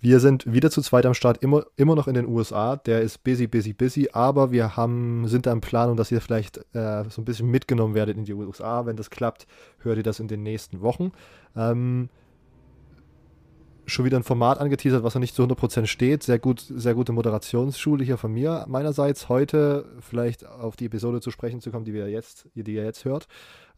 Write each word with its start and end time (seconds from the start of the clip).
Wir 0.00 0.20
sind 0.20 0.52
wieder 0.52 0.70
zu 0.70 0.82
zweit 0.82 1.06
am 1.06 1.14
Start, 1.14 1.42
immer, 1.42 1.64
immer 1.76 1.94
noch 1.94 2.06
in 2.06 2.14
den 2.14 2.26
USA. 2.28 2.76
Der 2.76 3.00
ist 3.00 3.24
busy, 3.24 3.46
busy, 3.46 3.72
busy, 3.72 4.10
aber 4.12 4.52
wir 4.52 4.76
haben, 4.76 5.26
sind 5.26 5.46
da 5.46 5.52
in 5.52 5.60
Planung, 5.60 5.96
dass 5.96 6.12
ihr 6.12 6.20
vielleicht 6.20 6.58
äh, 6.74 7.04
so 7.08 7.22
ein 7.22 7.24
bisschen 7.24 7.50
mitgenommen 7.50 7.94
werdet 7.94 8.16
in 8.16 8.24
die 8.24 8.34
USA. 8.34 8.84
Wenn 8.84 8.96
das 8.96 9.10
klappt, 9.10 9.46
hört 9.78 9.96
ihr 9.96 10.02
das 10.02 10.20
in 10.20 10.28
den 10.28 10.42
nächsten 10.42 10.82
Wochen. 10.82 11.12
Ähm, 11.56 12.10
schon 13.86 14.04
wieder 14.04 14.18
ein 14.18 14.24
Format 14.24 14.58
angeteasert, 14.58 15.02
was 15.02 15.14
noch 15.14 15.20
nicht 15.20 15.34
zu 15.34 15.42
100% 15.42 15.86
steht. 15.86 16.22
Sehr 16.22 16.38
gut, 16.38 16.60
sehr 16.60 16.94
gute 16.94 17.12
Moderationsschule 17.12 18.04
hier 18.04 18.18
von 18.18 18.32
mir 18.32 18.66
meinerseits. 18.68 19.28
Heute 19.28 19.86
vielleicht 20.00 20.44
auf 20.44 20.76
die 20.76 20.86
Episode 20.86 21.20
zu 21.20 21.30
sprechen 21.30 21.60
zu 21.60 21.70
kommen, 21.70 21.84
die 21.84 21.94
wir 21.94 22.08
jetzt, 22.10 22.48
die 22.54 22.74
ihr 22.74 22.84
jetzt 22.84 23.04
hört, 23.04 23.28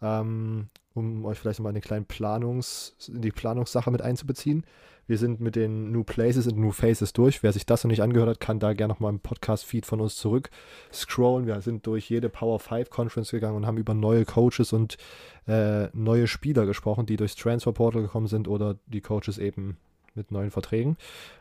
ähm, 0.03 0.69
um 0.99 1.25
euch 1.25 1.39
vielleicht 1.39 1.61
mal 1.61 1.71
eine 1.71 1.81
kleine 1.81 2.05
Planungs, 2.05 2.95
in 3.09 3.23
die 3.23 3.31
Planungssache 3.31 3.91
mit 3.91 4.03
einzubeziehen. 4.03 4.65
Wir 5.09 5.17
sind 5.17 5.41
mit 5.41 5.57
den 5.57 5.91
New 5.91 6.05
Places 6.05 6.47
und 6.47 6.59
New 6.59 6.71
Faces 6.71 7.15
durch. 7.15 7.43
Wer 7.43 7.55
sich 7.55 7.65
das 7.65 7.83
noch 7.83 7.89
nicht 7.89 8.03
angehört 8.03 8.29
hat, 8.29 8.41
kann 8.41 8.61
da 8.61 8.75
gerne 8.75 8.93
nochmal 8.93 9.11
im 9.11 9.21
Podcast-Feed 9.21 9.87
von 9.87 10.03
uns 10.03 10.17
zurück 10.17 10.51
scrollen. 10.93 11.47
Wir 11.47 11.63
sind 11.63 11.87
durch 11.87 12.11
jede 12.11 12.29
Power 12.29 12.61
5 12.61 12.91
Conference 12.91 13.31
gegangen 13.31 13.57
und 13.57 13.67
haben 13.67 13.79
über 13.79 13.95
neue 13.95 14.27
Coaches 14.27 14.75
und 14.75 14.99
äh, 15.47 15.89
neue 15.95 16.27
Spieler 16.27 16.67
gesprochen, 16.67 17.07
die 17.07 17.17
durchs 17.17 17.37
Transfer 17.37 17.73
Portal 17.73 18.03
gekommen 18.03 18.27
sind 18.27 18.49
oder 18.49 18.77
die 18.87 19.01
Coaches 19.01 19.39
eben 19.39 19.79
mit 20.15 20.31
neuen 20.31 20.51
Verträgen 20.51 20.99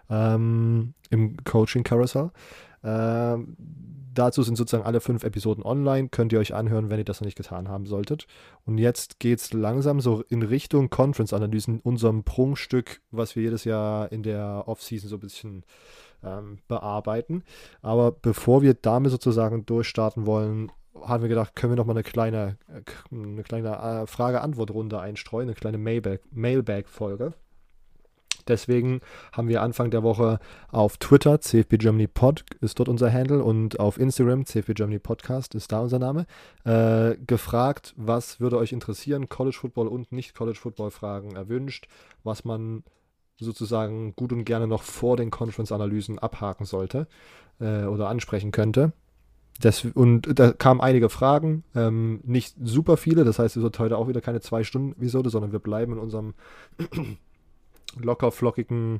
ähm, 0.09 0.93
im 1.09 1.35
Coaching 1.43 1.83
Carousel. 1.83 2.31
Ähm, 2.85 3.57
dazu 4.17 4.43
sind 4.43 4.55
sozusagen 4.55 4.85
alle 4.85 5.01
fünf 5.01 5.23
Episoden 5.23 5.63
online. 5.63 6.09
Könnt 6.09 6.33
ihr 6.33 6.39
euch 6.39 6.53
anhören, 6.53 6.89
wenn 6.89 6.99
ihr 6.99 7.05
das 7.05 7.21
noch 7.21 7.25
nicht 7.25 7.37
getan 7.37 7.69
haben 7.69 7.85
solltet. 7.85 8.27
Und 8.65 8.77
jetzt 8.77 9.19
geht 9.19 9.39
es 9.39 9.53
langsam 9.53 10.01
so 10.01 10.23
in 10.29 10.43
Richtung 10.43 10.89
Conference-Analysen, 10.89 11.79
unserem 11.81 12.23
Prunkstück, 12.23 13.01
was 13.11 13.35
wir 13.35 13.43
jedes 13.43 13.63
Jahr 13.63 14.11
in 14.11 14.23
der 14.23 14.63
Offseason 14.67 15.09
so 15.09 15.17
ein 15.17 15.21
bisschen 15.21 15.63
ähm, 16.23 16.59
bearbeiten. 16.67 17.43
Aber 17.81 18.11
bevor 18.11 18.61
wir 18.61 18.73
damit 18.73 19.11
sozusagen 19.11 19.65
durchstarten 19.65 20.25
wollen, 20.25 20.71
haben 21.01 21.21
wir 21.21 21.29
gedacht, 21.29 21.55
können 21.55 21.73
wir 21.73 21.77
noch 21.77 21.85
mal 21.85 21.93
eine 21.93 22.03
kleine, 22.03 22.57
äh, 22.67 22.81
eine 23.11 23.43
kleine 23.43 23.77
äh, 23.77 24.07
Frage-Antwort-Runde 24.07 24.99
einstreuen, 24.99 25.47
eine 25.47 25.55
kleine 25.55 25.77
Mailbag-Folge. 25.77 27.33
Deswegen 28.47 29.01
haben 29.31 29.47
wir 29.47 29.61
Anfang 29.61 29.91
der 29.91 30.03
Woche 30.03 30.39
auf 30.71 30.97
Twitter, 30.97 31.41
CFB 31.41 31.77
Germany 31.77 32.07
Pod 32.07 32.45
ist 32.61 32.79
dort 32.79 32.89
unser 32.89 33.11
Handle 33.11 33.43
und 33.43 33.79
auf 33.79 33.99
Instagram, 33.99 34.45
CFB 34.45 34.73
Germany 34.73 34.99
Podcast 34.99 35.55
ist 35.55 35.71
da 35.71 35.81
unser 35.81 35.99
Name, 35.99 36.25
äh, 36.63 37.15
gefragt, 37.25 37.93
was 37.97 38.39
würde 38.39 38.57
euch 38.57 38.71
interessieren, 38.71 39.29
College 39.29 39.57
Football 39.59 39.87
und 39.87 40.11
Nicht-College 40.11 40.59
Football 40.59 40.91
Fragen 40.91 41.35
erwünscht, 41.35 41.87
was 42.23 42.45
man 42.45 42.83
sozusagen 43.39 44.15
gut 44.15 44.31
und 44.31 44.45
gerne 44.45 44.67
noch 44.67 44.83
vor 44.83 45.17
den 45.17 45.29
Conference-Analysen 45.29 46.19
abhaken 46.19 46.65
sollte 46.65 47.07
äh, 47.59 47.83
oder 47.83 48.09
ansprechen 48.09 48.51
könnte. 48.51 48.93
Das, 49.59 49.85
und 49.85 50.39
da 50.39 50.51
kamen 50.51 50.81
einige 50.81 51.09
Fragen, 51.09 51.63
ähm, 51.75 52.19
nicht 52.23 52.55
super 52.63 52.95
viele, 52.95 53.23
das 53.23 53.39
heißt, 53.39 53.57
es 53.57 53.63
wird 53.63 53.79
heute 53.79 53.97
auch 53.97 54.07
wieder 54.07 54.21
keine 54.21 54.39
Zwei-Stunden-Episode, 54.39 55.29
sondern 55.31 55.51
wir 55.51 55.59
bleiben 55.59 55.93
in 55.93 55.99
unserem 55.99 56.35
locker 58.03 58.31
flockigen, 58.31 58.99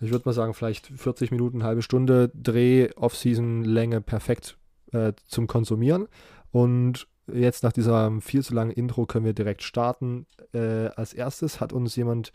ich 0.00 0.10
würde 0.10 0.26
mal 0.26 0.32
sagen, 0.32 0.54
vielleicht 0.54 0.86
40 0.86 1.30
Minuten, 1.30 1.62
halbe 1.62 1.82
Stunde 1.82 2.30
Dreh, 2.34 2.90
Off-Season-Länge 2.96 4.00
perfekt 4.00 4.56
äh, 4.92 5.12
zum 5.26 5.46
Konsumieren. 5.46 6.08
Und 6.52 7.06
jetzt 7.32 7.62
nach 7.62 7.72
dieser 7.72 8.10
viel 8.20 8.42
zu 8.42 8.54
langen 8.54 8.70
Intro 8.70 9.06
können 9.06 9.24
wir 9.24 9.32
direkt 9.32 9.62
starten. 9.62 10.26
Äh, 10.52 10.86
als 10.96 11.12
erstes 11.12 11.60
hat 11.60 11.72
uns 11.72 11.96
jemand 11.96 12.32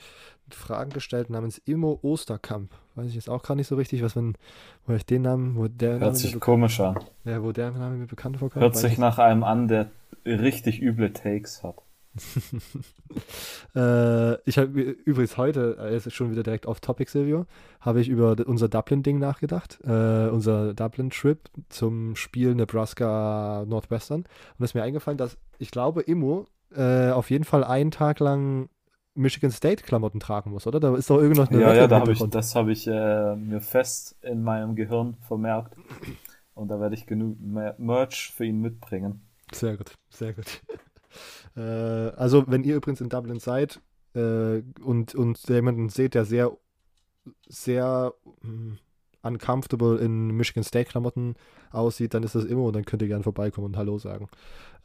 Fragen 0.49 0.91
gestellt 0.91 1.29
namens 1.29 1.57
Immo 1.57 1.99
Osterkamp. 2.01 2.71
Weiß 2.95 3.07
ich 3.07 3.15
jetzt 3.15 3.29
auch 3.29 3.43
gar 3.43 3.55
nicht 3.55 3.67
so 3.67 3.75
richtig, 3.75 4.03
was 4.03 4.15
wenn, 4.15 4.35
wo 4.85 4.93
ich 4.93 5.05
den 5.05 5.23
Namen, 5.23 5.55
wo 5.55 5.67
der 5.67 5.93
Hört 5.93 6.01
Name 6.01 6.15
sich 6.15 6.39
komisch 6.39 6.79
an. 6.79 6.99
Ja, 7.23 7.43
wo 7.43 7.51
der 7.51 7.71
Name 7.71 7.97
mir 7.97 8.07
bekannt 8.07 8.37
vorkommt. 8.37 8.61
Hört 8.61 8.77
sich 8.77 8.97
nach 8.97 9.17
einem 9.17 9.43
an, 9.43 9.67
der 9.67 9.89
richtig 10.25 10.81
üble 10.81 11.11
Takes 11.11 11.63
hat. 11.63 11.81
äh, 13.75 14.41
ich 14.49 14.57
habe 14.57 14.79
übrigens 14.79 15.37
heute, 15.37 15.77
äh, 15.79 15.95
es 15.95 16.05
ist 16.05 16.13
schon 16.13 16.31
wieder 16.31 16.43
direkt 16.43 16.65
off 16.65 16.79
Topic, 16.79 17.09
Silvio, 17.09 17.45
habe 17.81 18.01
ich 18.01 18.09
über 18.09 18.35
unser 18.45 18.69
Dublin-Ding 18.69 19.19
nachgedacht. 19.19 19.79
Äh, 19.83 20.29
unser 20.29 20.73
Dublin-Trip 20.73 21.39
zum 21.69 22.15
Spiel 22.15 22.55
Nebraska 22.55 23.65
Northwestern. 23.67 24.21
Und 24.21 24.63
es 24.63 24.71
ist 24.71 24.73
mir 24.75 24.83
eingefallen, 24.83 25.17
dass 25.17 25.37
ich 25.59 25.71
glaube, 25.71 26.01
Immo 26.01 26.45
äh, 26.75 27.11
auf 27.11 27.29
jeden 27.29 27.43
Fall 27.43 27.63
einen 27.63 27.91
Tag 27.91 28.19
lang 28.19 28.69
Michigan 29.13 29.51
State-Klamotten 29.51 30.19
tragen 30.19 30.51
muss, 30.51 30.67
oder? 30.67 30.79
Da 30.79 30.95
ist 30.95 31.09
doch 31.09 31.19
irgendwas 31.19 31.49
eine 31.49 31.61
Ja, 31.61 31.73
ja, 31.73 31.87
da 31.87 32.01
hab 32.01 32.09
ich, 32.09 32.19
das 32.29 32.53
habe 32.55 32.71
ich 32.71 32.85
äh, 32.87 33.35
mir 33.35 33.61
fest 33.61 34.17
in 34.21 34.43
meinem 34.43 34.75
Gehirn 34.75 35.15
vermerkt. 35.21 35.75
Und 36.53 36.69
da 36.69 36.79
werde 36.79 36.95
ich 36.95 37.05
genug 37.05 37.37
Merch 37.39 38.33
für 38.35 38.45
ihn 38.45 38.59
mitbringen. 38.61 39.21
Sehr 39.51 39.77
gut, 39.77 39.93
sehr 40.09 40.33
gut. 40.33 40.61
Äh, 41.55 41.61
also, 41.61 42.45
wenn 42.47 42.63
ihr 42.63 42.75
übrigens 42.75 43.01
in 43.01 43.09
Dublin 43.09 43.39
seid 43.39 43.81
äh, 44.13 44.61
und, 44.83 45.15
und 45.15 45.47
jemanden 45.47 45.89
seht, 45.89 46.13
der 46.13 46.25
sehr, 46.25 46.51
sehr 47.47 48.13
mh, 48.41 48.77
uncomfortable 49.23 49.97
in 49.97 50.27
Michigan 50.27 50.63
State-Klamotten 50.63 51.35
aussieht, 51.71 52.13
dann 52.13 52.23
ist 52.23 52.35
das 52.35 52.45
immer 52.45 52.63
und 52.63 52.75
dann 52.75 52.85
könnt 52.85 53.01
ihr 53.01 53.07
gerne 53.07 53.23
vorbeikommen 53.23 53.67
und 53.67 53.77
Hallo 53.77 53.97
sagen. 53.97 54.29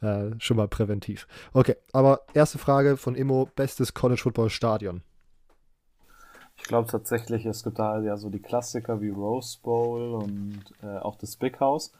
Äh, 0.01 0.31
schon 0.39 0.57
mal 0.57 0.67
präventiv. 0.67 1.27
Okay, 1.53 1.75
aber 1.93 2.21
erste 2.33 2.57
Frage 2.57 2.97
von 2.97 3.15
Immo: 3.15 3.49
Bestes 3.55 3.93
College 3.93 4.21
Football 4.21 4.49
Stadion? 4.49 5.03
Ich 6.57 6.63
glaube 6.63 6.89
tatsächlich, 6.89 7.45
es 7.45 7.63
gibt 7.63 7.79
da 7.79 7.99
ja 8.01 8.17
so 8.17 8.29
die 8.29 8.41
Klassiker 8.41 9.01
wie 9.01 9.09
Rose 9.09 9.57
Bowl 9.61 10.13
und 10.13 10.61
äh, 10.83 10.97
auch 10.97 11.15
das 11.15 11.35
Big 11.35 11.59
House. 11.59 11.91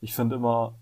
Ich 0.00 0.14
finde 0.14 0.36
immer, 0.36 0.74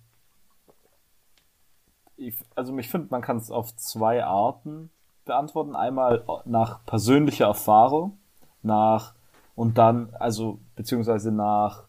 ich, 2.17 2.37
also 2.55 2.77
ich 2.79 2.89
finde, 2.89 3.09
man 3.11 3.23
kann 3.23 3.37
es 3.37 3.51
auf 3.51 3.75
zwei 3.77 4.25
Arten 4.25 4.91
beantworten. 5.25 5.77
Einmal 5.77 6.25
nach 6.45 6.85
persönlicher 6.87 7.47
Erfahrung, 7.47 8.19
nach 8.63 9.15
und 9.55 9.79
dann, 9.79 10.15
also 10.15 10.59
beziehungsweise 10.75 11.33
nach 11.33 11.85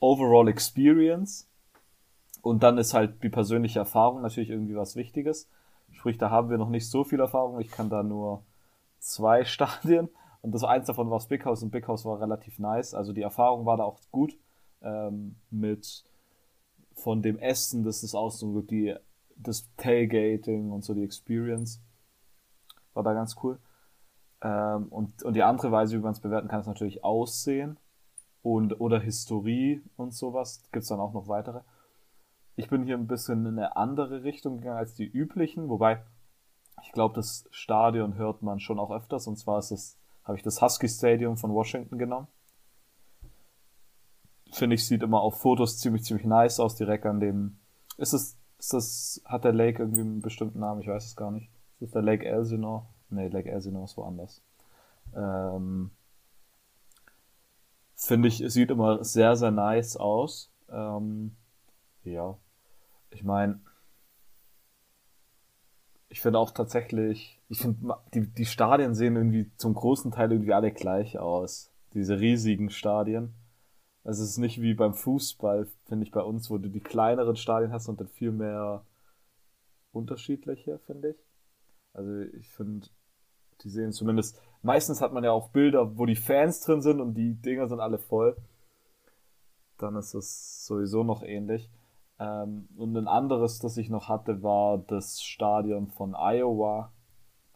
Overall 0.00 0.48
Experience. 0.48 1.48
Und 2.42 2.64
dann 2.64 2.78
ist 2.78 2.92
halt 2.92 3.22
die 3.22 3.28
persönliche 3.28 3.78
Erfahrung 3.78 4.22
natürlich 4.22 4.50
irgendwie 4.50 4.76
was 4.76 4.96
Wichtiges. 4.96 5.48
Sprich, 5.92 6.18
da 6.18 6.30
haben 6.30 6.50
wir 6.50 6.58
noch 6.58 6.70
nicht 6.70 6.90
so 6.90 7.04
viel 7.04 7.20
Erfahrung. 7.20 7.60
Ich 7.60 7.70
kann 7.70 7.88
da 7.88 8.02
nur 8.02 8.42
zwei 8.98 9.44
Stadien. 9.44 10.08
Und 10.40 10.52
das 10.52 10.64
eins 10.64 10.86
davon 10.86 11.08
war 11.08 11.18
das 11.18 11.28
Big 11.28 11.44
House 11.44 11.62
und 11.62 11.70
Big 11.70 11.86
House 11.86 12.04
war 12.04 12.20
relativ 12.20 12.58
nice. 12.58 12.94
Also 12.94 13.12
die 13.12 13.22
Erfahrung 13.22 13.64
war 13.64 13.76
da 13.76 13.84
auch 13.84 14.00
gut. 14.10 14.36
Ähm, 14.80 15.36
mit 15.50 16.04
von 16.94 17.22
dem 17.22 17.38
Essen, 17.38 17.84
das 17.84 18.02
ist 18.02 18.16
auch 18.16 18.30
so 18.30 18.60
die 18.60 18.96
das 19.36 19.68
Tailgating 19.76 20.70
und 20.70 20.84
so 20.84 20.94
die 20.94 21.04
Experience 21.04 21.82
war 22.94 23.02
da 23.02 23.12
ganz 23.12 23.36
cool. 23.42 23.58
Ähm, 24.42 24.88
und, 24.88 25.22
und 25.22 25.34
die 25.34 25.42
andere 25.42 25.72
Weise, 25.72 25.96
wie 25.96 26.02
man 26.02 26.12
es 26.12 26.20
bewerten 26.20 26.48
kann, 26.48 26.60
ist 26.60 26.66
natürlich 26.66 27.04
Aussehen 27.04 27.78
und 28.42 28.80
oder 28.80 29.00
Historie 29.00 29.82
und 29.96 30.14
sowas. 30.14 30.62
Gibt 30.72 30.82
es 30.82 30.88
dann 30.88 31.00
auch 31.00 31.12
noch 31.12 31.28
weitere. 31.28 31.60
Ich 32.56 32.68
bin 32.68 32.84
hier 32.84 32.96
ein 32.96 33.06
bisschen 33.06 33.46
in 33.46 33.58
eine 33.58 33.76
andere 33.76 34.24
Richtung 34.24 34.58
gegangen 34.58 34.78
als 34.78 34.94
die 34.94 35.06
üblichen, 35.06 35.68
wobei 35.68 36.02
ich 36.82 36.92
glaube, 36.92 37.14
das 37.14 37.46
Stadion 37.50 38.16
hört 38.16 38.42
man 38.42 38.60
schon 38.60 38.78
auch 38.78 38.90
öfters. 38.90 39.26
Und 39.26 39.36
zwar 39.36 39.62
habe 39.62 40.36
ich 40.36 40.42
das 40.42 40.60
Husky 40.60 40.88
Stadium 40.88 41.36
von 41.36 41.52
Washington 41.52 41.98
genommen. 41.98 42.26
Finde 44.50 44.74
ich, 44.74 44.86
sieht 44.86 45.02
immer 45.02 45.22
auf 45.22 45.40
Fotos 45.40 45.78
ziemlich, 45.78 46.04
ziemlich 46.04 46.26
nice 46.26 46.60
aus, 46.60 46.74
direkt 46.74 47.06
an 47.06 47.20
dem. 47.20 47.58
Ist 47.96 48.12
es 48.12 48.36
ist 48.62 48.72
das, 48.72 49.22
hat 49.24 49.42
der 49.42 49.52
Lake 49.52 49.82
irgendwie 49.82 50.02
einen 50.02 50.22
bestimmten 50.22 50.60
Namen? 50.60 50.80
Ich 50.82 50.86
weiß 50.86 51.04
es 51.04 51.16
gar 51.16 51.32
nicht. 51.32 51.50
Ist 51.80 51.88
das 51.88 51.90
der 51.90 52.02
Lake 52.02 52.24
Elsinore? 52.24 52.86
Nee, 53.10 53.26
Lake 53.26 53.50
Elsinore 53.50 53.84
ist 53.84 53.96
woanders. 53.96 54.40
Ähm, 55.16 55.90
Finde 57.96 58.28
ich, 58.28 58.36
sieht 58.46 58.70
immer 58.70 59.02
sehr, 59.02 59.34
sehr 59.34 59.50
nice 59.50 59.96
aus. 59.96 60.52
Ähm, 60.70 61.34
ja. 62.04 62.38
Ich 63.10 63.24
meine, 63.24 63.60
ich 66.08 66.20
finde 66.20 66.38
auch 66.38 66.52
tatsächlich, 66.52 67.40
ich 67.48 67.62
finde, 67.62 67.96
die, 68.14 68.28
die 68.28 68.46
Stadien 68.46 68.94
sehen 68.94 69.16
irgendwie 69.16 69.50
zum 69.56 69.74
großen 69.74 70.12
Teil 70.12 70.30
irgendwie 70.30 70.54
alle 70.54 70.70
gleich 70.70 71.18
aus. 71.18 71.72
diese 71.94 72.20
riesigen 72.20 72.70
Stadien. 72.70 73.34
Also 74.04 74.24
es 74.24 74.30
ist 74.30 74.38
nicht 74.38 74.60
wie 74.60 74.74
beim 74.74 74.94
Fußball, 74.94 75.66
finde 75.84 76.04
ich, 76.04 76.10
bei 76.10 76.22
uns, 76.22 76.50
wo 76.50 76.58
du 76.58 76.68
die 76.68 76.80
kleineren 76.80 77.36
Stadien 77.36 77.72
hast 77.72 77.88
und 77.88 78.00
dann 78.00 78.08
viel 78.08 78.32
mehr 78.32 78.84
unterschiedliche, 79.92 80.78
finde 80.80 81.10
ich. 81.10 81.16
Also 81.92 82.20
ich 82.20 82.48
finde, 82.48 82.88
die 83.60 83.68
sehen 83.68 83.92
zumindest, 83.92 84.40
meistens 84.62 85.00
hat 85.00 85.12
man 85.12 85.24
ja 85.24 85.30
auch 85.30 85.50
Bilder, 85.50 85.96
wo 85.98 86.06
die 86.06 86.16
Fans 86.16 86.60
drin 86.60 86.82
sind 86.82 87.00
und 87.00 87.14
die 87.14 87.34
Dinger 87.34 87.68
sind 87.68 87.80
alle 87.80 87.98
voll. 87.98 88.36
Dann 89.78 89.94
ist 89.96 90.14
es 90.14 90.66
sowieso 90.66 91.04
noch 91.04 91.22
ähnlich. 91.22 91.70
Ähm, 92.18 92.68
und 92.76 92.96
ein 92.96 93.08
anderes, 93.08 93.58
das 93.58 93.76
ich 93.76 93.88
noch 93.88 94.08
hatte, 94.08 94.42
war 94.42 94.78
das 94.78 95.22
Stadion 95.22 95.88
von 95.88 96.14
Iowa. 96.14 96.92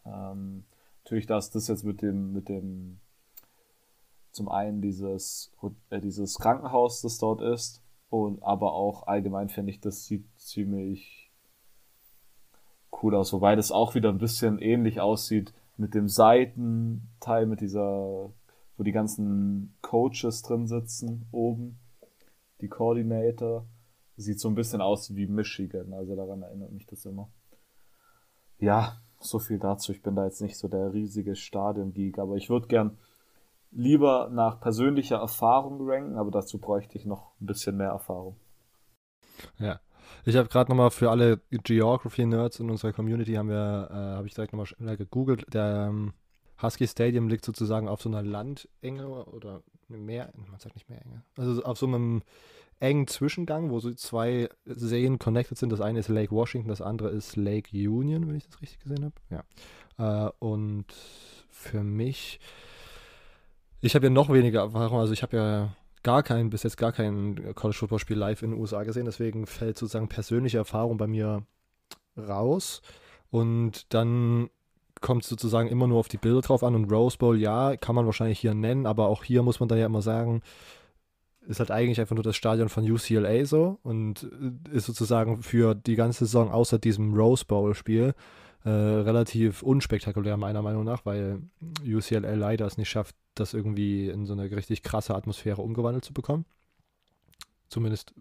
Ähm, 0.04 0.64
natürlich, 1.02 1.26
dass 1.26 1.50
das 1.50 1.68
jetzt 1.68 1.84
mit 1.84 2.02
dem, 2.02 2.32
mit 2.32 2.48
dem 2.48 3.00
zum 4.36 4.48
einen 4.48 4.82
dieses, 4.82 5.50
äh, 5.90 6.00
dieses 6.00 6.38
Krankenhaus, 6.38 7.00
das 7.00 7.18
dort 7.18 7.40
ist, 7.40 7.82
und 8.10 8.42
aber 8.42 8.74
auch 8.74 9.06
allgemein 9.06 9.48
finde 9.48 9.72
ich, 9.72 9.80
das 9.80 10.04
sieht 10.04 10.26
ziemlich 10.36 11.32
cool 13.02 13.14
aus, 13.14 13.32
wobei 13.32 13.56
das 13.56 13.72
auch 13.72 13.94
wieder 13.94 14.10
ein 14.10 14.18
bisschen 14.18 14.58
ähnlich 14.58 15.00
aussieht 15.00 15.52
mit 15.76 15.94
dem 15.94 16.08
Seitenteil, 16.08 17.46
mit 17.46 17.60
dieser, 17.60 18.30
wo 18.76 18.82
die 18.82 18.92
ganzen 18.92 19.74
Coaches 19.82 20.42
drin 20.42 20.66
sitzen, 20.66 21.26
oben, 21.32 21.78
die 22.60 22.68
Coordinator. 22.68 23.66
Sieht 24.18 24.40
so 24.40 24.48
ein 24.48 24.54
bisschen 24.54 24.80
aus 24.80 25.14
wie 25.14 25.26
Michigan, 25.26 25.92
also 25.92 26.16
daran 26.16 26.40
erinnert 26.40 26.72
mich 26.72 26.86
das 26.86 27.04
immer. 27.04 27.28
Ja, 28.58 28.98
so 29.20 29.38
viel 29.38 29.58
dazu. 29.58 29.92
Ich 29.92 30.02
bin 30.02 30.16
da 30.16 30.24
jetzt 30.24 30.40
nicht 30.40 30.56
so 30.56 30.68
der 30.68 30.94
riesige 30.94 31.36
Stadion-Geek, 31.36 32.18
aber 32.18 32.36
ich 32.36 32.48
würde 32.48 32.66
gern 32.66 32.96
lieber 33.70 34.28
nach 34.32 34.60
persönlicher 34.60 35.16
Erfahrung 35.16 35.78
ranken, 35.80 36.16
aber 36.16 36.30
dazu 36.30 36.58
bräuchte 36.58 36.96
ich 36.96 37.04
noch 37.04 37.32
ein 37.40 37.46
bisschen 37.46 37.76
mehr 37.76 37.90
Erfahrung. 37.90 38.36
Ja. 39.58 39.80
Ich 40.24 40.36
habe 40.36 40.48
gerade 40.48 40.70
nochmal 40.70 40.90
für 40.90 41.10
alle 41.10 41.40
Geography-Nerds 41.50 42.60
in 42.60 42.70
unserer 42.70 42.92
Community 42.92 43.34
haben 43.34 43.48
wir, 43.48 43.88
äh, 43.90 43.94
habe 44.16 44.26
ich 44.26 44.34
direkt 44.34 44.52
nochmal 44.52 44.66
schnell 44.66 44.96
gegoogelt. 44.96 45.44
Der 45.52 45.88
ähm, 45.88 46.14
Husky 46.62 46.86
Stadium 46.86 47.28
liegt 47.28 47.44
sozusagen 47.44 47.88
auf 47.88 48.02
so 48.02 48.08
einer 48.08 48.22
Landenge 48.22 49.26
oder 49.26 49.62
Meer, 49.88 50.32
man 50.34 50.58
sagt 50.58 50.74
nicht 50.74 50.88
Meerenge, 50.88 51.22
also 51.36 51.62
auf 51.62 51.78
so 51.78 51.86
einem 51.86 52.22
engen 52.80 53.06
Zwischengang, 53.06 53.70
wo 53.70 53.78
so 53.78 53.92
zwei 53.94 54.48
Seen 54.64 55.18
connected 55.18 55.56
sind. 55.56 55.70
Das 55.70 55.80
eine 55.80 56.00
ist 56.00 56.08
Lake 56.08 56.32
Washington, 56.32 56.68
das 56.68 56.82
andere 56.82 57.10
ist 57.10 57.36
Lake 57.36 57.70
Union, 57.72 58.28
wenn 58.28 58.34
ich 58.34 58.46
das 58.46 58.60
richtig 58.60 58.80
gesehen 58.80 59.04
habe. 59.04 59.14
Ja. 59.98 60.26
Äh, 60.26 60.30
und 60.40 60.86
für 61.50 61.82
mich 61.82 62.40
ich 63.86 63.94
habe 63.94 64.06
ja 64.06 64.10
noch 64.10 64.28
weniger 64.28 64.60
Erfahrung, 64.60 64.98
also 64.98 65.12
ich 65.12 65.22
habe 65.22 65.36
ja 65.36 65.76
gar 66.02 66.22
kein, 66.22 66.50
bis 66.50 66.62
jetzt 66.62 66.76
gar 66.76 66.92
kein 66.92 67.54
College 67.54 67.78
Football 67.78 67.98
Spiel 67.98 68.16
live 68.16 68.42
in 68.42 68.50
den 68.50 68.60
USA 68.60 68.82
gesehen, 68.84 69.06
deswegen 69.06 69.46
fällt 69.46 69.78
sozusagen 69.78 70.08
persönliche 70.08 70.58
Erfahrung 70.58 70.96
bei 70.98 71.06
mir 71.06 71.42
raus. 72.16 72.82
Und 73.30 73.92
dann 73.94 74.50
kommt 75.00 75.22
es 75.22 75.28
sozusagen 75.28 75.68
immer 75.68 75.86
nur 75.86 75.98
auf 75.98 76.08
die 76.08 76.16
Bilder 76.16 76.40
drauf 76.40 76.62
an 76.62 76.74
und 76.74 76.90
Rose 76.90 77.18
Bowl, 77.18 77.38
ja, 77.38 77.76
kann 77.76 77.94
man 77.94 78.06
wahrscheinlich 78.06 78.38
hier 78.38 78.54
nennen, 78.54 78.86
aber 78.86 79.08
auch 79.08 79.24
hier 79.24 79.42
muss 79.42 79.60
man 79.60 79.68
dann 79.68 79.78
ja 79.78 79.86
immer 79.86 80.02
sagen, 80.02 80.42
ist 81.46 81.60
halt 81.60 81.70
eigentlich 81.70 82.00
einfach 82.00 82.14
nur 82.14 82.24
das 82.24 82.36
Stadion 82.36 82.68
von 82.68 82.90
UCLA 82.90 83.44
so 83.44 83.78
und 83.82 84.28
ist 84.70 84.86
sozusagen 84.86 85.42
für 85.42 85.74
die 85.74 85.94
ganze 85.94 86.24
Saison 86.24 86.50
außer 86.50 86.78
diesem 86.78 87.14
Rose 87.14 87.44
Bowl 87.44 87.74
Spiel 87.74 88.14
äh, 88.64 88.70
relativ 88.70 89.62
unspektakulär 89.62 90.36
meiner 90.36 90.62
Meinung 90.62 90.84
nach, 90.84 91.04
weil 91.04 91.42
UCLA 91.84 92.34
leider 92.34 92.66
es 92.66 92.78
nicht 92.78 92.88
schafft, 92.88 93.14
das 93.40 93.54
irgendwie 93.54 94.08
in 94.08 94.26
so 94.26 94.32
eine 94.32 94.50
richtig 94.50 94.82
krasse 94.82 95.14
Atmosphäre 95.14 95.62
umgewandelt 95.62 96.04
zu 96.04 96.12
bekommen. 96.12 96.44
Zumindest 97.68 98.14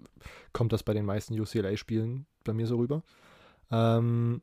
kommt 0.53 0.73
das 0.73 0.83
bei 0.83 0.94
den 0.94 1.06
meisten 1.06 1.39
UCLA-Spielen 1.39 2.25
bei 2.44 2.53
mir 2.53 2.67
so 2.67 2.77
rüber. 2.77 3.03
Ähm, 3.71 4.41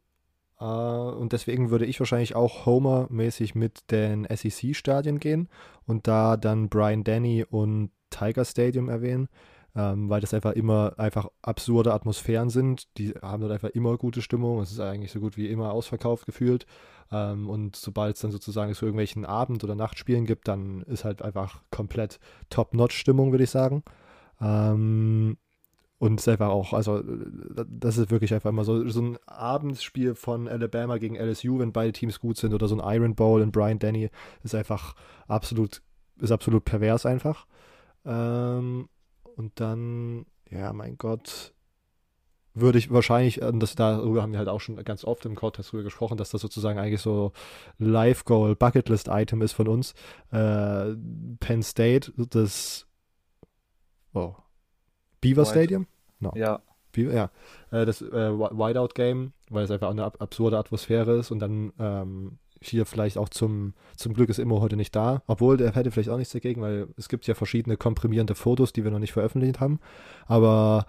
äh, 0.60 0.64
und 0.64 1.32
deswegen 1.32 1.70
würde 1.70 1.86
ich 1.86 1.98
wahrscheinlich 2.00 2.34
auch 2.34 2.66
Homer-mäßig 2.66 3.54
mit 3.54 3.90
den 3.90 4.26
SEC-Stadien 4.28 5.18
gehen 5.18 5.48
und 5.86 6.06
da 6.06 6.36
dann 6.36 6.68
Brian 6.68 7.04
Denny 7.04 7.44
und 7.48 7.90
Tiger 8.10 8.44
Stadium 8.44 8.88
erwähnen 8.88 9.28
ähm, 9.74 10.10
weil 10.10 10.20
das 10.20 10.34
einfach 10.34 10.52
immer 10.52 10.94
einfach 10.98 11.28
absurde 11.40 11.94
Atmosphären 11.94 12.50
sind. 12.50 12.96
Die 12.98 13.12
haben 13.22 13.40
dort 13.40 13.52
einfach 13.52 13.70
immer 13.70 13.96
gute 13.96 14.22
Stimmung. 14.22 14.60
Es 14.60 14.72
ist 14.72 14.80
eigentlich 14.80 15.12
so 15.12 15.20
gut 15.20 15.36
wie 15.36 15.48
immer 15.48 15.72
ausverkauft 15.72 16.26
gefühlt. 16.26 16.66
Ähm, 17.12 17.48
und 17.48 17.76
sobald 17.76 18.16
es 18.16 18.22
dann 18.22 18.30
sozusagen 18.30 18.72
zu 18.74 18.86
irgendwelchen 18.86 19.26
Abend- 19.26 19.62
oder 19.62 19.74
Nachtspielen 19.74 20.24
gibt, 20.24 20.48
dann 20.48 20.82
ist 20.82 21.04
halt 21.04 21.22
einfach 21.22 21.62
komplett 21.70 22.18
Top-Notch-Stimmung, 22.48 23.32
würde 23.32 23.44
ich 23.44 23.50
sagen. 23.50 23.84
Ähm, 24.40 25.36
und 25.98 26.18
es 26.18 26.26
ist 26.26 26.32
einfach 26.32 26.48
auch, 26.48 26.72
also 26.72 27.00
das 27.68 27.96
ist 27.96 28.10
wirklich 28.10 28.34
einfach 28.34 28.50
immer 28.50 28.64
so, 28.64 28.88
so 28.88 29.00
ein 29.00 29.18
Abendspiel 29.26 30.16
von 30.16 30.48
Alabama 30.48 30.98
gegen 30.98 31.14
LSU, 31.14 31.60
wenn 31.60 31.72
beide 31.72 31.92
Teams 31.92 32.18
gut 32.18 32.38
sind, 32.38 32.54
oder 32.54 32.66
so 32.66 32.76
ein 32.76 32.96
Iron 32.96 33.14
Bowl 33.14 33.40
in 33.40 33.52
Brian 33.52 33.78
Denny, 33.78 34.10
ist 34.42 34.54
einfach 34.54 34.96
absolut, 35.28 35.80
ist 36.18 36.32
absolut 36.32 36.64
pervers 36.64 37.06
einfach. 37.06 37.46
Ähm, 38.04 38.88
und 39.36 39.60
dann, 39.60 40.26
ja, 40.50 40.72
mein 40.72 40.98
Gott, 40.98 41.52
würde 42.54 42.78
ich 42.78 42.90
wahrscheinlich, 42.90 43.40
das, 43.54 43.74
darüber 43.74 44.22
haben 44.22 44.32
wir 44.32 44.38
halt 44.38 44.48
auch 44.48 44.60
schon 44.60 44.76
ganz 44.84 45.04
oft 45.04 45.24
im 45.24 45.34
Podcast 45.34 45.72
drüber 45.72 45.82
gesprochen, 45.82 46.16
dass 46.16 46.30
das 46.30 46.40
sozusagen 46.40 46.78
eigentlich 46.78 47.00
so 47.00 47.32
Life-Goal, 47.78 48.56
Bucketlist-Item 48.56 49.42
ist 49.42 49.52
von 49.52 49.68
uns. 49.68 49.94
Äh, 50.30 50.94
Penn 51.40 51.62
State, 51.62 52.12
das 52.16 52.86
oh, 54.12 54.34
Beaver 55.20 55.42
White. 55.42 55.50
Stadium? 55.50 55.86
No. 56.20 56.32
Ja. 56.34 56.60
Beaver, 56.92 57.14
ja. 57.14 57.30
Äh, 57.70 57.86
das 57.86 58.02
äh, 58.02 58.38
Whiteout-Game, 58.38 59.32
weil 59.48 59.64
es 59.64 59.70
einfach 59.70 59.88
auch 59.88 59.92
eine 59.92 60.04
ab 60.04 60.16
absurde 60.20 60.58
Atmosphäre 60.58 61.16
ist 61.16 61.30
und 61.30 61.38
dann 61.38 61.72
ähm, 61.78 62.38
hier 62.64 62.86
vielleicht 62.86 63.18
auch 63.18 63.28
zum, 63.28 63.74
zum 63.96 64.14
Glück 64.14 64.28
ist 64.28 64.38
Immo 64.38 64.60
heute 64.60 64.76
nicht 64.76 64.94
da, 64.94 65.22
obwohl 65.26 65.56
der 65.56 65.74
hätte 65.74 65.90
vielleicht 65.90 66.10
auch 66.10 66.16
nichts 66.16 66.32
dagegen, 66.32 66.60
weil 66.62 66.88
es 66.96 67.08
gibt 67.08 67.26
ja 67.26 67.34
verschiedene 67.34 67.76
komprimierende 67.76 68.34
Fotos, 68.34 68.72
die 68.72 68.84
wir 68.84 68.90
noch 68.90 68.98
nicht 68.98 69.12
veröffentlicht 69.12 69.60
haben. 69.60 69.80
Aber 70.26 70.86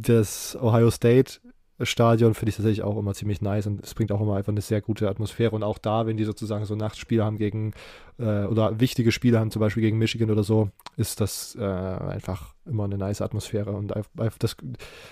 das 0.00 0.56
Ohio 0.60 0.90
State 0.90 1.40
Stadion 1.80 2.34
finde 2.34 2.50
ich 2.50 2.56
tatsächlich 2.56 2.82
auch 2.82 2.96
immer 2.96 3.14
ziemlich 3.14 3.40
nice 3.40 3.66
und 3.66 3.82
es 3.82 3.94
bringt 3.94 4.12
auch 4.12 4.20
immer 4.20 4.36
einfach 4.36 4.52
eine 4.52 4.60
sehr 4.60 4.80
gute 4.80 5.08
Atmosphäre. 5.08 5.54
Und 5.54 5.62
auch 5.62 5.78
da, 5.78 6.06
wenn 6.06 6.16
die 6.16 6.24
sozusagen 6.24 6.64
so 6.64 6.74
Nachtspiele 6.76 7.24
haben 7.24 7.38
gegen 7.38 7.72
äh, 8.18 8.44
oder 8.44 8.78
wichtige 8.80 9.12
Spiele 9.12 9.38
haben, 9.38 9.50
zum 9.50 9.60
Beispiel 9.60 9.82
gegen 9.82 9.98
Michigan 9.98 10.30
oder 10.30 10.44
so, 10.44 10.70
ist 10.96 11.20
das 11.20 11.56
äh, 11.58 11.62
einfach 11.62 12.54
immer 12.66 12.84
eine 12.84 12.98
nice 12.98 13.20
Atmosphäre. 13.20 13.72
Und 13.72 13.92
das, 14.38 14.56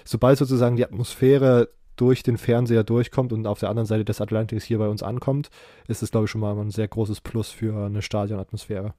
sobald 0.04 0.38
sozusagen 0.38 0.76
die 0.76 0.84
Atmosphäre 0.84 1.70
durch 1.96 2.22
den 2.22 2.38
Fernseher 2.38 2.84
durchkommt 2.84 3.32
und 3.32 3.46
auf 3.46 3.60
der 3.60 3.68
anderen 3.68 3.86
Seite 3.86 4.04
des 4.04 4.20
Atlantiks 4.20 4.64
hier 4.64 4.78
bei 4.78 4.88
uns 4.88 5.02
ankommt, 5.02 5.50
ist 5.88 6.02
es, 6.02 6.10
glaube 6.10 6.26
ich, 6.26 6.30
schon 6.30 6.40
mal 6.40 6.56
ein 6.56 6.70
sehr 6.70 6.88
großes 6.88 7.20
Plus 7.20 7.50
für 7.50 7.86
eine 7.86 8.00
Stadionatmosphäre. 8.00 8.94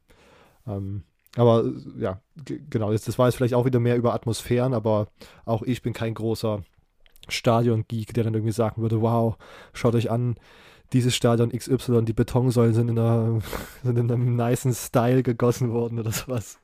Ähm, 0.67 1.03
aber 1.35 1.71
ja, 1.97 2.21
genau, 2.69 2.91
das 2.91 3.17
war 3.17 3.27
jetzt 3.27 3.35
vielleicht 3.35 3.53
auch 3.53 3.65
wieder 3.65 3.79
mehr 3.79 3.97
über 3.97 4.13
Atmosphären, 4.13 4.73
aber 4.73 5.07
auch 5.45 5.61
ich 5.63 5.81
bin 5.81 5.93
kein 5.93 6.13
großer 6.13 6.63
Stadion-Geek, 7.29 8.13
der 8.13 8.25
dann 8.25 8.33
irgendwie 8.33 8.51
sagen 8.51 8.81
würde, 8.81 9.01
wow, 9.01 9.38
schaut 9.73 9.95
euch 9.95 10.11
an, 10.11 10.35
dieses 10.93 11.15
Stadion 11.15 11.51
XY, 11.51 12.03
die 12.03 12.13
Betonsäulen 12.13 12.73
sind 12.73 12.89
in, 12.89 13.00
einer, 13.00 13.41
sind 13.83 13.97
in 13.97 14.11
einem 14.11 14.35
niceen 14.35 14.73
Style 14.73 15.23
gegossen 15.23 15.71
worden 15.71 16.00
oder 16.00 16.11
sowas. 16.11 16.59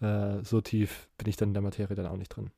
Äh, 0.00 0.42
so 0.42 0.60
tief 0.60 1.08
bin 1.18 1.28
ich 1.28 1.36
dann 1.36 1.50
in 1.50 1.54
der 1.54 1.62
Materie 1.62 1.94
dann 1.94 2.06
auch 2.06 2.16
nicht 2.16 2.34
drin. 2.34 2.50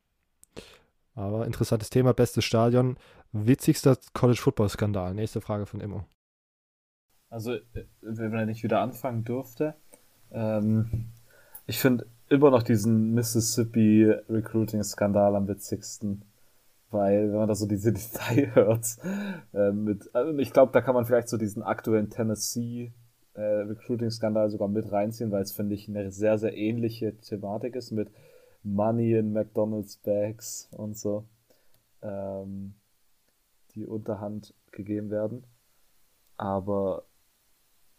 Aber 1.14 1.46
interessantes 1.46 1.90
Thema, 1.90 2.12
bestes 2.12 2.44
Stadion. 2.44 2.96
Witzigster 3.32 3.98
College-Football-Skandal. 4.14 5.14
Nächste 5.14 5.40
Frage 5.40 5.66
von 5.66 5.80
Immo. 5.80 6.04
Also, 7.28 7.54
äh, 7.54 7.86
wenn 8.00 8.46
nicht 8.46 8.62
wieder 8.62 8.80
anfangen 8.80 9.24
dürfte, 9.24 9.74
ähm, 10.30 11.10
ich 11.66 11.78
finde 11.78 12.06
immer 12.28 12.50
noch 12.50 12.62
diesen 12.62 13.14
Mississippi 13.14 14.10
Recruiting-Skandal 14.28 15.36
am 15.36 15.48
witzigsten. 15.48 16.24
Weil, 16.90 17.30
wenn 17.30 17.38
man 17.38 17.48
da 17.48 17.54
so 17.54 17.66
diese 17.66 17.92
Detail 17.94 18.54
hört, 18.54 18.86
äh, 19.52 19.72
mit, 19.72 20.14
also 20.14 20.38
ich 20.38 20.52
glaube, 20.52 20.72
da 20.72 20.80
kann 20.80 20.94
man 20.94 21.06
vielleicht 21.06 21.28
so 21.28 21.36
diesen 21.36 21.62
aktuellen 21.62 22.10
Tennessee 22.10 22.92
äh, 23.34 23.42
Recruiting-Skandal 23.42 24.50
sogar 24.50 24.68
mit 24.68 24.92
reinziehen, 24.92 25.32
weil 25.32 25.42
es, 25.42 25.52
finde 25.52 25.74
ich, 25.74 25.88
eine 25.88 26.10
sehr, 26.12 26.38
sehr 26.38 26.56
ähnliche 26.56 27.16
Thematik 27.16 27.74
ist 27.74 27.90
mit 27.90 28.10
Money 28.62 29.14
in 29.14 29.32
McDonald's 29.32 29.96
Bags 29.96 30.68
und 30.72 30.96
so, 30.96 31.24
ähm, 32.02 32.74
die 33.74 33.86
Unterhand 33.86 34.54
gegeben 34.70 35.10
werden. 35.10 35.44
Aber 36.36 37.04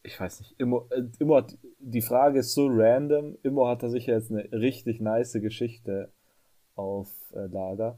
ich 0.06 0.20
weiß 0.20 0.40
nicht, 0.40 0.56
immer, 0.60 0.86
äh, 0.92 1.04
immer, 1.20 1.46
die 1.80 2.02
Frage 2.02 2.40
ist 2.40 2.54
so 2.54 2.68
random. 2.70 3.38
Immer 3.44 3.70
hat 3.70 3.84
er 3.84 3.90
sicher 3.90 4.14
jetzt 4.14 4.32
eine 4.32 4.50
richtig 4.52 5.02
nice 5.02 5.34
Geschichte 5.34 6.12
auf 6.76 7.10
äh, 7.34 7.48
Lager. 7.48 7.98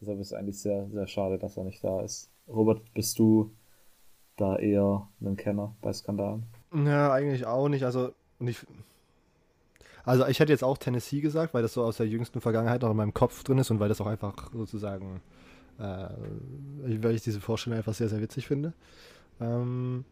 Deshalb 0.00 0.20
ist 0.20 0.28
es 0.28 0.32
eigentlich 0.32 0.60
sehr, 0.60 0.88
sehr 0.90 1.06
schade, 1.06 1.38
dass 1.38 1.56
er 1.56 1.64
nicht 1.64 1.82
da 1.82 2.02
ist. 2.02 2.30
Robert, 2.48 2.82
bist 2.94 3.18
du 3.18 3.54
da 4.36 4.56
eher 4.56 5.08
ein 5.20 5.36
Kenner 5.36 5.76
bei 5.80 5.92
Skandalen? 5.92 6.44
Ja, 6.74 7.12
eigentlich 7.12 7.46
auch 7.46 7.68
nicht. 7.68 7.84
Also, 7.84 8.12
ich, 8.40 8.66
Also 10.04 10.26
ich 10.26 10.40
hätte 10.40 10.52
jetzt 10.52 10.64
auch 10.64 10.76
Tennessee 10.76 11.20
gesagt, 11.20 11.54
weil 11.54 11.62
das 11.62 11.72
so 11.72 11.82
aus 11.82 11.96
der 11.96 12.06
jüngsten 12.06 12.40
Vergangenheit 12.40 12.82
noch 12.82 12.90
in 12.90 12.96
meinem 12.96 13.14
Kopf 13.14 13.42
drin 13.44 13.58
ist 13.58 13.70
und 13.70 13.80
weil 13.80 13.88
das 13.88 14.00
auch 14.00 14.06
einfach 14.06 14.52
sozusagen, 14.52 15.22
äh, 15.78 16.08
weil 17.02 17.14
ich 17.14 17.22
diese 17.22 17.40
Vorstellung 17.40 17.78
einfach 17.78 17.94
sehr, 17.94 18.08
sehr 18.08 18.20
witzig 18.20 18.46
finde. 18.46 18.74
Ähm, 19.40 20.04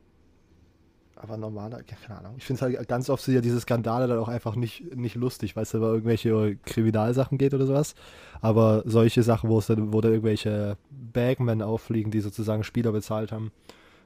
aber 1.16 1.37
normaler, 1.37 1.83
keine 1.83 2.19
Ahnung. 2.19 2.35
Ich 2.37 2.45
finde 2.45 2.64
es 2.66 2.76
halt 2.76 2.88
ganz 2.88 3.09
oft 3.11 3.23
sind 3.23 3.35
ja 3.35 3.40
diese 3.40 3.61
Skandale 3.61 4.07
dann 4.09 4.19
auch 4.19 4.28
einfach 4.28 4.57
nicht, 4.57 4.97
nicht 4.97 5.14
lustig, 5.14 5.57
weil 5.57 5.64
es 5.64 5.75
über 5.75 5.88
irgendwelche 5.88 6.57
Kriminalsachen 6.64 7.38
geht 7.38 7.54
oder 7.54 7.66
sowas. 7.66 7.95
Aber 8.40 8.83
solche 8.87 9.23
Sachen, 9.23 9.49
wo 9.49 9.59
es 9.59 9.66
dann, 9.66 9.92
wo 9.92 10.00
da 10.00 10.09
irgendwelche 10.09 10.76
Bagmen 10.90 11.62
auffliegen, 11.62 12.11
die 12.11 12.21
sozusagen 12.21 12.64
Spieler 12.64 12.92
bezahlt 12.92 13.31
haben, 13.33 13.52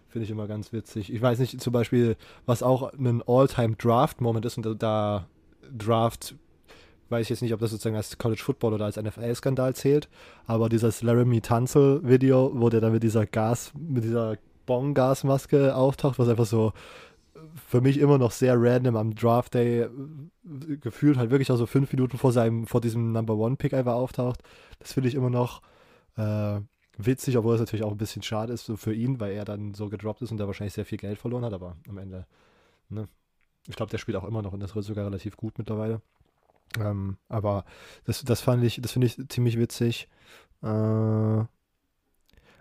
finde 0.09 0.25
ich 0.25 0.31
immer 0.31 0.47
ganz 0.47 0.73
witzig. 0.73 1.13
Ich 1.13 1.23
weiß 1.23 1.39
nicht, 1.39 1.61
zum 1.61 1.73
Beispiel, 1.73 2.17
was 2.45 2.63
auch 2.63 2.93
ein 2.93 3.23
All-Time-Draft-Moment 3.27 4.45
ist 4.45 4.59
und 4.59 4.83
da 4.83 5.27
Draft 5.77 6.35
weiß 7.09 7.23
ich 7.23 7.31
jetzt 7.31 7.43
nicht, 7.43 7.55
ob 7.55 7.61
das 7.61 7.71
sozusagen 7.71 7.97
als 7.97 8.19
College 8.19 8.43
Football 8.43 8.75
oder 8.75 8.87
als 8.87 8.97
NFL-Skandal 8.97 9.75
zählt, 9.75 10.09
aber 10.47 10.69
dieses 10.69 11.03
Laramie 11.03 11.41
Tunzel-Video, 11.41 12.51
wo 12.55 12.69
der 12.69 12.81
dann 12.81 12.93
mit 12.93 13.03
dieser 13.03 13.27
Gas, 13.27 13.73
mit 13.79 14.05
dieser 14.05 14.37
Bong-Gasmaske 14.67 15.75
auftaucht, 15.75 16.19
was 16.19 16.29
einfach 16.29 16.47
so 16.47 16.73
für 17.69 17.81
mich 17.81 17.99
immer 17.99 18.19
noch 18.19 18.31
sehr 18.31 18.55
random 18.59 18.97
am 18.97 19.15
Draft 19.15 19.55
Day 19.55 19.83
äh, 19.83 19.89
gefühlt 20.81 21.17
halt 21.17 21.31
wirklich 21.31 21.51
auch 21.51 21.57
so 21.57 21.67
fünf 21.67 21.93
Minuten 21.93 22.19
vor 22.19 22.33
seinem, 22.33 22.67
vor 22.67 22.81
diesem 22.81 23.13
Number 23.13 23.35
One 23.37 23.57
Pick 23.57 23.75
einfach 23.75 23.95
auftaucht. 23.95 24.41
Das 24.79 24.93
finde 24.93 25.09
ich 25.09 25.15
immer 25.15 25.31
noch 25.31 25.63
äh, 26.17 26.61
witzig, 26.99 27.37
obwohl 27.37 27.55
es 27.55 27.61
natürlich 27.61 27.85
auch 27.85 27.91
ein 27.91 27.99
bisschen 27.99 28.23
schade 28.23 28.53
ist 28.53 28.67
so 28.67 28.77
für 28.77 28.95
ihn, 28.95 29.21
weil 29.21 29.33
er 29.33 29.45
dann 29.45 29.75
so 29.75 29.89
gedroppt 29.89 30.23
ist 30.23 30.31
und 30.31 30.39
da 30.39 30.47
wahrscheinlich 30.47 30.75
sehr 30.75 30.85
viel 30.85 30.99
Geld 30.99 31.19
verloren 31.19 31.45
hat, 31.45 31.53
aber 31.53 31.77
am 31.89 31.99
Ende, 31.99 32.27
ne? 32.89 33.07
Ich 33.69 33.75
glaube, 33.75 33.91
der 33.91 33.99
spielt 33.99 34.17
auch 34.17 34.25
immer 34.25 34.43
noch 34.43 34.53
und 34.53 34.61
das 34.61 34.77
ist 34.77 34.87
sogar 34.87 35.07
relativ 35.07 35.37
gut 35.37 35.59
mittlerweile. 35.59 36.01
Ähm, 36.79 37.17
aber 37.29 37.65
das, 38.05 38.23
das 38.23 38.41
fand 38.41 38.63
ich, 38.63 38.81
das 38.81 38.93
finde 38.93 39.09
ich 39.09 39.29
ziemlich 39.29 39.59
witzig. 39.59 40.09
Äh, 40.63 41.45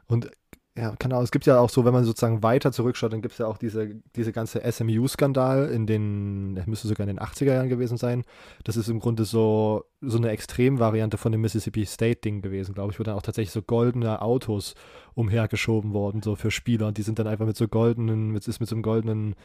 und 0.08 0.32
ja, 0.78 0.94
genau. 1.00 1.22
Es 1.22 1.32
gibt 1.32 1.46
ja 1.46 1.58
auch 1.60 1.70
so, 1.70 1.86
wenn 1.86 1.94
man 1.94 2.04
sozusagen 2.04 2.44
weiter 2.44 2.74
zurückschaut, 2.74 3.14
dann 3.14 3.22
gibt 3.22 3.32
es 3.32 3.38
ja 3.38 3.48
auch 3.48 3.58
diese, 3.58 3.96
diese 4.16 4.34
ganze 4.34 4.62
SMU-Skandal 4.70 5.70
in 5.70 5.88
den, 5.88 6.56
müsste 6.66 6.90
sogar 6.90 7.08
in 7.08 7.16
den 7.16 7.26
80er 7.26 7.54
Jahren 7.54 7.70
gewesen 7.70 7.98
sein. 7.98 8.26
Das 8.66 8.76
ist 8.76 8.90
im 8.90 9.00
Grunde 9.00 9.24
so, 9.24 9.86
so 10.02 10.18
eine 10.18 10.32
Extremvariante 10.32 11.18
von 11.18 11.32
dem 11.32 11.40
Mississippi 11.40 11.86
State-Ding 11.86 12.42
gewesen, 12.42 12.74
glaube 12.74 12.92
ich, 12.92 13.00
wo 13.00 13.04
dann 13.04 13.16
auch 13.16 13.22
tatsächlich 13.22 13.54
so 13.54 13.62
goldene 13.62 14.22
Autos 14.22 14.76
umhergeschoben 15.14 15.94
worden, 15.94 16.22
so 16.22 16.36
für 16.36 16.52
Spieler. 16.52 16.88
Und 16.88 16.98
die 16.98 17.04
sind 17.04 17.20
dann 17.20 17.28
einfach 17.28 17.46
mit 17.46 17.56
so 17.56 17.70
goldenen, 17.70 18.32
mit, 18.32 18.46
ist 18.46 18.60
mit 18.60 18.68
so 18.68 18.76
einem 18.76 18.84
goldenen 18.84 19.36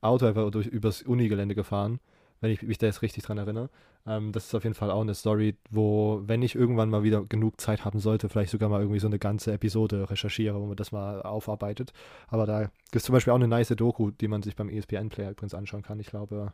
Auto 0.00 0.24
einfach 0.24 0.50
durch, 0.50 0.68
übers 0.68 1.02
Unigelände 1.02 1.54
gefahren 1.54 2.00
wenn 2.40 2.50
ich 2.50 2.62
mich 2.62 2.78
da 2.78 2.86
jetzt 2.86 3.02
richtig 3.02 3.24
dran 3.24 3.38
erinnere. 3.38 3.70
Ähm, 4.06 4.32
das 4.32 4.46
ist 4.46 4.54
auf 4.54 4.64
jeden 4.64 4.74
Fall 4.74 4.90
auch 4.90 5.00
eine 5.00 5.14
Story, 5.14 5.56
wo, 5.70 6.22
wenn 6.24 6.42
ich 6.42 6.54
irgendwann 6.54 6.90
mal 6.90 7.02
wieder 7.02 7.24
genug 7.24 7.60
Zeit 7.60 7.84
haben 7.84 7.98
sollte, 7.98 8.28
vielleicht 8.28 8.50
sogar 8.50 8.68
mal 8.68 8.80
irgendwie 8.80 9.00
so 9.00 9.08
eine 9.08 9.18
ganze 9.18 9.52
Episode 9.52 10.08
recherchiere, 10.10 10.60
wo 10.60 10.66
man 10.66 10.76
das 10.76 10.92
mal 10.92 11.22
aufarbeitet. 11.22 11.92
Aber 12.28 12.46
da 12.46 12.62
gibt 12.62 12.96
es 12.96 13.04
zum 13.04 13.12
Beispiel 13.12 13.32
auch 13.32 13.36
eine 13.36 13.48
nice 13.48 13.68
Doku, 13.76 14.10
die 14.10 14.28
man 14.28 14.42
sich 14.42 14.56
beim 14.56 14.68
ESPN-Player 14.68 15.30
übrigens 15.30 15.54
anschauen 15.54 15.82
kann. 15.82 15.98
Ich 15.98 16.08
glaube, 16.08 16.52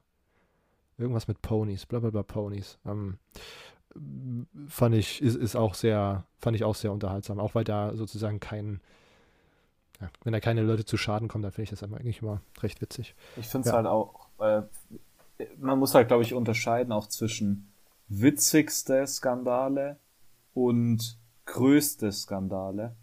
irgendwas 0.99 1.29
mit 1.29 1.43
Ponys, 1.43 1.87
blablabla 1.87 2.23
Ponys. 2.23 2.79
Ähm, 2.87 3.19
fand 4.69 4.95
ich, 4.95 5.21
ist, 5.21 5.37
ist 5.37 5.57
auch 5.57 5.75
sehr, 5.75 6.25
fand 6.39 6.57
ich 6.57 6.65
auch 6.65 6.75
sehr 6.75 6.93
unterhaltsam, 6.93 7.39
auch 7.39 7.55
weil 7.55 7.65
da 7.65 7.95
sozusagen 7.95 8.41
kein, 8.41 8.81
ja, 10.01 10.09
wenn 10.25 10.33
da 10.33 10.41
keine 10.41 10.63
Leute 10.63 10.85
zu 10.85 10.97
Schaden 10.97 11.29
kommen, 11.29 11.43
dann 11.43 11.53
finde 11.53 11.65
ich 11.65 11.71
das 11.71 11.83
eigentlich 11.83 12.23
immer 12.23 12.41
recht 12.63 12.81
witzig. 12.81 13.15
Ich 13.37 13.49
finde 13.49 13.69
es 13.69 13.73
ja. 13.73 13.77
halt 13.77 13.87
auch, 13.87 14.29
äh, 14.39 14.63
man 15.59 15.79
muss 15.79 15.95
halt, 15.95 16.09
glaube 16.09 16.23
ich, 16.23 16.35
unterscheiden 16.35 16.93
auch 16.93 17.09
zwischen 17.09 17.73
witzigste 18.09 19.07
Skandale 19.07 19.99
und 20.55 21.19
größte 21.47 22.13
Skandale. 22.13 22.95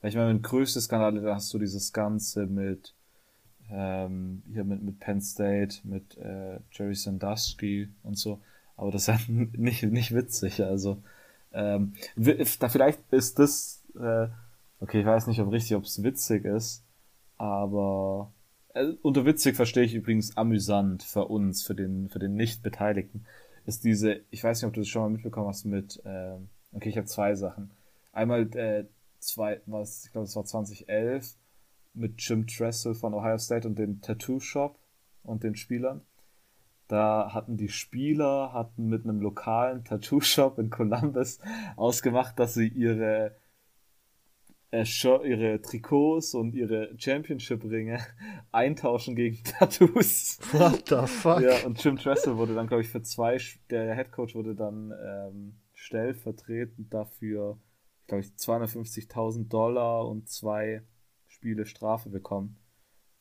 Weil 0.00 0.10
ich 0.10 0.16
meine, 0.16 0.34
mit 0.34 0.42
größte 0.42 0.80
Skandale, 0.80 1.20
da 1.20 1.34
hast 1.34 1.52
du 1.54 1.58
dieses 1.58 1.92
Ganze 1.92 2.46
mit 2.46 2.94
ähm, 3.70 4.42
hier 4.52 4.64
mit, 4.64 4.82
mit 4.82 5.00
Penn 5.00 5.20
State, 5.20 5.78
mit 5.84 6.16
äh, 6.18 6.60
Jerry 6.72 6.94
Sandusky 6.94 7.88
und 8.02 8.18
so. 8.18 8.40
Aber 8.76 8.90
das 8.90 9.02
ist 9.02 9.06
ja 9.08 9.18
nicht, 9.28 9.82
nicht 9.84 10.14
witzig. 10.14 10.62
Also 10.62 11.02
ähm, 11.52 11.94
da 12.16 12.68
vielleicht 12.68 13.00
ist 13.10 13.38
das, 13.38 13.82
äh, 13.98 14.28
okay, 14.80 15.00
ich 15.00 15.06
weiß 15.06 15.26
nicht, 15.26 15.40
ob 15.40 15.52
richtig, 15.52 15.76
ob 15.76 15.84
es 15.84 16.02
witzig 16.02 16.44
ist, 16.44 16.84
aber 17.38 18.32
unter 19.02 19.24
witzig 19.24 19.56
verstehe 19.56 19.84
ich 19.84 19.94
übrigens 19.94 20.36
amüsant 20.36 21.02
für 21.02 21.26
uns, 21.26 21.62
für 21.62 21.74
den, 21.74 22.08
für 22.08 22.18
den 22.18 22.34
Nicht-Beteiligten, 22.34 23.24
ist 23.66 23.84
diese, 23.84 24.20
ich 24.30 24.42
weiß 24.42 24.60
nicht, 24.60 24.68
ob 24.68 24.74
du 24.74 24.80
das 24.80 24.88
schon 24.88 25.02
mal 25.02 25.10
mitbekommen 25.10 25.48
hast 25.48 25.64
mit, 25.64 26.02
äh, 26.04 26.36
okay, 26.72 26.88
ich 26.88 26.96
habe 26.96 27.06
zwei 27.06 27.34
Sachen. 27.34 27.70
Einmal, 28.12 28.42
äh, 28.56 28.84
zwei, 29.20 29.60
was, 29.66 30.06
ich 30.06 30.12
glaube, 30.12 30.26
es 30.26 30.36
war 30.36 30.44
2011 30.44 31.36
mit 31.94 32.20
Jim 32.20 32.46
Tressel 32.46 32.94
von 32.94 33.14
Ohio 33.14 33.38
State 33.38 33.66
und 33.66 33.78
dem 33.78 34.00
Tattoo 34.00 34.40
Shop 34.40 34.76
und 35.22 35.44
den 35.44 35.56
Spielern. 35.56 36.02
Da 36.88 37.32
hatten 37.32 37.56
die 37.56 37.70
Spieler, 37.70 38.52
hatten 38.52 38.88
mit 38.88 39.04
einem 39.04 39.20
lokalen 39.20 39.84
Tattoo 39.84 40.20
Shop 40.20 40.58
in 40.58 40.68
Columbus 40.68 41.38
ausgemacht, 41.76 42.38
dass 42.38 42.54
sie 42.54 42.68
ihre 42.68 43.34
äh, 44.70 44.84
ihre 45.24 45.60
Trikots 45.62 46.34
und 46.34 46.54
ihre 46.54 46.94
Championship-Ringe 46.98 48.00
eintauschen 48.52 49.14
gegen 49.16 49.42
Tattoos. 49.44 50.38
What 50.52 50.88
the 50.88 51.06
fuck? 51.06 51.40
Ja, 51.40 51.64
und 51.64 51.82
Jim 51.82 51.96
Tressel 51.96 52.36
wurde 52.36 52.54
dann, 52.54 52.66
glaube 52.66 52.82
ich, 52.82 52.88
für 52.88 53.02
zwei, 53.02 53.38
der 53.70 53.94
Head 53.94 54.12
Coach 54.12 54.34
wurde 54.34 54.54
dann 54.54 54.92
ähm, 55.04 55.56
stellvertretend 55.74 56.92
dafür, 56.92 57.58
glaube 58.06 58.22
ich, 58.22 58.28
250.000 58.30 59.48
Dollar 59.48 60.08
und 60.08 60.28
zwei 60.28 60.82
Spiele 61.26 61.66
Strafe 61.66 62.10
bekommen. 62.10 62.56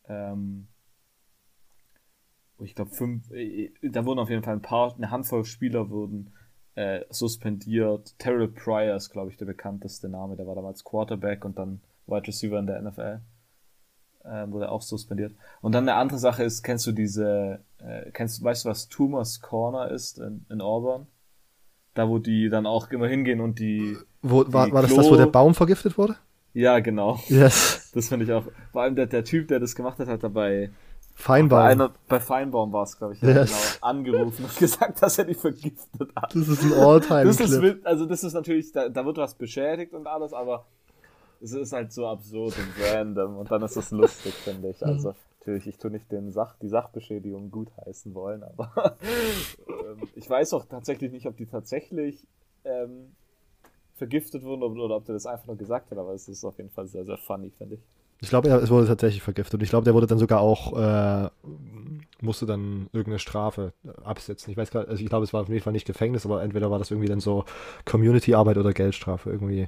Ähm, 0.07 0.67
ich 2.59 2.75
glaube, 2.75 2.91
fünf, 2.91 3.29
äh, 3.31 3.71
da 3.81 4.05
wurden 4.05 4.19
auf 4.19 4.29
jeden 4.29 4.43
Fall 4.43 4.55
ein 4.55 4.61
paar, 4.61 4.95
eine 4.95 5.11
Handvoll 5.11 5.45
Spieler 5.45 5.89
wurden 5.89 6.33
äh, 6.75 7.01
suspendiert. 7.09 8.17
Terrell 8.17 8.47
Pryor 8.47 8.95
ist, 8.95 9.09
glaube 9.09 9.31
ich, 9.31 9.37
der 9.37 9.45
bekannteste 9.45 10.09
Name. 10.09 10.35
Der 10.35 10.47
war 10.47 10.55
damals 10.55 10.83
Quarterback 10.83 11.45
und 11.45 11.57
dann 11.57 11.81
Wide 12.07 12.27
Receiver 12.27 12.59
in 12.59 12.67
der 12.67 12.81
NFL. 12.81 13.19
Äh, 14.23 14.49
wurde 14.51 14.71
auch 14.71 14.81
suspendiert. 14.81 15.33
Und 15.61 15.73
dann 15.73 15.87
eine 15.87 15.97
andere 15.97 16.17
Sache 16.17 16.43
ist, 16.43 16.63
kennst 16.63 16.87
du 16.87 16.91
diese, 16.93 17.59
äh, 17.79 18.09
kennst 18.11 18.43
weißt 18.43 18.65
du, 18.65 18.69
was 18.69 18.87
Tumors 18.87 19.41
Corner 19.41 19.91
ist 19.91 20.17
in, 20.17 20.45
in 20.49 20.61
Auburn? 20.61 21.07
Da, 21.93 22.09
wo 22.09 22.17
die 22.17 22.49
dann 22.49 22.65
auch 22.65 22.89
immer 22.89 23.07
hingehen 23.07 23.39
und 23.39 23.59
die. 23.59 23.97
Wo, 24.21 24.43
die 24.43 24.53
war, 24.53 24.71
war 24.71 24.81
das 24.81 24.95
das, 24.95 25.09
wo 25.09 25.15
der 25.15 25.27
Baum 25.27 25.53
vergiftet 25.53 25.97
wurde? 25.97 26.15
Ja, 26.53 26.79
genau. 26.79 27.19
Yes. 27.27 27.91
Das 27.93 28.07
finde 28.07 28.25
ich 28.25 28.31
auch. 28.31 28.45
Vor 28.71 28.81
allem 28.81 28.95
der, 28.95 29.05
der 29.05 29.23
Typ, 29.23 29.47
der 29.49 29.59
das 29.59 29.75
gemacht 29.75 29.99
hat, 29.99 30.07
hat 30.07 30.23
dabei 30.23 30.71
Feinbaum. 31.15 31.59
Bei, 31.59 31.65
einer, 31.65 31.91
bei 32.07 32.19
Feinbaum 32.19 32.73
war 32.73 32.83
es, 32.83 32.97
glaube 32.97 33.13
ich, 33.13 33.21
yes. 33.21 33.77
genau, 33.79 33.87
angerufen 33.87 34.45
und 34.45 34.55
gesagt, 34.57 35.01
dass 35.01 35.17
er 35.17 35.25
die 35.25 35.35
vergiftet 35.35 36.09
hat. 36.15 36.35
Das 36.35 36.47
ist 36.47 36.63
ein 36.63 36.73
Alltime 36.73 37.25
das 37.25 37.39
ist 37.39 37.85
Also 37.85 38.05
das 38.05 38.23
ist 38.23 38.33
natürlich, 38.33 38.71
da, 38.71 38.89
da 38.89 39.05
wird 39.05 39.17
was 39.17 39.35
beschädigt 39.35 39.93
und 39.93 40.07
alles, 40.07 40.33
aber 40.33 40.65
es 41.41 41.51
ist 41.51 41.73
halt 41.73 41.91
so 41.91 42.07
absurd 42.07 42.55
und 42.57 42.83
random 42.83 43.37
und 43.37 43.51
dann 43.51 43.61
ist 43.63 43.75
es 43.75 43.91
lustig, 43.91 44.33
finde 44.33 44.69
ich. 44.69 44.83
Also 44.85 45.13
natürlich, 45.39 45.67
ich 45.67 45.77
tue 45.77 45.91
nicht 45.91 46.11
den 46.11 46.31
Sach, 46.31 46.55
die 46.61 46.69
Sachbeschädigung 46.69 47.51
gutheißen 47.51 48.13
wollen, 48.13 48.43
aber 48.43 48.97
ähm, 49.67 50.07
ich 50.15 50.29
weiß 50.29 50.53
auch 50.53 50.65
tatsächlich 50.65 51.11
nicht, 51.11 51.27
ob 51.27 51.37
die 51.37 51.45
tatsächlich 51.45 52.25
ähm, 52.63 53.11
vergiftet 53.95 54.43
wurden 54.43 54.63
oder, 54.63 54.83
oder 54.83 54.95
ob 54.95 55.05
der 55.05 55.13
das 55.13 55.25
einfach 55.25 55.47
nur 55.47 55.57
gesagt 55.57 55.91
hat, 55.91 55.97
aber 55.97 56.13
es 56.13 56.27
ist 56.27 56.43
auf 56.43 56.57
jeden 56.57 56.71
Fall 56.71 56.87
sehr, 56.87 57.05
sehr 57.05 57.17
funny, 57.17 57.51
finde 57.51 57.75
ich. 57.75 57.81
Ich 58.23 58.29
glaube, 58.29 58.47
es 58.49 58.69
wurde 58.69 58.87
tatsächlich 58.87 59.21
vergiftet. 59.21 59.55
Und 59.55 59.63
ich 59.63 59.69
glaube, 59.69 59.83
der 59.83 59.93
wurde 59.93 60.07
dann 60.07 60.17
sogar 60.17 60.39
auch, 60.39 60.77
äh, 60.77 61.29
musste 62.21 62.45
dann 62.45 62.87
irgendeine 62.93 63.19
Strafe 63.19 63.73
absetzen. 64.03 64.49
Ich 64.49 64.55
weiß 64.55 64.71
gar 64.71 64.87
also 64.87 65.03
ich 65.03 65.09
glaube, 65.09 65.25
es 65.25 65.33
war 65.33 65.41
auf 65.41 65.49
jeden 65.49 65.61
Fall 65.61 65.73
nicht 65.73 65.85
Gefängnis, 65.85 66.25
aber 66.25 66.41
entweder 66.41 66.71
war 66.71 66.79
das 66.79 66.89
irgendwie 66.89 67.09
dann 67.09 67.19
so 67.19 67.43
Community-Arbeit 67.85 68.57
oder 68.57 68.71
Geldstrafe 68.71 69.29
irgendwie. 69.29 69.67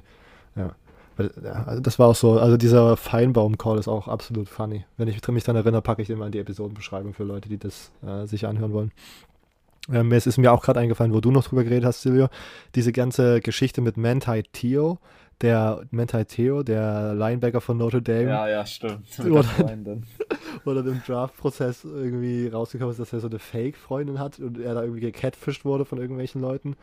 Ja. 0.56 0.74
Also 1.18 1.80
das 1.80 1.98
war 1.98 2.08
auch 2.08 2.14
so, 2.14 2.38
also 2.38 2.56
dieser 2.56 2.96
Feinbaum-Call 2.96 3.78
ist 3.78 3.88
auch 3.88 4.08
absolut 4.08 4.48
funny. 4.48 4.84
Wenn 4.96 5.08
ich 5.08 5.26
mich 5.28 5.44
daran 5.44 5.60
erinnere, 5.60 5.82
packe 5.82 6.00
ich 6.02 6.08
den 6.08 6.18
mal 6.18 6.26
in 6.26 6.32
die 6.32 6.38
Episodenbeschreibung 6.38 7.12
für 7.12 7.24
Leute, 7.24 7.48
die 7.48 7.58
das 7.58 7.90
äh, 8.06 8.26
sich 8.26 8.46
anhören 8.46 8.72
wollen. 8.72 8.92
Ähm, 9.92 10.12
es 10.12 10.26
ist 10.26 10.38
mir 10.38 10.52
auch 10.52 10.62
gerade 10.62 10.80
eingefallen, 10.80 11.12
wo 11.12 11.20
du 11.20 11.30
noch 11.30 11.44
drüber 11.44 11.64
geredet 11.64 11.84
hast, 11.84 12.02
Silvio. 12.02 12.28
Diese 12.74 12.92
ganze 12.92 13.40
Geschichte 13.40 13.80
mit 13.80 13.96
Manti 13.96 14.42
Theo 14.52 14.98
der 15.42 15.84
Mentai 15.90 16.24
Theo, 16.24 16.62
der 16.62 17.14
Linebacker 17.14 17.60
von 17.60 17.76
Notre 17.76 18.00
Dame. 18.00 18.28
Ja, 18.28 18.48
ja, 18.48 18.66
stimmt. 18.66 19.06
Oder, 19.20 19.44
oder 20.64 20.80
im 20.80 21.02
Draft-Prozess 21.06 21.84
irgendwie 21.84 22.48
rausgekommen 22.48 22.92
ist, 22.92 23.00
dass 23.00 23.12
er 23.12 23.20
so 23.20 23.28
eine 23.28 23.38
Fake-Freundin 23.38 24.18
hat 24.18 24.38
und 24.38 24.58
er 24.58 24.74
da 24.74 24.82
irgendwie 24.82 25.00
gecatfischt 25.00 25.64
wurde 25.64 25.84
von 25.84 25.98
irgendwelchen 25.98 26.40
Leuten. 26.40 26.76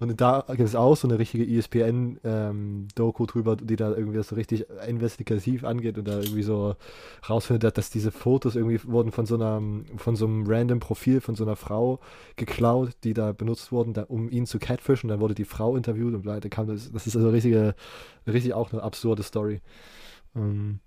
Und 0.00 0.18
da 0.18 0.44
gibt 0.48 0.60
es 0.60 0.74
auch 0.74 0.96
so 0.96 1.06
eine 1.06 1.18
richtige 1.18 1.44
ESPN-Doku 1.44 3.22
ähm, 3.22 3.26
drüber, 3.26 3.56
die 3.56 3.76
da 3.76 3.90
irgendwie 3.90 4.16
das 4.16 4.28
so 4.28 4.34
richtig 4.34 4.64
investigativ 4.88 5.62
angeht 5.62 5.98
und 5.98 6.08
da 6.08 6.20
irgendwie 6.20 6.42
so 6.42 6.74
rausfindet, 7.28 7.76
dass 7.76 7.90
diese 7.90 8.10
Fotos 8.10 8.56
irgendwie 8.56 8.80
wurden 8.84 9.12
von 9.12 9.26
so 9.26 9.34
einer, 9.34 9.60
von 9.96 10.16
so 10.16 10.24
einem 10.24 10.46
random 10.46 10.80
Profil 10.80 11.20
von 11.20 11.34
so 11.34 11.44
einer 11.44 11.54
Frau 11.54 12.00
geklaut, 12.36 12.92
die 13.04 13.12
da 13.12 13.32
benutzt 13.32 13.72
wurden, 13.72 13.92
da, 13.92 14.04
um 14.04 14.30
ihn 14.30 14.46
zu 14.46 14.58
catfischen. 14.58 15.10
Dann 15.10 15.20
wurde 15.20 15.34
die 15.34 15.44
Frau 15.44 15.76
interviewt 15.76 16.14
und 16.14 16.24
da 16.24 16.40
kam 16.48 16.66
das, 16.66 16.90
das 16.90 17.06
ist 17.06 17.16
also 17.16 17.28
richtige, 17.28 17.74
richtig 18.26 18.54
auch 18.54 18.72
eine 18.72 18.82
absurde 18.82 19.22
Story. 19.22 19.60
Ähm, 20.34 20.80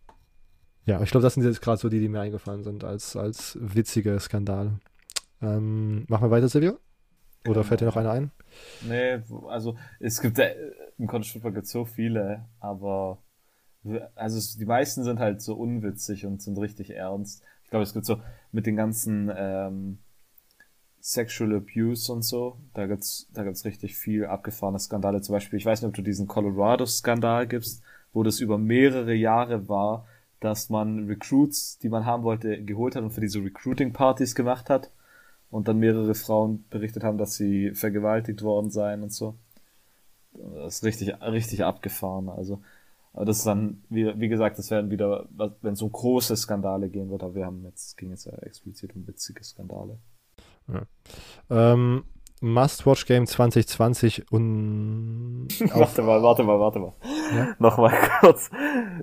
ja, 0.85 1.01
ich 1.03 1.11
glaube, 1.11 1.21
das 1.21 1.35
sind 1.35 1.43
jetzt 1.43 1.61
gerade 1.61 1.77
so 1.77 1.87
die, 1.87 1.99
die 1.99 2.09
mir 2.09 2.21
eingefallen 2.21 2.63
sind 2.63 2.83
als, 2.83 3.15
als 3.15 3.59
witzige 3.61 4.19
Skandale. 4.19 4.79
Ähm, 5.39 6.05
machen 6.07 6.25
wir 6.25 6.31
weiter, 6.31 6.49
Silvio? 6.49 6.79
Oder 7.45 7.55
genau. 7.55 7.63
fällt 7.63 7.81
dir 7.81 7.85
noch 7.85 7.97
einer 7.97 8.11
ein? 8.11 8.31
Nee, 8.87 9.19
also 9.47 9.75
es 9.99 10.21
gibt 10.21 10.39
im 10.97 11.07
College 11.07 11.29
Football 11.31 11.53
gibt 11.53 11.65
es 11.65 11.71
so 11.71 11.85
viele, 11.85 12.45
aber 12.59 13.17
also 14.15 14.59
die 14.59 14.65
meisten 14.65 15.03
sind 15.03 15.19
halt 15.19 15.41
so 15.41 15.55
unwitzig 15.55 16.25
und 16.25 16.41
sind 16.41 16.57
richtig 16.57 16.91
ernst. 16.91 17.43
Ich 17.63 17.69
glaube, 17.69 17.83
es 17.83 17.93
gibt 17.93 18.05
so 18.05 18.21
mit 18.51 18.65
den 18.65 18.75
ganzen 18.75 19.31
ähm, 19.35 19.97
Sexual 21.01 21.55
Abuse 21.55 22.11
und 22.13 22.21
so, 22.21 22.57
da 22.73 22.87
gibt's 22.87 23.27
da 23.33 23.43
gibt's 23.43 23.65
richtig 23.65 23.97
viel 23.97 24.25
abgefahrene 24.25 24.79
Skandale. 24.79 25.21
Zum 25.21 25.33
Beispiel, 25.33 25.59
ich 25.59 25.65
weiß 25.65 25.81
nicht, 25.81 25.89
ob 25.89 25.95
du 25.95 26.01
diesen 26.01 26.27
Colorado-Skandal 26.27 27.47
gibst, 27.47 27.83
wo 28.13 28.23
das 28.23 28.39
über 28.39 28.57
mehrere 28.57 29.13
Jahre 29.13 29.67
war, 29.67 30.07
dass 30.39 30.69
man 30.69 31.07
Recruits, 31.07 31.77
die 31.79 31.89
man 31.89 32.05
haben 32.05 32.23
wollte, 32.23 32.63
geholt 32.63 32.95
hat 32.95 33.03
und 33.03 33.11
für 33.11 33.21
diese 33.21 33.43
Recruiting-Partys 33.43 34.33
gemacht 34.33 34.69
hat 34.69 34.91
und 35.53 35.67
dann 35.67 35.77
mehrere 35.77 36.15
Frauen 36.15 36.65
berichtet 36.71 37.03
haben, 37.03 37.19
dass 37.19 37.35
sie 37.35 37.75
vergewaltigt 37.75 38.41
worden 38.41 38.71
seien 38.71 39.03
und 39.03 39.13
so. 39.13 39.37
Das 40.33 40.77
ist 40.77 40.83
richtig, 40.83 41.13
richtig 41.21 41.63
abgefahren. 41.63 42.27
Also, 42.27 42.63
aber 43.13 43.25
das 43.25 43.37
ist 43.37 43.45
dann, 43.45 43.83
wie, 43.87 44.19
wie 44.19 44.29
gesagt, 44.29 44.57
das 44.57 44.71
werden 44.71 44.89
wieder, 44.89 45.27
wenn 45.61 45.73
es 45.73 45.81
um 45.83 45.91
große 45.91 46.35
Skandale 46.35 46.89
gehen 46.89 47.11
wird, 47.11 47.21
aber 47.21 47.35
wir 47.35 47.45
haben 47.45 47.63
jetzt, 47.65 47.97
ging 47.97 48.09
jetzt 48.09 48.25
ja 48.25 48.33
explizit 48.39 48.95
um 48.95 49.07
witzige 49.07 49.43
Skandale. 49.43 49.99
Ja. 50.67 50.87
Ähm, 51.51 52.05
Must-Watch-Game 52.43 53.25
2020 53.25 54.31
und. 54.31 55.47
warte 55.73 56.01
mal, 56.01 56.21
warte 56.21 56.43
mal, 56.43 56.59
warte 56.59 56.79
mal. 56.79 56.93
Ja? 57.33 57.55
Nochmal 57.57 57.93
kurz. 58.19 58.51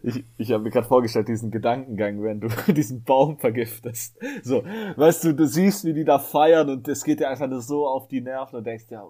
Ich, 0.02 0.24
ich 0.36 0.52
habe 0.52 0.62
mir 0.62 0.70
gerade 0.70 0.86
vorgestellt, 0.86 1.28
diesen 1.28 1.50
Gedankengang, 1.50 2.22
wenn 2.22 2.40
du 2.40 2.48
diesen 2.72 3.02
Baum 3.02 3.38
vergiftest. 3.38 4.18
So, 4.42 4.62
weißt 4.62 5.24
du, 5.24 5.34
du 5.34 5.46
siehst, 5.46 5.86
wie 5.86 5.94
die 5.94 6.04
da 6.04 6.18
feiern 6.18 6.68
und 6.68 6.86
es 6.86 7.02
geht 7.02 7.20
dir 7.20 7.30
einfach 7.30 7.48
nur 7.48 7.62
so 7.62 7.88
auf 7.88 8.08
die 8.08 8.20
Nerven 8.20 8.56
und 8.56 8.66
denkst 8.66 8.88
dir, 8.88 9.02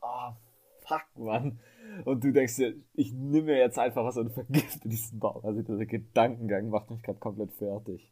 oh, 0.00 0.32
fuck, 0.86 1.04
Mann. 1.16 1.60
Und 2.06 2.24
du 2.24 2.32
denkst 2.32 2.56
dir, 2.56 2.74
ich 2.94 3.12
nehme 3.12 3.48
mir 3.48 3.58
jetzt 3.58 3.78
einfach 3.78 4.04
was 4.04 4.16
und 4.16 4.32
vergifte 4.34 4.88
diesen 4.88 5.18
Baum. 5.18 5.44
Also 5.44 5.60
dieser 5.60 5.84
Gedankengang 5.84 6.70
macht 6.70 6.90
mich 6.90 7.02
gerade 7.02 7.18
komplett 7.18 7.52
fertig. 7.52 8.10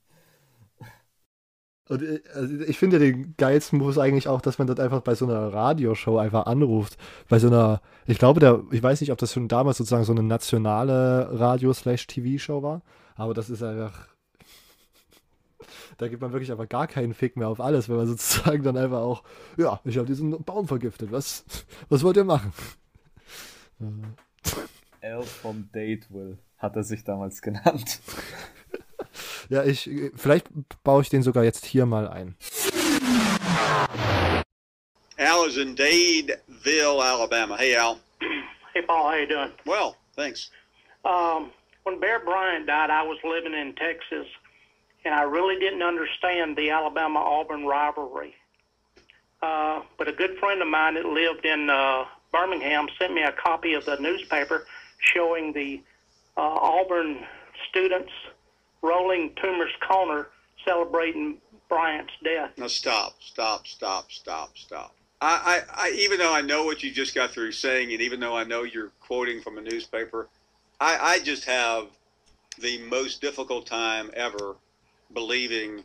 Und 1.88 2.02
äh, 2.02 2.22
also 2.34 2.54
ich 2.66 2.78
finde 2.78 2.98
den 2.98 3.34
geilsten 3.36 3.78
Move 3.78 4.00
eigentlich 4.00 4.28
auch, 4.28 4.40
dass 4.40 4.58
man 4.58 4.66
dort 4.66 4.80
einfach 4.80 5.00
bei 5.02 5.14
so 5.14 5.26
einer 5.26 5.52
Radioshow 5.52 6.18
einfach 6.18 6.46
anruft. 6.46 6.96
Bei 7.28 7.38
so 7.38 7.48
einer, 7.48 7.80
ich 8.06 8.18
glaube, 8.18 8.40
der, 8.40 8.62
ich 8.70 8.82
weiß 8.82 9.00
nicht, 9.00 9.12
ob 9.12 9.18
das 9.18 9.32
schon 9.32 9.48
damals 9.48 9.78
sozusagen 9.78 10.04
so 10.04 10.12
eine 10.12 10.22
nationale 10.22 11.28
Radio-slash-TV-Show 11.38 12.62
war, 12.62 12.82
aber 13.16 13.34
das 13.34 13.50
ist 13.50 13.62
einfach. 13.62 14.08
Da 15.98 16.08
gibt 16.08 16.22
man 16.22 16.32
wirklich 16.32 16.50
einfach 16.50 16.68
gar 16.68 16.88
keinen 16.88 17.14
Fick 17.14 17.36
mehr 17.36 17.48
auf 17.48 17.60
alles, 17.60 17.88
wenn 17.88 17.96
man 17.96 18.08
sozusagen 18.08 18.64
dann 18.64 18.76
einfach 18.76 18.98
auch, 19.00 19.22
ja, 19.56 19.80
ich 19.84 19.96
habe 19.96 20.06
diesen 20.06 20.42
Baum 20.42 20.66
vergiftet. 20.66 21.12
Was, 21.12 21.44
was 21.88 22.02
wollt 22.02 22.16
ihr 22.16 22.24
machen? 22.24 22.52
Al 25.00 25.22
vom 25.22 25.68
Will 25.72 26.38
hat 26.58 26.76
er 26.76 26.82
sich 26.82 27.04
damals 27.04 27.42
genannt. 27.42 28.00
Ja, 29.48 29.64
ich, 29.64 29.90
vielleicht 30.16 30.46
baue 30.82 31.02
ich 31.02 31.08
den 31.08 31.22
sogar 31.22 31.44
jetzt 31.44 31.64
hier 31.66 31.86
mal 31.86 32.08
ein. 32.08 32.36
Al 35.16 35.46
is 35.46 35.56
in 35.56 35.76
Dadeville, 35.76 37.00
Alabama. 37.00 37.56
Hey, 37.56 37.76
Al. 37.76 37.98
Hey, 38.72 38.82
Paul. 38.82 39.10
How 39.10 39.16
you 39.16 39.26
doing? 39.26 39.52
Well, 39.64 39.96
thanks. 40.16 40.50
Um, 41.04 41.52
when 41.84 42.00
Bear 42.00 42.18
Bryant 42.18 42.66
died, 42.66 42.90
I 42.90 43.02
was 43.02 43.18
living 43.22 43.54
in 43.54 43.74
Texas, 43.74 44.26
and 45.04 45.14
I 45.14 45.22
really 45.22 45.58
didn't 45.58 45.82
understand 45.82 46.56
the 46.56 46.70
Alabama-Auburn 46.70 47.66
rivalry. 47.66 48.34
Uh, 49.42 49.82
but 49.98 50.08
a 50.08 50.12
good 50.12 50.38
friend 50.38 50.62
of 50.62 50.68
mine 50.68 50.94
that 50.94 51.04
lived 51.04 51.44
in 51.44 51.68
uh, 51.70 52.04
Birmingham 52.32 52.88
sent 52.98 53.12
me 53.12 53.22
a 53.22 53.32
copy 53.32 53.74
of 53.74 53.84
the 53.84 53.96
newspaper 54.00 54.66
showing 54.98 55.52
the 55.52 55.82
uh, 56.36 56.40
Auburn 56.40 57.24
students 57.68 58.10
rolling 58.84 59.32
Tumor's 59.40 59.72
Corner 59.88 60.28
celebrating 60.64 61.38
Bryant's 61.68 62.12
death. 62.22 62.50
Now 62.56 62.66
stop, 62.66 63.16
stop, 63.20 63.66
stop, 63.66 64.12
stop, 64.12 64.56
stop. 64.56 64.94
I, 65.20 65.62
I, 65.72 65.86
I, 65.86 65.90
even 65.98 66.18
though 66.18 66.34
I 66.34 66.42
know 66.42 66.64
what 66.64 66.82
you 66.82 66.92
just 66.92 67.14
got 67.14 67.30
through 67.30 67.52
saying, 67.52 67.92
and 67.92 68.02
even 68.02 68.20
though 68.20 68.36
I 68.36 68.44
know 68.44 68.62
you're 68.62 68.92
quoting 69.00 69.40
from 69.40 69.56
a 69.56 69.62
newspaper, 69.62 70.28
I, 70.80 70.98
I 71.00 71.18
just 71.20 71.44
have 71.46 71.86
the 72.58 72.78
most 72.82 73.20
difficult 73.22 73.66
time 73.66 74.10
ever 74.14 74.56
believing 75.14 75.82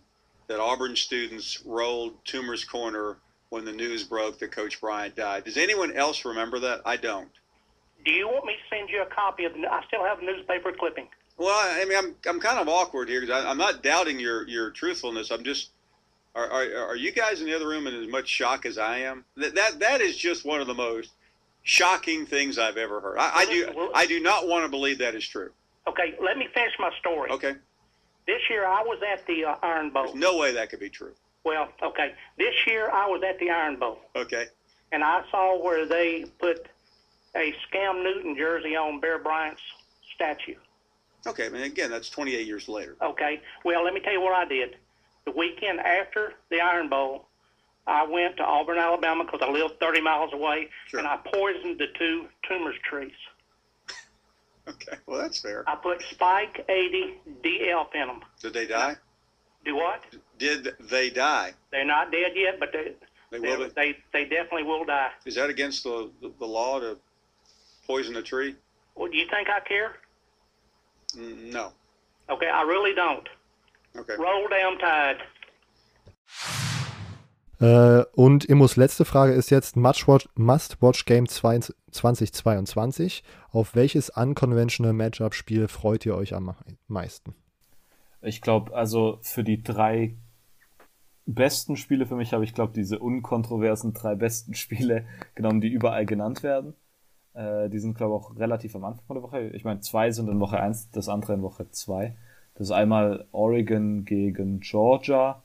that 0.47 0.59
Auburn 0.59 0.95
students 0.95 1.63
rolled 1.65 2.13
Tumor's 2.25 2.65
Corner 2.65 3.17
when 3.49 3.65
the 3.65 3.71
news 3.71 4.03
broke 4.03 4.39
that 4.39 4.51
Coach 4.51 4.81
Bryant 4.81 5.15
died. 5.15 5.45
Does 5.45 5.57
anyone 5.57 5.95
else 5.95 6.25
remember 6.25 6.59
that? 6.59 6.81
I 6.85 6.97
don't. 6.97 7.29
Do 8.05 8.11
you 8.11 8.27
want 8.27 8.45
me 8.45 8.53
to 8.53 8.75
send 8.75 8.89
you 8.89 9.01
a 9.01 9.05
copy 9.05 9.45
of? 9.45 9.53
The, 9.53 9.71
I 9.71 9.83
still 9.87 10.03
have 10.03 10.19
a 10.19 10.25
newspaper 10.25 10.71
clipping. 10.77 11.07
Well, 11.39 11.55
I 11.57 11.85
mean, 11.85 11.97
I'm 11.97 12.15
I'm 12.27 12.39
kind 12.41 12.59
of 12.59 12.67
awkward 12.67 13.07
here 13.07 13.21
because 13.21 13.45
I'm 13.45 13.57
not 13.57 13.81
doubting 13.81 14.19
your 14.19 14.45
your 14.47 14.71
truthfulness. 14.71 15.31
I'm 15.31 15.43
just 15.43 15.69
are, 16.35 16.45
are 16.45 16.87
are 16.89 16.95
you 16.97 17.13
guys 17.13 17.39
in 17.39 17.47
the 17.47 17.55
other 17.55 17.67
room 17.67 17.87
in 17.87 17.95
as 17.95 18.09
much 18.09 18.27
shock 18.27 18.65
as 18.65 18.77
I 18.77 18.99
am? 18.99 19.23
That 19.37 19.55
that 19.55 19.79
that 19.79 20.01
is 20.01 20.17
just 20.17 20.45
one 20.45 20.59
of 20.59 20.67
the 20.67 20.73
most 20.73 21.11
shocking 21.63 22.25
things 22.25 22.59
I've 22.59 22.75
ever 22.75 22.99
heard. 22.99 23.17
I, 23.17 23.31
I 23.33 23.45
do 23.45 23.89
I 23.95 24.05
do 24.05 24.19
not 24.19 24.49
want 24.49 24.65
to 24.65 24.69
believe 24.69 24.99
that 24.99 25.15
is 25.15 25.25
true. 25.25 25.51
Okay, 25.87 26.15
let 26.21 26.37
me 26.37 26.47
finish 26.53 26.73
my 26.77 26.91
story. 26.99 27.31
Okay. 27.31 27.55
This 28.27 28.41
year 28.49 28.67
I 28.67 28.81
was 28.81 28.99
at 29.11 29.25
the 29.25 29.45
uh, 29.45 29.55
Iron 29.63 29.91
Bowl. 29.91 30.03
There's 30.03 30.15
no 30.15 30.37
way 30.37 30.53
that 30.53 30.69
could 30.69 30.81
be 30.81 30.89
true. 30.89 31.13
Well, 31.45 31.69
okay. 31.81 32.13
This 32.37 32.53
year 32.67 32.91
I 32.91 33.07
was 33.07 33.23
at 33.23 33.39
the 33.39 33.49
Iron 33.49 33.79
Bowl. 33.79 33.99
Okay. 34.15 34.47
And 34.91 35.03
I 35.03 35.23
saw 35.31 35.57
where 35.63 35.85
they 35.85 36.25
put 36.37 36.67
a 37.33 37.53
Scam 37.71 38.03
Newton 38.03 38.35
jersey 38.35 38.75
on 38.75 38.99
Bear 38.99 39.19
Bryant's 39.19 39.61
statue. 40.13 40.55
Okay, 41.27 41.45
I 41.45 41.49
mean, 41.49 41.63
again, 41.63 41.89
that's 41.89 42.09
28 42.09 42.45
years 42.45 42.67
later. 42.69 42.95
Okay. 43.01 43.41
Well, 43.65 43.83
let 43.83 43.93
me 43.93 43.99
tell 43.99 44.13
you 44.13 44.21
what 44.21 44.33
I 44.33 44.45
did. 44.45 44.77
The 45.25 45.31
weekend 45.31 45.79
after 45.79 46.33
the 46.49 46.61
Iron 46.61 46.89
Bowl, 46.89 47.25
I 47.85 48.05
went 48.05 48.37
to 48.37 48.43
Auburn, 48.43 48.77
Alabama, 48.77 49.25
because 49.25 49.41
I 49.41 49.51
lived 49.51 49.79
30 49.79 50.01
miles 50.01 50.31
away, 50.33 50.69
sure. 50.87 50.99
and 50.99 51.07
I 51.07 51.17
poisoned 51.17 51.79
the 51.79 51.87
two 51.97 52.27
tumors 52.47 52.75
trees. 52.83 53.11
okay, 54.67 54.97
well, 55.07 55.19
that's 55.19 55.39
fair. 55.39 55.63
I 55.67 55.75
put 55.75 56.01
Spike 56.03 56.65
80 56.69 57.19
DL 57.43 57.85
in 57.95 58.07
them. 58.07 58.21
Did 58.41 58.53
they 58.53 58.67
die? 58.67 58.95
Do 59.65 59.75
what? 59.75 60.03
Did 60.37 60.69
they 60.89 61.09
die? 61.09 61.53
They're 61.71 61.85
not 61.85 62.11
dead 62.11 62.31
yet, 62.35 62.59
but 62.59 62.71
they 62.71 62.93
they 63.31 63.39
will. 63.39 63.59
They, 63.59 63.69
they, 63.75 63.97
they 64.13 64.23
definitely 64.23 64.63
will 64.63 64.85
die. 64.85 65.09
Is 65.25 65.35
that 65.35 65.49
against 65.49 65.83
the, 65.83 66.09
the, 66.21 66.31
the 66.39 66.45
law 66.45 66.79
to 66.79 66.97
poison 67.85 68.15
a 68.15 68.21
tree? 68.21 68.55
Well, 68.95 69.11
do 69.11 69.17
you 69.17 69.27
think 69.29 69.49
I 69.49 69.59
care? 69.59 69.97
No. 71.15 71.71
Okay, 72.27 72.49
I 72.49 72.63
really 72.63 72.93
don't. 72.93 73.27
Okay. 73.97 74.15
Roll 74.17 74.47
down 74.49 74.77
tide. 74.79 75.19
Äh, 77.59 78.05
und 78.13 78.45
Immos 78.45 78.77
letzte 78.77 79.03
Frage 79.03 79.33
ist 79.33 79.49
jetzt 79.49 79.75
Must-Watch 79.75 80.29
Must 80.35 80.77
-Watch 80.77 81.05
Game 81.05 81.27
2022. 81.27 83.23
Auf 83.51 83.75
welches 83.75 84.09
unconventional 84.09 84.93
Matchup-Spiel 84.93 85.67
freut 85.67 86.05
ihr 86.05 86.15
euch 86.15 86.33
am 86.33 86.55
meisten? 86.87 87.35
Ich 88.21 88.41
glaube, 88.41 88.73
also 88.75 89.19
für 89.21 89.43
die 89.43 89.61
drei 89.63 90.15
besten 91.25 91.75
Spiele 91.77 92.05
für 92.05 92.15
mich 92.15 92.33
habe 92.33 92.43
ich, 92.43 92.53
glaube 92.53 92.73
diese 92.73 92.99
unkontroversen 92.99 93.93
drei 93.93 94.15
besten 94.15 94.53
Spiele 94.55 95.05
genommen, 95.35 95.61
die 95.61 95.69
überall 95.69 96.05
genannt 96.05 96.43
werden. 96.43 96.75
Äh, 97.39 97.69
die 97.69 97.79
sind, 97.79 97.95
glaube 97.95 98.15
ich, 98.15 98.21
auch 98.21 98.35
relativ 98.37 98.75
am 98.75 98.83
Anfang 98.83 99.05
von 99.05 99.15
der 99.15 99.23
Woche. 99.23 99.49
Ich 99.51 99.63
meine, 99.63 99.79
zwei 99.79 100.11
sind 100.11 100.27
in 100.27 100.41
Woche 100.41 100.59
1, 100.59 100.91
das 100.91 101.07
andere 101.07 101.35
in 101.35 101.41
Woche 101.41 101.69
2. 101.71 102.13
Das 102.55 102.67
ist 102.67 102.71
einmal 102.71 103.27
Oregon 103.31 104.03
gegen 104.03 104.59
Georgia. 104.59 105.41